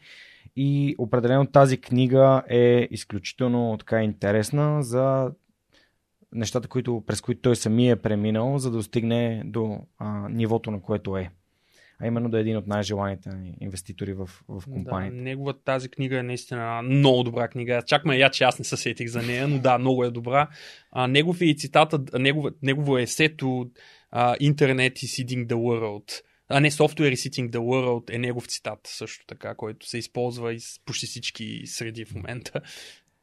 [0.56, 5.32] И определено тази книга е изключително така интересна за
[6.32, 10.82] нещата, които, през които той самия е преминал, за да достигне до а, нивото, на
[10.82, 11.32] което е.
[12.00, 13.30] А именно да е един от най-желаните
[13.62, 15.16] инвеститори в, в компанията.
[15.16, 17.84] Да, неговата тази книга е наистина много добра книга.
[17.86, 20.50] Чак ме я, че аз не се сетих за нея, но да, много е добра.
[20.92, 23.46] А, негов е и цитата, негов, негово есето
[24.16, 26.22] uh, Internet is eating the world.
[26.50, 30.54] А не, Software is eating the world е негов цитат също така, който се използва
[30.54, 32.62] из почти всички среди в момента.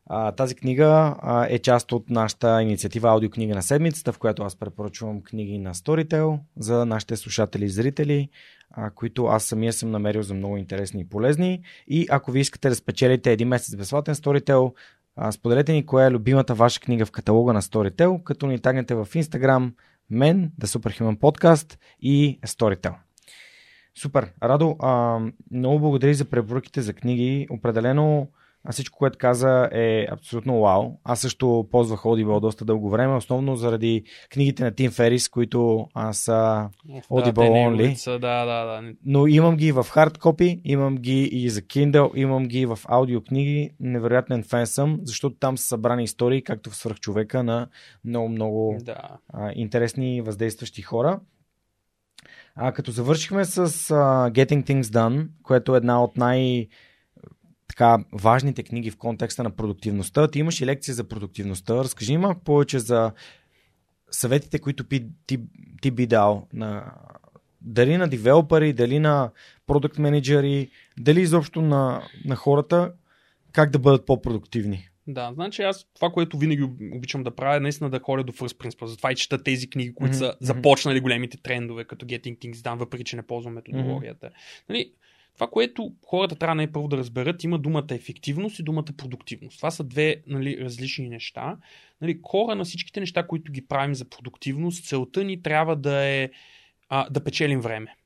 [0.07, 4.57] А, тази книга а, е част от нашата инициатива Аудиокнига на седмицата, в която аз
[4.57, 8.29] препоръчвам книги на Storytel за нашите слушатели и зрители,
[8.95, 11.63] които аз самия съм намерил за много интересни и полезни.
[11.89, 14.73] И ако ви искате да спечелите един месец безплатен Storytel,
[15.31, 19.07] споделете ни коя е любимата ваша книга в каталога на Storytel, като ни тагнете в
[19.07, 19.73] Instagram,
[20.11, 22.95] мен, The Superhuman Podcast и Storytel.
[23.99, 24.33] Супер.
[24.43, 25.21] Радо, а,
[25.51, 27.47] много благодаря за препоръките за книги.
[27.51, 28.29] Определено
[28.65, 30.93] а всичко, което каза е абсолютно вау.
[31.05, 36.13] Аз също ползвах Audible доста дълго време, основно заради книгите на Тим Ферис, които а,
[36.13, 36.69] са
[37.11, 37.95] Audible да, only.
[37.95, 38.93] Са, да, да, да.
[39.05, 43.71] Но имам ги в хард копи, имам ги и за Kindle, имам ги в аудиокниги.
[43.81, 47.69] Невероятен фен съм, защото там са събрани истории, както в свърхчовека, на
[48.05, 48.99] много-много да.
[49.33, 51.21] а, интересни и въздействащи хора.
[52.55, 56.69] А, като завършихме с uh, Getting Things Done, което е една от най-
[57.81, 60.29] така важните книги в контекста на продуктивността.
[60.29, 61.75] Ти имаш и лекция за продуктивността.
[61.75, 63.13] Разкажи малко повече за
[64.11, 65.41] съветите, които ти, ти,
[65.83, 66.93] ти би дал на
[67.61, 69.31] дали на девелопери, дали на
[69.67, 72.93] продукт менеджери, дали изобщо на, на хората,
[73.53, 74.89] как да бъдат по-продуктивни.
[75.07, 76.63] Да, значи аз това, което винаги
[76.93, 78.85] обичам да правя, е наистина да ходя до First Principle.
[78.85, 80.19] Затова и чета тези книги, които mm-hmm.
[80.19, 84.27] са започнали големите трендове, като Getting Things Done, въпреки че не ползвам методологията.
[84.27, 84.69] Mm-hmm.
[84.69, 84.93] Нали,
[85.41, 89.57] това, което хората трябва най-първо да разберат, има думата ефективност и думата продуктивност.
[89.57, 91.57] Това са две нали, различни неща.
[92.01, 96.31] Нали, хора на всичките неща, които ги правим за продуктивност, целта ни трябва да е
[96.89, 97.97] а, да печелим време.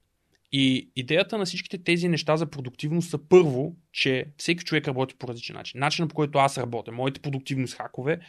[0.52, 5.28] И идеята на всичките тези неща за продуктивност са първо, че всеки човек работи по
[5.28, 5.80] различен начин.
[5.80, 8.20] Начинът по който аз работя, моите продуктивност хакове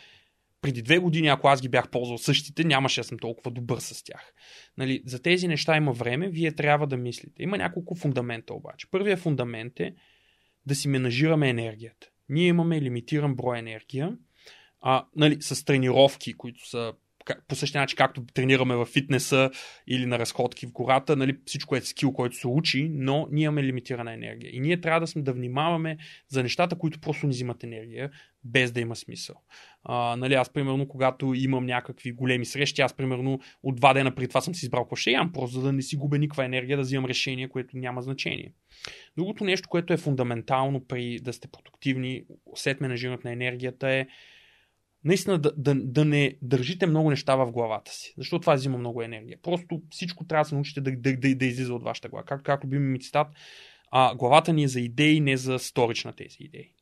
[0.66, 4.04] преди две години, ако аз ги бях ползвал същите, нямаше да съм толкова добър с
[4.04, 4.34] тях.
[4.78, 7.44] Нали, за тези неща има време, вие трябва да мислите.
[7.44, 8.88] Има няколко фундамента обаче.
[8.92, 9.96] Първият фундамент е
[10.66, 12.08] да си менажираме енергията.
[12.30, 14.18] Ние имаме лимитиран брой енергия,
[14.82, 16.94] а, нали, с тренировки, които са
[17.48, 19.52] по същия начин, както тренираме в фитнеса
[19.88, 23.64] или на разходки в гората, нали, всичко е скил, който се учи, но ние имаме
[23.64, 24.56] лимитирана енергия.
[24.56, 25.98] И ние трябва да сме да внимаваме
[26.30, 28.12] за нещата, които просто ни взимат енергия,
[28.44, 29.36] без да има смисъл.
[29.84, 34.28] А, нали, аз, примерно, когато имам някакви големи срещи, аз, примерно, от два дена преди
[34.28, 36.78] това съм си избрал какво ще ям, просто за да не си губя никаква енергия,
[36.78, 38.54] да взимам решение, което няма значение.
[39.18, 42.24] Другото нещо, което е фундаментално при да сте продуктивни
[42.56, 44.08] след менажирането на енергията е
[45.06, 49.02] наистина да, да, да не държите много неща в главата си, защото това взима много
[49.02, 49.38] енергия.
[49.42, 52.26] Просто всичко трябва да се научите да, да, да, да излиза от вашата глава.
[52.26, 53.28] Как, как любим ми цитат,
[53.92, 56.74] а, главата ни е за идеи, не за сторич на тези идеи.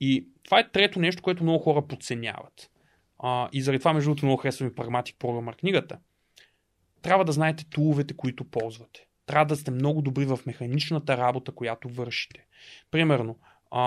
[0.00, 2.70] И това е трето нещо, което много хора подценяват.
[3.18, 5.98] А, и заради това, между другото, много харесвам и Pragmatic Programmer книгата.
[7.02, 9.06] Трябва да знаете туловете, които ползвате.
[9.26, 12.46] Трябва да сте много добри в механичната работа, която вършите.
[12.90, 13.38] Примерно,
[13.70, 13.82] а,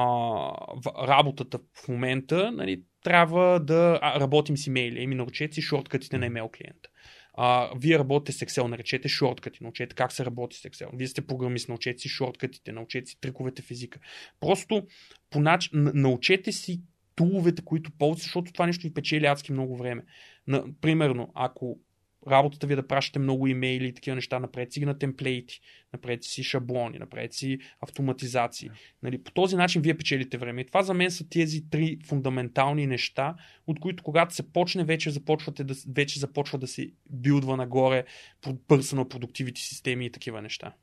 [0.76, 5.04] в работата в момента, нали, трябва да работим с имейли.
[5.04, 6.90] Еми, научете си шорткатите на имейл клиента.
[7.34, 10.90] А, вие работите с Excel, наречете шорткати, научете как се работи с Excel.
[10.94, 14.00] Вие сте програмист, научете си шорткатите, научете си триковете в езика.
[14.40, 14.88] Просто
[15.30, 15.70] по нач...
[15.74, 16.82] научете си
[17.16, 20.04] туловете, които ползвате, защото това нещо ви печели адски много време.
[20.48, 21.80] На, примерно, ако
[22.28, 25.62] работата ви е да пращате много имейли и такива неща, напред си ги на темплейти,
[25.94, 28.70] напред си шаблони, напред си автоматизации.
[29.04, 30.62] Нали, по този начин вие печелите време.
[30.62, 33.36] И това за мен са тези три фундаментални неща,
[33.68, 38.06] от които когато се почне, вече, започвате да, вече започва да се билдва нагоре
[38.44, 40.74] personal продуктивите системи и такива неща.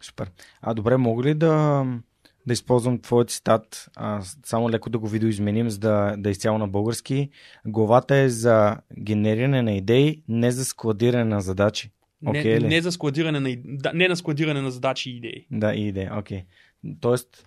[0.00, 0.30] Супер.
[0.60, 1.84] А добре, мога ли да
[2.48, 6.58] да използвам твоя цитат, а, само леко да го видоизменим, за да, да е изцяло
[6.58, 7.30] на български.
[7.66, 11.90] Главата е за генериране на идеи, не за складиране на задачи.
[12.24, 15.46] Okay, не, не за складиране на, да, не на складиране на задачи и идеи.
[15.50, 16.38] Да, и идеи, окей.
[16.38, 16.96] Okay.
[17.00, 17.46] Тоест,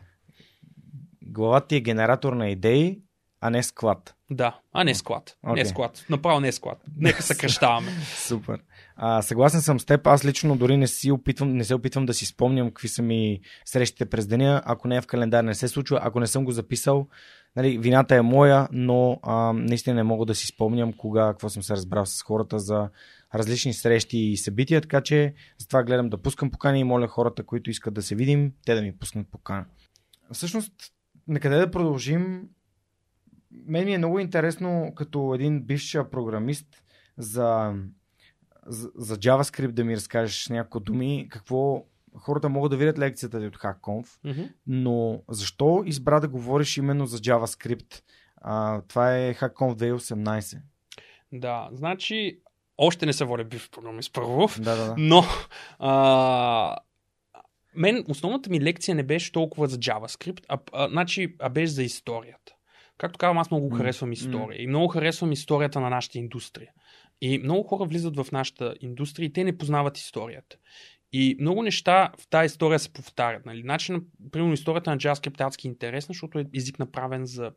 [1.21, 2.99] главата ти е генератор на идеи,
[3.41, 4.15] а не склад.
[4.31, 5.37] Да, а не склад.
[5.45, 5.55] Okay.
[5.55, 6.05] Не склад.
[6.09, 6.77] Направо не склад.
[6.97, 7.91] Нека съкръщаваме.
[8.15, 8.59] Супер.
[9.03, 10.07] А, съгласен съм с теб.
[10.07, 13.39] Аз лично дори не, си опитвам, не се опитвам да си спомням какви са ми
[13.65, 14.61] срещите през деня.
[14.65, 15.99] Ако не е в календар, не се случва.
[16.03, 17.07] Ако не съм го записал,
[17.55, 21.63] нали, вината е моя, но а, наистина не мога да си спомням кога, какво съм
[21.63, 22.89] се разбрал с хората за
[23.35, 27.69] различни срещи и събития, така че затова гледам да пускам покани и моля хората, които
[27.69, 29.65] искат да се видим, те да ми пуснат покана.
[30.31, 30.73] Всъщност,
[31.27, 32.49] накъде да продължим?
[33.51, 36.67] Мен ми е много интересно като един бивш програмист
[37.17, 37.73] за,
[38.65, 41.85] за, за JavaScript да ми разкажеш няколко думи, какво
[42.15, 44.51] хората могат да видят лекцията ти от HackConf, mm-hmm.
[44.67, 48.01] но защо избра да говориш именно за JavaScript?
[48.37, 50.57] А, това е HackConf 2018.
[51.31, 52.39] Да, значи
[52.77, 54.95] още не се води бив програмист първо, да, да, да.
[54.97, 55.23] но
[55.79, 56.75] а,
[57.75, 61.83] мен основната ми лекция не беше толкова за JavaScript, а, а, значи, а беше за
[61.83, 62.53] историята.
[62.97, 64.63] Както казвам, аз много харесвам история mm.
[64.63, 66.71] и много харесвам историята на нашата индустрия.
[67.21, 70.57] И много хора влизат в нашата индустрия и те не познават историята.
[71.13, 73.45] И много неща в тази история се повтарят.
[73.45, 73.63] Нали?
[73.63, 77.51] Начин, примерно, историята на JavaScript е адски интересна, защото е език направен за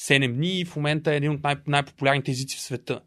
[0.00, 3.00] 7 дни и в момента е един от най- най-популярните езици в света.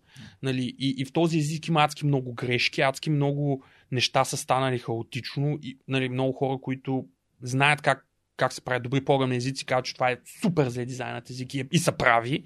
[0.43, 0.76] Нали?
[0.80, 5.59] И, и в този език има адски много грешки, адски много неща са станали хаотично
[5.61, 7.07] и нали, много хора, които
[7.41, 8.05] знаят как
[8.39, 11.67] как се правят добри програмни езици, казват, че това е супер за дизайнът език и,
[11.71, 12.43] и са прави,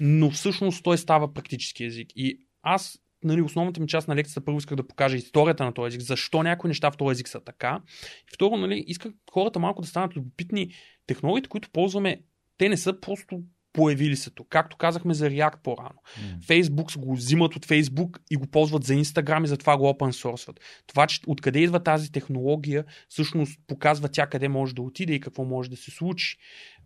[0.00, 2.08] но всъщност той става практически език.
[2.16, 5.86] И аз нали, основната ми част на лекцията първо исках да покажа историята на този
[5.86, 7.80] език, защо някои неща в този език са така.
[8.28, 10.70] И второ, нали, исках хората малко да станат любопитни.
[11.06, 12.20] Технологиите, които ползваме,
[12.58, 14.48] те не са просто появили се тук.
[14.48, 16.00] Както казахме за React по-рано.
[16.18, 16.40] Mm.
[16.40, 20.58] Facebook го взимат от Facebook и го ползват за Instagram и затова го open source
[20.86, 25.44] Това, че откъде идва тази технология, всъщност показва тя къде може да отиде и какво
[25.44, 26.36] може да се случи.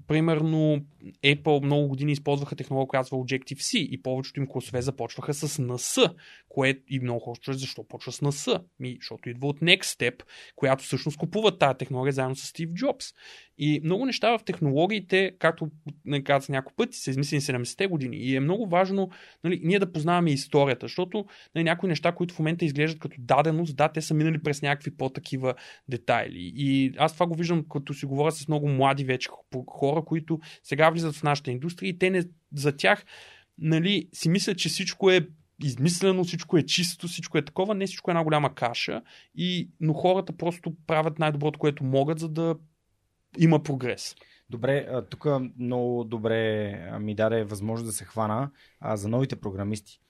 [0.06, 0.81] Примерно,
[1.24, 6.14] Apple много години използваха технология, която казва Objective-C и повечето им класове започваха с NS,
[6.48, 8.62] което и много хора чуят защо почва с NS.
[8.81, 10.22] Ми, защото идва от Next Step,
[10.56, 13.06] която всъщност купува тази технология заедно с Стив Джобс.
[13.62, 15.68] И много неща в технологиите, както
[16.05, 18.16] не казах няколко пъти, са измислени 70-те години.
[18.16, 19.10] И е много важно
[19.44, 21.24] нали, ние да познаваме историята, защото
[21.55, 24.97] нали, някои неща, които в момента изглеждат като даденост, да, те са минали през някакви
[24.97, 25.55] по-такива
[25.89, 26.52] детайли.
[26.56, 29.28] И аз това го виждам, като си говоря с много млади вече
[29.68, 33.04] хора, които сега влизат в нашата индустрия и те не, за тях
[33.58, 35.28] нали, си мислят, че всичко е
[35.62, 39.02] измислено, всичко е чисто, всичко е такова, не всичко е една голяма каша,
[39.34, 42.56] и, но хората просто правят най-доброто, което могат, за да
[43.38, 44.16] има прогрес.
[44.50, 45.26] Добре, тук
[45.58, 48.50] много добре ми даде възможност да се хвана
[48.80, 50.00] а, за новите програмисти.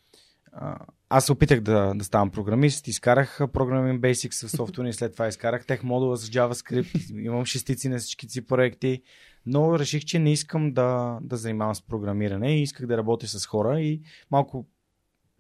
[1.09, 5.29] Аз се опитах да, да ставам програмист, изкарах Programming Basics в софтуер и след това
[5.29, 9.03] изкарах тех модула с JavaScript, имам шестици на всичките си проекти,
[9.47, 13.47] но реших, че не искам да, да занимавам с програмиране и исках да работя с
[13.47, 14.67] хора и малко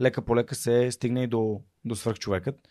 [0.00, 2.68] лека по лека се стигна и до, до свърхчовекът.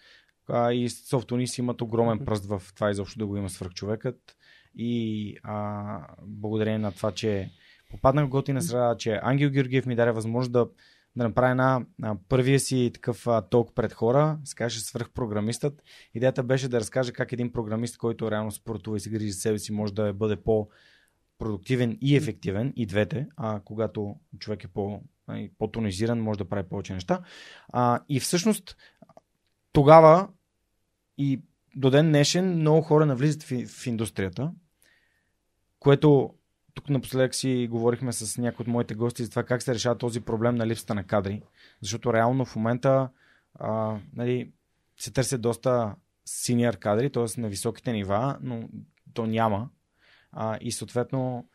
[0.50, 4.36] А, и софтуни си имат огромен пръст в това изобщо да го има свърхчовекът.
[4.76, 7.50] И а, благодарение на това, че
[7.92, 10.68] попаднах в готина среда, че Ангел Георгиев ми даде възможност да,
[11.20, 15.84] да направя една а, първия си такъв а, толк пред хора, се каже свърхпрограмистът.
[16.14, 19.60] Идеята беше да разкаже как един програмист, който реално спортува и се грижи за себе
[19.60, 20.70] си, може да бъде по
[21.40, 25.02] продуктивен и ефективен, и двете, а когато човек е по,
[25.58, 27.22] по-тонизиран, може да прави повече неща.
[27.74, 28.78] А, и всъщност
[29.72, 30.28] тогава
[31.18, 31.42] и
[31.76, 34.52] до ден днешен много хора навлизат в, в индустрията,
[35.80, 36.34] което
[36.80, 40.22] тук напоследък си говорихме с някои от моите гости за това как се решава този
[40.22, 41.42] проблем на липсата на кадри,
[41.82, 43.10] защото реално в момента
[43.56, 44.52] а, нали,
[45.00, 45.96] се търсят доста
[46.26, 47.42] синьор кадри, т.е.
[47.42, 48.70] на високите нива, но
[49.14, 49.70] то няма.
[50.32, 51.48] А, и съответно,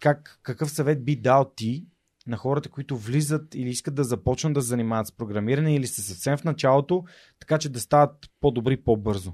[0.00, 1.86] как, какъв съвет би дал ти
[2.26, 6.36] на хората, които влизат или искат да започнат да занимават с програмиране или са съвсем
[6.36, 7.04] в началото,
[7.40, 9.32] така че да стават по-добри по-бързо?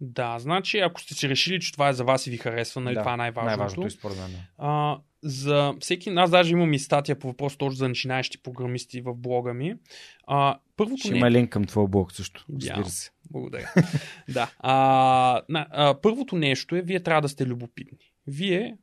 [0.00, 2.94] Да, значи ако сте си решили, че това е за вас и ви харесва, нали,
[2.94, 3.46] да, това е най-важното.
[3.46, 4.30] Най-важното според мен.
[4.58, 9.14] А, за всеки, аз даже имам и статия по въпрос точно за начинаещи програмисти в
[9.14, 9.74] блога ми.
[10.26, 11.18] А, първото Ще не...
[11.18, 12.44] има линк към твоя блог също.
[12.54, 13.10] Разбира се.
[13.30, 13.72] Благодаря.
[14.28, 14.50] да.
[14.58, 17.98] А, на, а, първото нещо е, вие трябва да сте любопитни.
[18.26, 18.76] Вие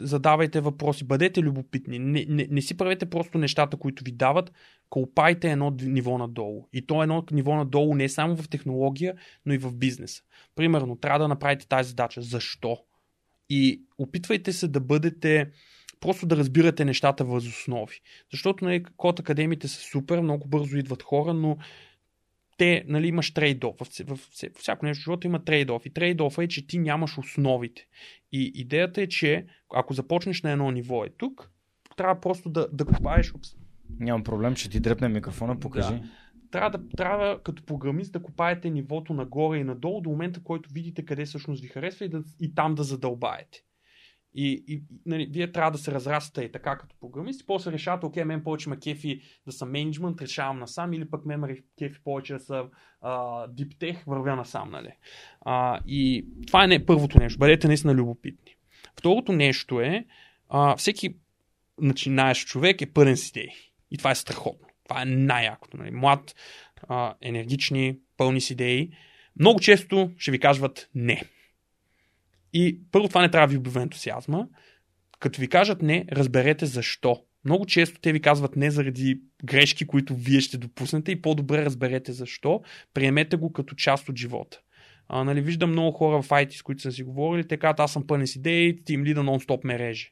[0.00, 1.98] задавайте въпроси, бъдете любопитни.
[1.98, 4.52] Не, не, не си правете просто нещата, които ви дават,
[4.90, 6.68] колпайте едно ниво надолу.
[6.72, 9.14] И то едно ниво надолу не е само в технология,
[9.46, 10.22] но и в бизнес.
[10.54, 12.22] Примерно, трябва да направите тази задача.
[12.22, 12.78] Защо?
[13.50, 15.50] И опитвайте се да бъдете
[16.00, 18.00] просто да разбирате нещата въз основи.
[18.32, 21.56] Защото нали, код академите са супер, много бързо идват хора, но
[22.58, 23.76] те, нали, имаш трейдов.
[23.80, 25.86] В, в, в, в всяко нещо в живота има трейдов.
[25.86, 27.86] И трейдов е, че ти нямаш основите.
[28.32, 31.50] И идеята е, че ако започнеш на едно ниво е тук,
[31.96, 33.32] трябва просто да, да копаеш.
[34.00, 35.94] Нямам проблем, ще ти дръпне микрофона, покажи.
[35.94, 36.02] Да.
[36.50, 41.04] трябва, да, трябва като програмист да копаете нивото нагоре и надолу до момента, който видите
[41.04, 43.62] къде всъщност ви харесва и, да, и там да задълбаете.
[44.34, 47.40] И, и нали, вие трябва да се разрастате и така като програмист.
[47.40, 51.26] И после решавате, окей, мен повече ме кефи да съм менеджмент, решавам насам, или пък
[51.26, 52.70] мен ме кефи повече да съм
[53.48, 54.70] диптех, вървя насам.
[54.70, 54.92] Нали.
[55.40, 57.38] А, и това е не първото нещо.
[57.38, 58.56] Бъдете наистина любопитни.
[58.98, 60.04] Второто нещо е,
[60.48, 61.16] а, всеки
[61.80, 63.50] начинаещ човек е пълен с идеи.
[63.90, 64.68] И това е страхотно.
[64.84, 65.76] Това е най-якото.
[65.76, 65.90] Нали.
[65.90, 66.34] Млад,
[66.88, 68.90] а, енергични, пълни с идеи.
[69.40, 71.22] Много често ще ви казват не.
[72.52, 74.46] И първо това не трябва да ви убива ентусиазма.
[75.20, 77.22] Като ви кажат не, разберете защо.
[77.44, 82.12] Много често те ви казват не заради грешки, които вие ще допуснете и по-добре разберете
[82.12, 82.60] защо.
[82.94, 84.60] Приемете го като част от живота.
[85.08, 87.92] А, нали, виждам много хора в IT, с които са си говорили, те казват, аз
[87.92, 90.10] съм пълен с идеи, тим лида нон-стоп ме реже.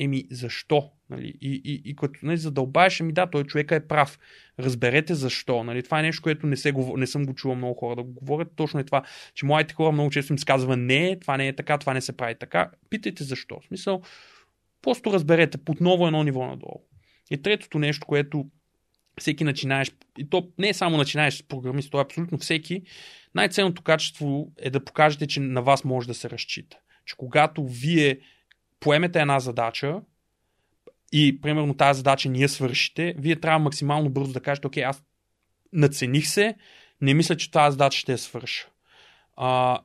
[0.00, 0.90] Еми, защо?
[1.10, 1.34] Нали?
[1.40, 4.18] И, и, и като нали, задълбаеш, ми да, той човека е прав.
[4.58, 5.64] Разберете защо.
[5.64, 5.82] Нали?
[5.82, 8.48] Това е нещо, което не, се, не съм го чувал много хора да го говорят.
[8.56, 9.02] Точно е това,
[9.34, 12.00] че моите хора много често им се казва не, това не е така, това не
[12.00, 12.70] се прави така.
[12.90, 13.60] Питайте защо.
[13.60, 14.02] В смисъл,
[14.82, 16.80] просто разберете отново едно ниво надолу.
[17.30, 18.46] И третото нещо, което
[19.18, 22.82] всеки начинаеш, и то не е само начинаеш програмист, то е абсолютно всеки,
[23.34, 26.78] най-ценното качество е да покажете, че на вас може да се разчита.
[27.06, 28.18] Че когато вие
[28.80, 30.00] поемете една задача
[31.12, 35.02] и примерно тази задача ние свършите, вие трябва максимално бързо да кажете, окей, аз
[35.72, 36.54] нацених се,
[37.00, 38.68] не мисля, че тази задача ще я свърша.
[39.36, 39.80] А,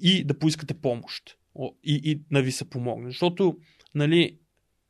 [0.00, 1.36] и да поискате помощ.
[1.84, 3.10] И, и да ви се помогне.
[3.10, 3.56] Защото,
[3.94, 4.38] нали,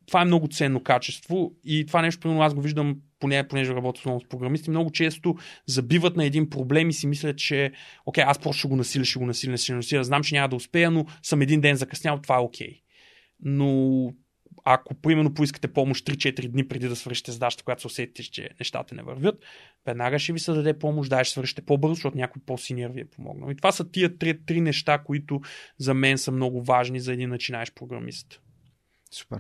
[0.06, 4.00] това е много ценно качество и това нещо, примерно, аз го виждам, поне, понеже работя
[4.04, 5.34] много с програмисти, много често
[5.66, 7.72] забиват на един проблем и си мислят, че
[8.06, 10.48] окей, аз просто ще го насиля, ще го насиля, ще го насиля, знам, че няма
[10.48, 12.82] да успея, но съм един ден закъснял, това е окей
[13.40, 14.12] но
[14.64, 18.94] ако, примерно, поискате помощ 3-4 дни преди да свършите задачата, която се усетите, че нещата
[18.94, 19.44] не вървят,
[19.86, 23.04] веднага ще ви се даде помощ, да, ще свършите по-бързо, защото някой по-синьор ви е
[23.04, 23.50] помогнал.
[23.50, 25.40] И това са тия три, три неща, които
[25.78, 28.40] за мен са много важни за един начинаещ програмист.
[29.10, 29.38] Супер.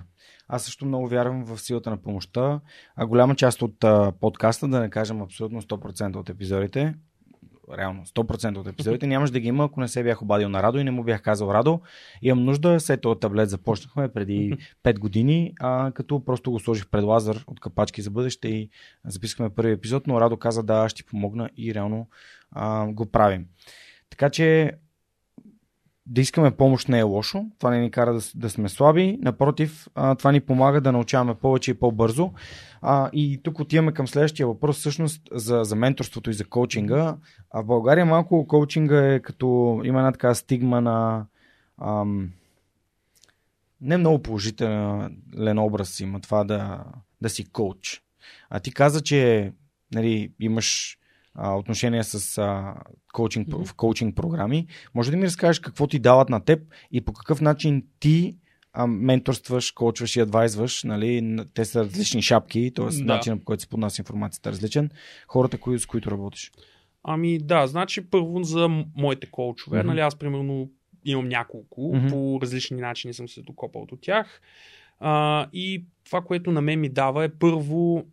[0.48, 2.60] Аз също много вярвам в силата на помощта.
[2.96, 6.94] А голяма част от а, подкаста, да не кажем абсолютно 100% от епизодите,
[7.76, 10.78] реално 100% от епизодите, нямаш да ги има, ако не се бях обадил на Радо
[10.78, 11.80] и не му бях казал Радо.
[12.22, 17.04] Имам нужда, след този таблет започнахме преди 5 години, а, като просто го сложих пред
[17.04, 18.70] Лазар от капачки за бъдеще и
[19.04, 22.08] записахме първи епизод, но Радо каза да, ще ти помогна и реално
[22.50, 23.46] а, го правим.
[24.10, 24.72] Така че
[26.10, 29.88] да искаме помощ не е лошо, това не ни кара да, да сме слаби, напротив,
[29.94, 32.32] а, това ни помага да научаваме повече и по-бързо.
[32.82, 37.16] А, и тук отиваме към следващия въпрос, всъщност за, за менторството и за коучинга.
[37.50, 41.26] А в България малко коучинга е като има една така стигма на
[41.82, 42.30] ам,
[43.80, 46.84] не много положителен образ има това да,
[47.20, 48.02] да си коуч.
[48.50, 49.52] А ти каза, че
[49.94, 50.97] нали, имаш
[51.40, 52.74] а, отношения с а,
[53.12, 53.64] коучинг, mm-hmm.
[53.64, 54.66] в коучинг програми.
[54.94, 56.60] Може да ми разкажеш какво ти дават на теб
[56.92, 58.36] и по какъв начин ти
[58.72, 62.84] а, менторстваш, коучваш и адвайзваш, нали, те са различни шапки, т.е.
[62.84, 63.04] Да.
[63.04, 64.90] начинът по който се поднася информацията е различен.
[65.28, 66.52] Хората, кои, с които работиш.
[67.02, 69.86] Ами да, значи първо за моите коучове, mm-hmm.
[69.86, 70.70] нали, аз примерно
[71.04, 72.10] имам няколко, mm-hmm.
[72.10, 74.40] по различни начини съм се докопал до тях.
[75.00, 78.04] А, и това, което на мен ми дава е първо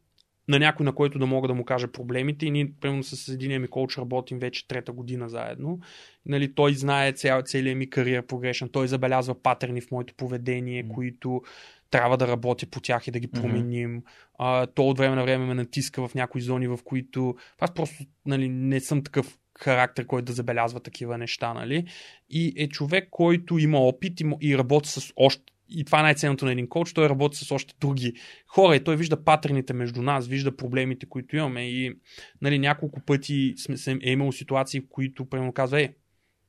[0.47, 2.45] на някой, на който да мога да му кажа проблемите.
[2.45, 5.79] И ние, примерно, с един ми коуч работим вече трета година заедно.
[6.25, 8.69] Нали, той знае цял, целият ми кариер прогрешен.
[8.69, 10.87] Той забелязва патерни в моето поведение, mm.
[10.87, 11.41] които
[11.89, 14.01] трябва да работя по тях и да ги променим.
[14.01, 14.05] Mm-hmm.
[14.37, 18.03] А, то от време на време ме натиска в някои зони, в които аз просто
[18.25, 21.85] нали, не съм такъв характер, който да забелязва такива неща, нали?
[22.29, 26.45] И е човек, който има опит и, и работи с още и това е най-ценното
[26.45, 28.13] на един коуч, той работи с още други
[28.47, 31.93] хора и той вижда патърните между нас, вижда проблемите, които имаме и
[32.41, 35.93] нали, няколко пъти сме, е имало ситуации, в които примерно казва, е,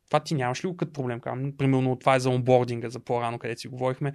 [0.07, 1.21] това ти нямаш ли го като проблем?
[1.21, 4.13] Казвам, примерно това е за онбординга, за по-рано, където си говорихме.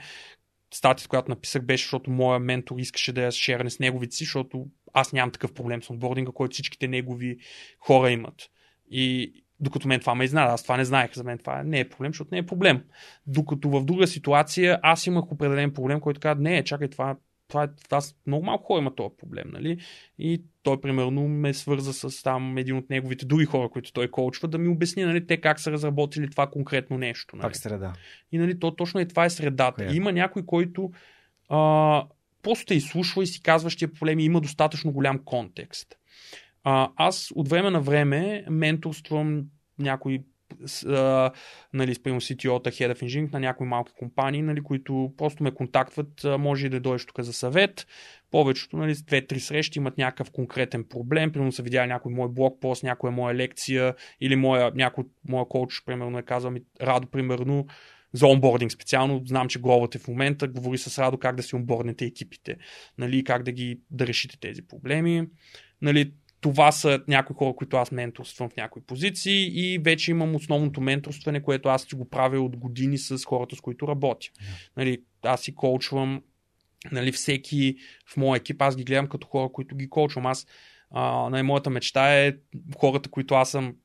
[0.74, 4.68] Статията, която написах, беше, защото моя ментор искаше да я шерне с неговите си, защото
[4.94, 7.38] аз нямам такъв проблем с онбординга, който всичките негови
[7.80, 8.50] хора имат.
[8.92, 10.54] И докато мен това ме изненада.
[10.54, 11.14] Аз това не знаех.
[11.14, 12.84] За мен това не е проблем, защото не е проблем.
[13.28, 17.16] Докато в друга ситуация аз имах определен проблем, който каза, не, чакай, това,
[17.48, 19.78] това, това много малко хора има този проблем, нали?
[20.20, 24.48] И той, примерно, ме свърза с там един от неговите други хора, които той коучва,
[24.48, 27.36] да ми обясни, нали, те как са разработили това конкретно нещо.
[27.36, 27.44] Нали?
[27.44, 27.94] Пак среда.
[28.32, 29.86] И, нали, то точно е това е средата.
[29.86, 29.96] Коя?
[29.96, 30.92] Има някой, който
[31.50, 32.04] а,
[32.42, 35.98] просто те изслушва и си казва, че проблеми има достатъчно голям контекст.
[36.64, 39.44] А, аз от време на време менторствам
[39.80, 40.24] някои
[40.86, 41.32] а,
[41.74, 46.26] нали, спрямо CTO-та, Head of Engineering на някои малки компании, нали, които просто ме контактват,
[46.40, 47.88] може и да дойдеш тук за съвет.
[48.32, 53.12] Повечето, нали, две-три срещи имат някакъв конкретен проблем, примерно са видяли някой мой блокпост, някоя
[53.12, 57.66] моя лекция или моя, някой моя коуч, примерно е казал ми, Радо, примерно,
[58.14, 59.22] за онбординг специално.
[59.26, 62.58] Знам, че главате в момента, говори с Радо как да си онборднете екипите,
[62.98, 65.28] нали, как да ги да решите тези проблеми.
[65.82, 70.82] Нали, това са някои хора, които аз менторствам в някои позиции и вече имам основното
[70.82, 74.28] менторстване, което аз си го правя от години с хората, с които работя.
[74.28, 74.70] Yeah.
[74.78, 76.22] Нали, аз си коучвам
[76.92, 77.76] нали, всеки
[78.08, 80.26] в моя екип, аз ги гледам като хора, които ги коучвам.
[80.26, 80.48] Аз
[80.92, 82.34] а, най- моята мечта е
[82.78, 83.76] хората, които аз съм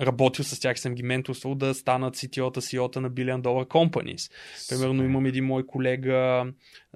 [0.00, 4.32] работил с тях, съм ги менторствал да станат CTO-та, CEO-та на Billion Dollar Companies.
[4.68, 6.46] Примерно имам един мой колега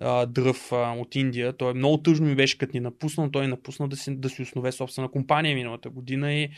[0.01, 1.57] а, Дръв а, от Индия.
[1.57, 3.31] Той е много тъжно ми беше като ни напуснал.
[3.31, 6.49] Той е напуснал да си, да си основе собствена компания миналата година и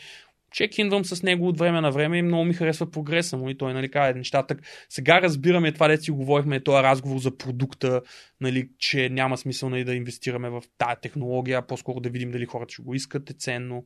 [0.51, 3.73] чекинвам с него от време на време и много ми харесва прогреса му и той
[3.73, 4.55] нали, казва нещата.
[4.89, 8.01] Сега разбираме това, да си говорихме, този разговор за продукта,
[8.41, 12.73] нали, че няма смисъл нали, да инвестираме в тази технология, по-скоро да видим дали хората
[12.73, 13.85] ще го искат, е ценно.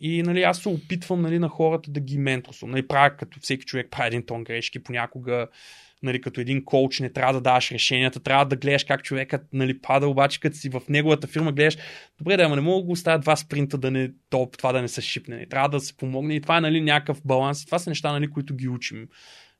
[0.00, 2.70] И нали, аз се опитвам нали, на хората да ги менторствам.
[2.70, 5.48] Нали, правя като всеки човек прави един тон грешки, понякога
[6.02, 9.80] нали, като един коуч не трябва да даваш решенията, трябва да гледаш как човекът нали,
[9.80, 11.76] пада, обаче като си в неговата фирма гледаш,
[12.18, 14.82] добре, да, ама не мога да го оставя два спринта да не, то, това да
[14.82, 17.66] не се шипне, не, трябва да се помогне и това е нали, някакъв баланс.
[17.66, 19.08] Това са неща, нали, които ги учим.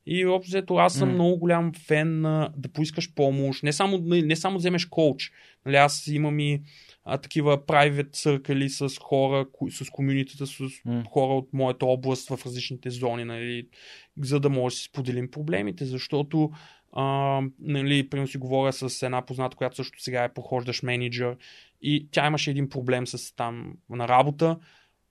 [0.05, 1.13] И общо аз съм mm.
[1.13, 5.31] много голям фен на да поискаш помощ, не само, нали, не само да вземеш коуч.
[5.65, 6.61] Нали, аз имам и
[7.05, 11.07] а, такива private църкали с хора, с комюнитета, с mm.
[11.07, 13.67] хора от моята област в различните зони, нали,
[14.17, 16.51] за да може да си споделим проблемите, защото
[16.93, 21.37] а, нали, примерно си говоря с една позната, която също сега е прохождаш менеджер
[21.81, 24.57] и тя имаше един проблем с там на работа,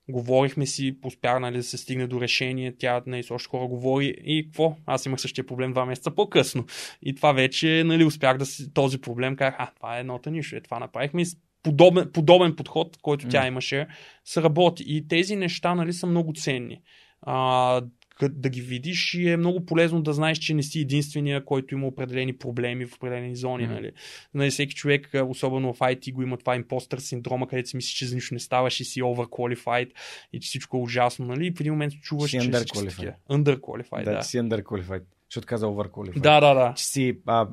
[0.09, 4.15] говорихме си, успях нали, да се стигне до решение, тя нали, с още хора говори
[4.25, 4.77] и какво?
[4.87, 6.67] Аз имах същия проблем два месеца по-късно.
[7.03, 10.57] И това вече нали, успях да си този проблем, казах, а, това е едното нищо,
[10.57, 11.25] е, това направихме
[11.63, 13.31] подобен, подобен подход, който mm.
[13.31, 13.87] тя имаше,
[14.25, 14.85] се работи.
[14.87, 16.81] И тези неща нали, са много ценни.
[17.23, 17.83] А,
[18.29, 21.87] да ги видиш и е много полезно да знаеш, че не си единствения, който има
[21.87, 23.65] определени проблеми в определени зони.
[23.65, 23.71] Mm.
[23.71, 23.91] Нали.
[24.35, 28.07] Нали, всеки човек, особено в IT, го има това импостър синдрома, където си мислиш, че
[28.07, 29.91] за нищо не ставаш и си overqualified
[30.33, 31.27] и че всичко е ужасно.
[31.27, 31.47] Нали.
[31.47, 33.15] И в един момент чуваш, че си underqualified.
[33.31, 34.13] Underqualified, да.
[34.13, 34.23] да.
[34.23, 36.21] си underqualified защото каза overqualified.
[36.21, 36.75] Да, да, да.
[36.77, 37.49] Че си а,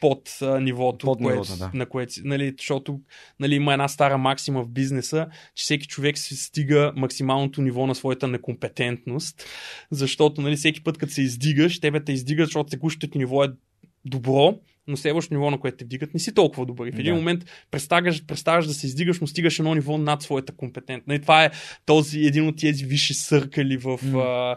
[0.00, 1.70] под а, нивото, под което, нивото, да.
[1.74, 3.00] на което нали, защото
[3.40, 7.94] нали, има една стара максима в бизнеса, че всеки човек си стига максималното ниво на
[7.94, 9.44] своята некомпетентност,
[9.90, 13.48] защото нали, всеки път, като се издигаш, тебе те издигат, защото текущото ниво е
[14.04, 16.86] добро, но следващото ниво, на което те вдигат, не си толкова добър.
[16.86, 17.18] И в един да.
[17.18, 21.18] момент представяш, представяш да се издигаш, но стигаш едно ниво над своята компетентност.
[21.18, 21.50] И това е
[21.86, 24.20] този един от тези висши съркали в mm.
[24.20, 24.56] а,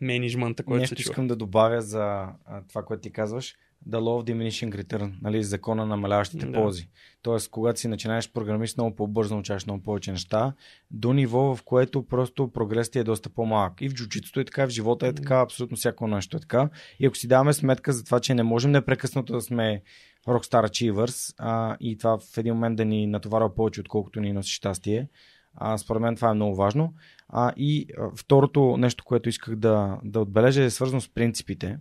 [0.00, 1.12] менеджмента, който Нещо се чува.
[1.12, 2.02] искам да добавя за
[2.46, 3.54] а, това, което ти казваш.
[3.88, 6.52] The Law of Diminishing Return, нали, закона на намаляващите Да.
[6.52, 6.88] ползи.
[7.22, 10.52] Тоест, когато си начинаеш програмист, много по-бързо научаваш много повече неща,
[10.90, 13.72] до ниво, в което просто прогресът ти е доста по-малък.
[13.80, 16.68] И в джуджитото е така, в живота е така, абсолютно всяко нещо е така.
[16.98, 19.82] И ако си даваме сметка за това, че не можем непрекъснато да сме
[20.28, 24.52] Rockstar Achievers а, и това в един момент да ни натоварва повече, отколкото ни носи
[24.52, 25.08] щастие,
[25.54, 26.94] а, според мен това е много важно.
[27.32, 31.78] А, и а, второто нещо, което исках да, да отбележа е свързано с принципите.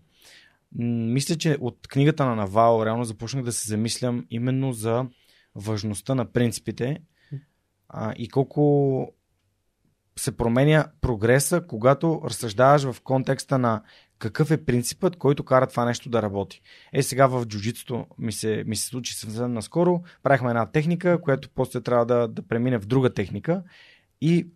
[0.75, 5.05] Мисля, че от книгата на Навал реално започнах да се замислям именно за
[5.55, 7.01] важността на принципите
[7.89, 9.13] а, и колко
[10.19, 13.81] се променя прогреса, когато разсъждаваш в контекста на
[14.19, 16.61] какъв е принципът, който кара това нещо да работи.
[16.93, 20.01] Е, сега в джуджитото ми се, ми се случи съвсем наскоро.
[20.23, 23.63] Правихме една техника, която после трябва да, да премине в друга техника
[24.21, 24.47] и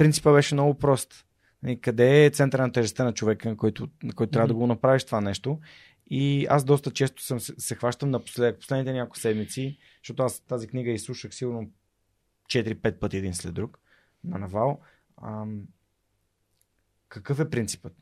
[0.00, 1.26] а, принципът беше много прост.
[1.66, 4.66] И къде е центъра на тежестта на човека, на който, на който трябва да го
[4.66, 5.60] направиш това нещо.
[6.06, 10.68] И аз доста често съм, се, се хващам напоследък, последните няколко седмици, защото аз тази
[10.68, 11.70] книга изслушах сигурно
[12.46, 13.78] 4-5 пъти един след друг
[14.24, 14.80] на Навал.
[15.22, 15.62] Ам,
[17.08, 17.92] какъв е принципът?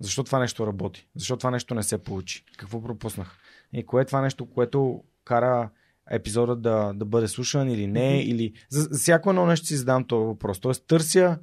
[0.00, 1.08] Защо това нещо работи?
[1.14, 2.44] Защо това нещо не се получи?
[2.58, 3.38] Какво пропуснах?
[3.72, 5.70] И кое е това нещо, което кара
[6.10, 8.08] епизода да, да бъде слушан или не?
[8.10, 8.30] Мгм.
[8.30, 8.52] Или...
[8.68, 10.60] За, за всяко едно нещо си задам този въпрос.
[10.60, 11.38] Тоест търся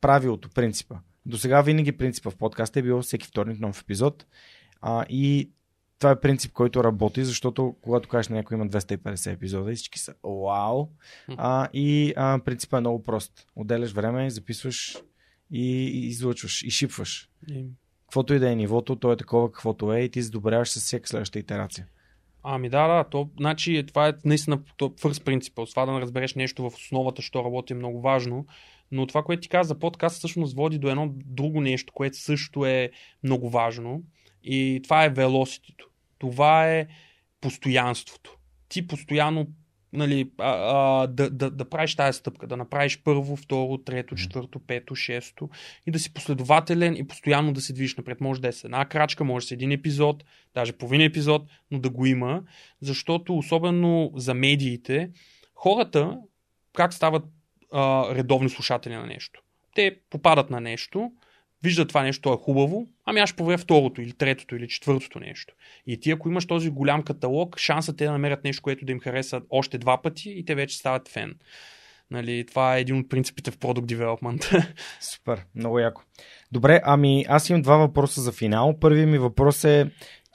[0.00, 0.96] правилото, принципа.
[1.26, 4.26] До сега винаги принципа в подкаста е било всеки вторник нов епизод.
[4.80, 5.50] А, и
[5.98, 10.14] това е принцип, който работи, защото когато кажеш на някой има 250 епизода всички са
[10.24, 10.88] вау.
[11.36, 13.46] А, и а, принципът е много прост.
[13.56, 14.98] Отделяш време, записваш
[15.50, 17.30] и, и излъчваш, и шипваш.
[17.50, 17.64] И-
[18.02, 21.08] Каквото и да е нивото, то е такова каквото е и ти задобряваш с всяка
[21.08, 21.86] следваща итерация.
[22.42, 25.70] Ами да, да, то, значи, това е наистина то, first principle.
[25.70, 28.46] Това да разбереш нещо в основата, що работи е много важно.
[28.92, 32.66] Но това, което ти каза за подкаст, всъщност води до едно друго нещо, което също
[32.66, 32.90] е
[33.22, 34.02] много важно.
[34.44, 35.88] И това е велоситито.
[36.18, 36.86] Това е
[37.40, 38.36] постоянството.
[38.68, 39.46] Ти постоянно
[39.92, 44.58] нали, а, а, да, да, да правиш тази стъпка, да направиш първо, второ, трето, четвърто,
[44.58, 45.48] пето, шесто
[45.86, 48.20] и да си последователен и постоянно да се движиш напред.
[48.20, 50.24] Може да е с една крачка, може с един епизод,
[50.54, 52.42] даже половин епизод, но да го има,
[52.80, 55.10] защото особено за медиите,
[55.54, 56.18] хората
[56.76, 57.24] как стават
[57.72, 59.42] а, редовни слушатели на нещо.
[59.74, 61.12] Те попадат на нещо,
[61.62, 65.54] виждат това нещо, е хубаво, ами аз ще проверя второто или третото или четвъртото нещо.
[65.86, 69.00] И ти, ако имаш този голям каталог, шансът е да намерят нещо, което да им
[69.00, 71.34] хареса още два пъти и те вече стават фен.
[72.10, 74.66] Нали, това е един от принципите в Product Development.
[75.00, 76.02] Супер, много яко.
[76.52, 78.78] Добре, ами аз имам два въпроса за финал.
[78.80, 79.90] Първият ми въпрос е,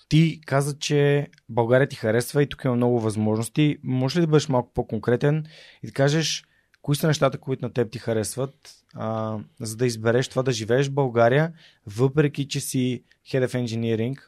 [0.10, 3.78] ти каза, че България ти харесва и тук има много възможности.
[3.84, 5.46] Може ли да бъдеш малко по-конкретен
[5.84, 6.44] и да кажеш
[6.84, 8.56] кои са нещата, които на теб ти харесват,
[8.94, 11.54] а, за да избереш това да живееш в България,
[11.88, 14.20] въпреки че си Head of Engineering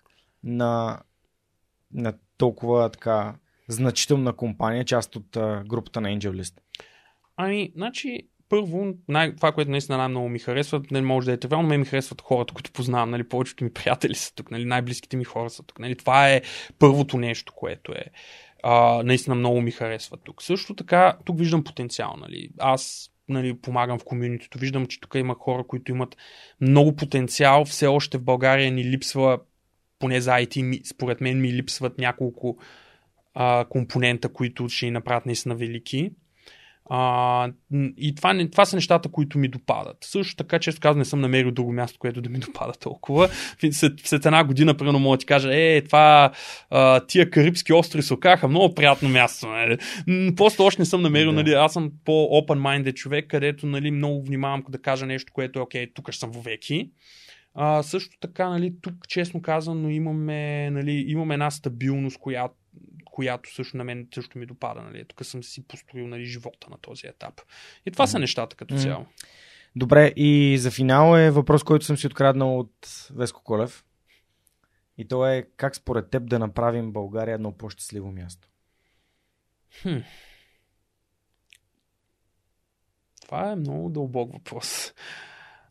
[0.44, 1.00] на,
[1.94, 3.36] на толкова така
[3.68, 6.54] значителна компания, част от а, групата на AngelList?
[7.38, 11.62] Ами, значи, първо, най- това, което наистина най-много ми харесва, не може да е това,
[11.62, 15.24] но ми харесват хората, които познавам, нали, повечето ми приятели са тук, нали, най-близките ми
[15.24, 16.42] хора са тук, нали, това е
[16.80, 18.06] първото нещо, което е
[18.68, 20.44] а, наистина много ми харесва тук.
[20.44, 22.16] Също така, тук виждам потенциал.
[22.18, 22.50] Нали.
[22.60, 24.58] Аз нали, помагам в комьюнитито.
[24.58, 26.18] Виждам, че тук има хора, които имат
[26.62, 27.66] много потенциал.
[27.66, 29.40] Все още в България ни липсва,
[30.00, 32.58] поне за IT, според мен ми липсват няколко
[33.34, 36.12] а, компонента, които ще ни направят наистина велики.
[36.90, 37.50] А,
[37.98, 39.98] и това, това са нещата, които ми допадат.
[40.02, 43.30] Също така, често казвам, не съм намерил друго място, което да ми допада толкова.
[43.72, 46.32] След, след една година, примерно, мога да ти кажа, е, това,
[46.70, 49.48] а, тия Карибски острови се окаха много приятно място.
[49.48, 49.78] Нали.
[50.36, 51.36] Просто още не съм намерил, да.
[51.36, 55.94] нали, аз съм по-open-minded човек, където нали, много внимавам да кажа нещо, което е окей,
[55.94, 56.90] тук съм вовеки.
[57.54, 62.56] А, също така, нали, тук, честно казано, имаме, нали, имаме една стабилност, която
[63.06, 64.82] която също на мен също ми допада.
[64.82, 65.06] Нали.
[65.06, 67.42] Тук съм си построил нали, живота на този етап.
[67.86, 68.12] И това mm.
[68.12, 69.06] са нещата като цяло.
[69.76, 73.86] Добре, и за финал е въпрос, който съм си откраднал от Веско Колев.
[74.98, 78.48] И то е как според теб да направим България едно по-щастливо място?
[79.82, 79.98] Хм.
[83.22, 84.94] Това е много дълбок въпрос.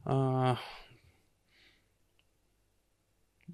[0.04, 0.56] А...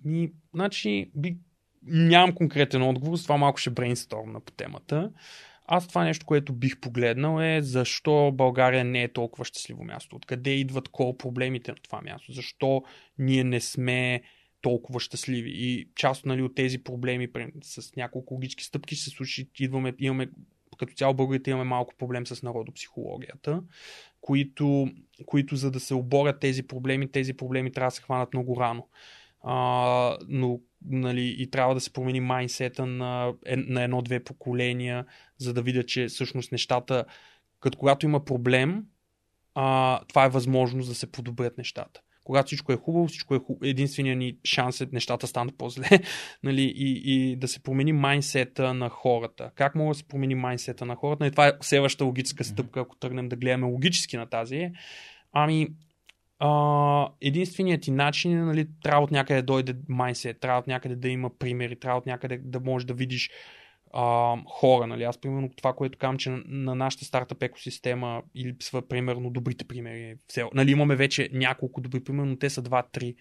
[0.05, 1.39] Ми, значи, би
[1.83, 5.11] нямам конкретен отговор, с това малко ще брейнстормна по темата.
[5.67, 10.17] Аз това нещо, което бих погледнал е защо България не е толкова щастливо място.
[10.17, 12.33] Откъде идват кол проблемите на това място?
[12.33, 12.83] Защо
[13.19, 14.23] ние не сме
[14.61, 15.51] толкова щастливи?
[15.55, 17.29] И част нали, от тези проблеми
[17.63, 19.49] с няколко логически стъпки ще се случи.
[19.59, 20.29] Идваме, имаме
[20.79, 23.63] като цяло българите имаме малко проблем с народопсихологията,
[24.21, 24.89] които,
[25.27, 28.89] които за да се оборят тези проблеми, тези проблеми трябва да се хванат много рано.
[29.41, 35.07] А, но нали, и трябва да се промени майнсета на, на едно-две поколения,
[35.39, 37.05] за да видят, че всъщност нещата,
[37.61, 38.85] като когато има проблем,
[39.55, 42.01] а, това е възможност да се подобрят нещата.
[42.25, 43.65] Когато всичко е хубаво, всичко е хубаво.
[43.65, 45.89] Единственият ни шанс е нещата станат по-зле.
[46.43, 46.63] нали?
[46.63, 49.51] и, и да се промени майнсета на хората.
[49.55, 51.25] Как мога да се промени майнсета на хората?
[51.25, 54.71] Нали, това е следващата логическа стъпка, ако тръгнем да гледаме логически на тази.
[55.33, 55.69] Ами,
[57.21, 61.09] единственият ти начин е, нали, трябва от някъде да дойде майнсет, трябва от някъде да
[61.09, 63.31] има примери, трябва от някъде да можеш да видиш
[63.93, 64.87] а, хора.
[64.87, 65.03] Нали?
[65.03, 69.65] Аз, примерно, това, което казвам, че на, на нашата стартъп екосистема и липсва, примерно, добрите
[69.65, 70.15] примери.
[70.27, 73.15] Все, нали, имаме вече няколко добри примери, но те са два-три.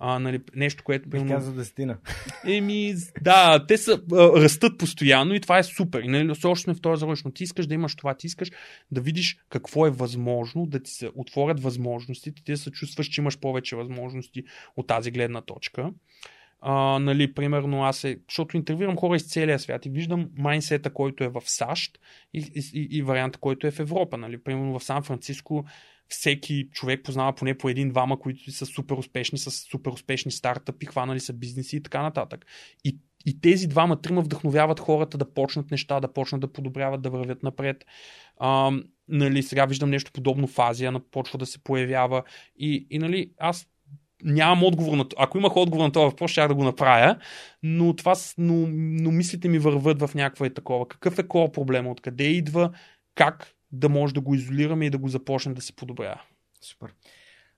[0.00, 1.10] нали, нещо, което...
[1.10, 1.32] Примерно...
[1.32, 1.98] каза десетина.
[2.46, 6.02] Еми, да, те са, а, растат постоянно и това е супер.
[6.02, 7.30] И, нали, все още сме в този завършно.
[7.30, 8.50] Ти искаш да имаш това, ти искаш
[8.90, 13.20] да видиш какво е възможно, да ти се отворят възможностите, ти да се чувстваш, че
[13.20, 14.44] имаш повече възможности
[14.76, 15.90] от тази гледна точка.
[16.64, 21.24] А, нали, примерно аз е, защото интервюрам хора из целия свят и виждам майнсета, който
[21.24, 21.98] е в САЩ
[22.34, 24.18] и, и, и варианта, който е в Европа.
[24.18, 24.42] Нали.
[24.42, 25.64] Примерно в Сан Франциско
[26.08, 31.20] всеки човек познава поне по един-двама, които са супер успешни, с супер успешни стартъпи, хванали
[31.20, 32.46] са бизнеси и така нататък.
[32.84, 37.42] И, и тези двама-трима вдъхновяват хората да почнат неща, да почнат да подобряват, да вървят
[37.42, 37.84] напред.
[38.36, 38.72] А,
[39.08, 42.22] нали, сега виждам нещо подобно в Азия, почва да се появява.
[42.56, 43.66] И, и нали, аз
[44.24, 45.24] нямам отговор на това.
[45.24, 47.16] Ако имах отговор на това въпрос, ще да го направя,
[47.62, 50.88] но, това, но, но мислите ми върват в някаква е такова.
[50.88, 51.90] Какъв е кова проблема?
[51.90, 52.70] Откъде идва?
[53.14, 56.20] Как да може да го изолираме и да го започне да се подобрява?
[56.60, 56.94] Супер.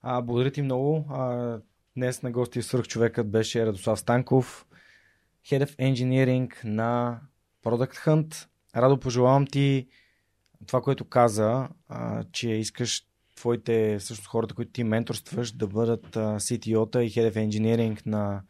[0.02, 1.06] А, благодаря ти много.
[1.10, 1.58] А,
[1.96, 4.66] днес на гости свърх човекът беше Радослав Станков,
[5.46, 7.20] Head of Engineering на
[7.64, 8.48] Product Hunt.
[8.76, 9.88] Радо, пожелавам ти
[10.66, 13.06] това, което каза, а, че искаш
[13.44, 18.40] твоите, всъщност хората, които ти менторстваш, да бъдат CTO-та и Head of Engineering на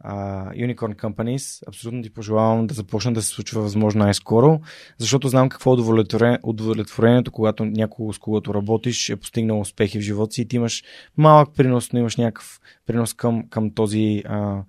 [0.00, 0.14] а,
[0.50, 1.68] Unicorn Companies.
[1.68, 4.60] Абсолютно ти пожелавам да започне да се случва възможно най-скоро,
[4.98, 10.02] защото знам какво е удовлетворение, удовлетворението, когато някого с когото работиш е постигнал успехи в
[10.02, 10.84] живота си и ти имаш
[11.16, 14.62] малък принос, но имаш някакъв принос към, към този а,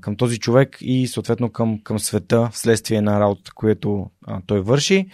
[0.00, 5.06] към този човек и съответно към, към света вследствие на работата, която а, той върши.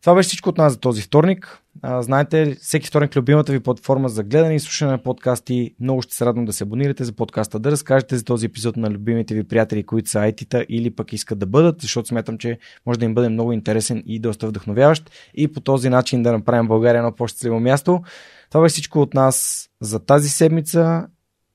[0.00, 1.61] Това беше всичко от нас за този вторник.
[2.00, 5.74] Знаете, всеки вторник любимата ви платформа за гледане и слушане на подкасти.
[5.80, 8.90] Много ще се радвам да се абонирате за подкаста, да разкажете за този епизод на
[8.90, 12.98] любимите ви приятели, които са IT-та или пък искат да бъдат, защото смятам, че може
[12.98, 16.98] да им бъде много интересен и доста вдъхновяващ и по този начин да направим България
[16.98, 18.02] едно по-щастливо място.
[18.50, 21.06] Това беше всичко от нас за тази седмица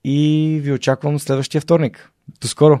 [0.04, 2.10] и ви очаквам следващия вторник.
[2.40, 2.80] До скоро!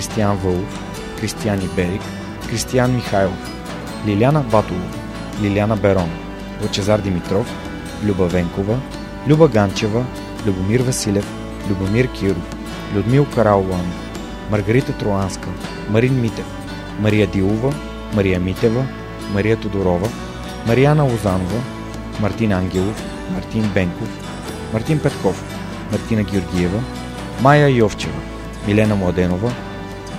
[0.00, 0.80] Кристиян Вълов,
[1.20, 2.02] Кристиян Иберик,
[2.48, 3.52] Кристиян Михайлов,
[4.06, 4.88] Лиляна Батолова,
[5.42, 6.10] Лиляна Берон,
[6.62, 7.46] Лъчезар Димитров,
[8.04, 8.78] Люба Венкова,
[9.28, 10.04] Люба Ганчева,
[10.46, 11.26] Любомир Василев,
[11.70, 12.56] Любомир Киров,
[12.94, 13.92] Людмил Караулан,
[14.50, 15.48] Маргарита Троанска,
[15.90, 16.46] Марин Митев,
[17.00, 17.74] Мария Дилова,
[18.14, 18.84] Мария Митева,
[19.32, 20.08] Мария Тодорова,
[20.66, 21.60] Марияна Лозанова,
[22.20, 23.02] Мартин Ангелов,
[23.34, 24.08] Мартин Бенков,
[24.72, 25.44] Мартин Петков,
[25.92, 26.80] Мартина Георгиева,
[27.42, 28.20] Майя Йовчева,
[28.66, 29.52] Милена Младенова,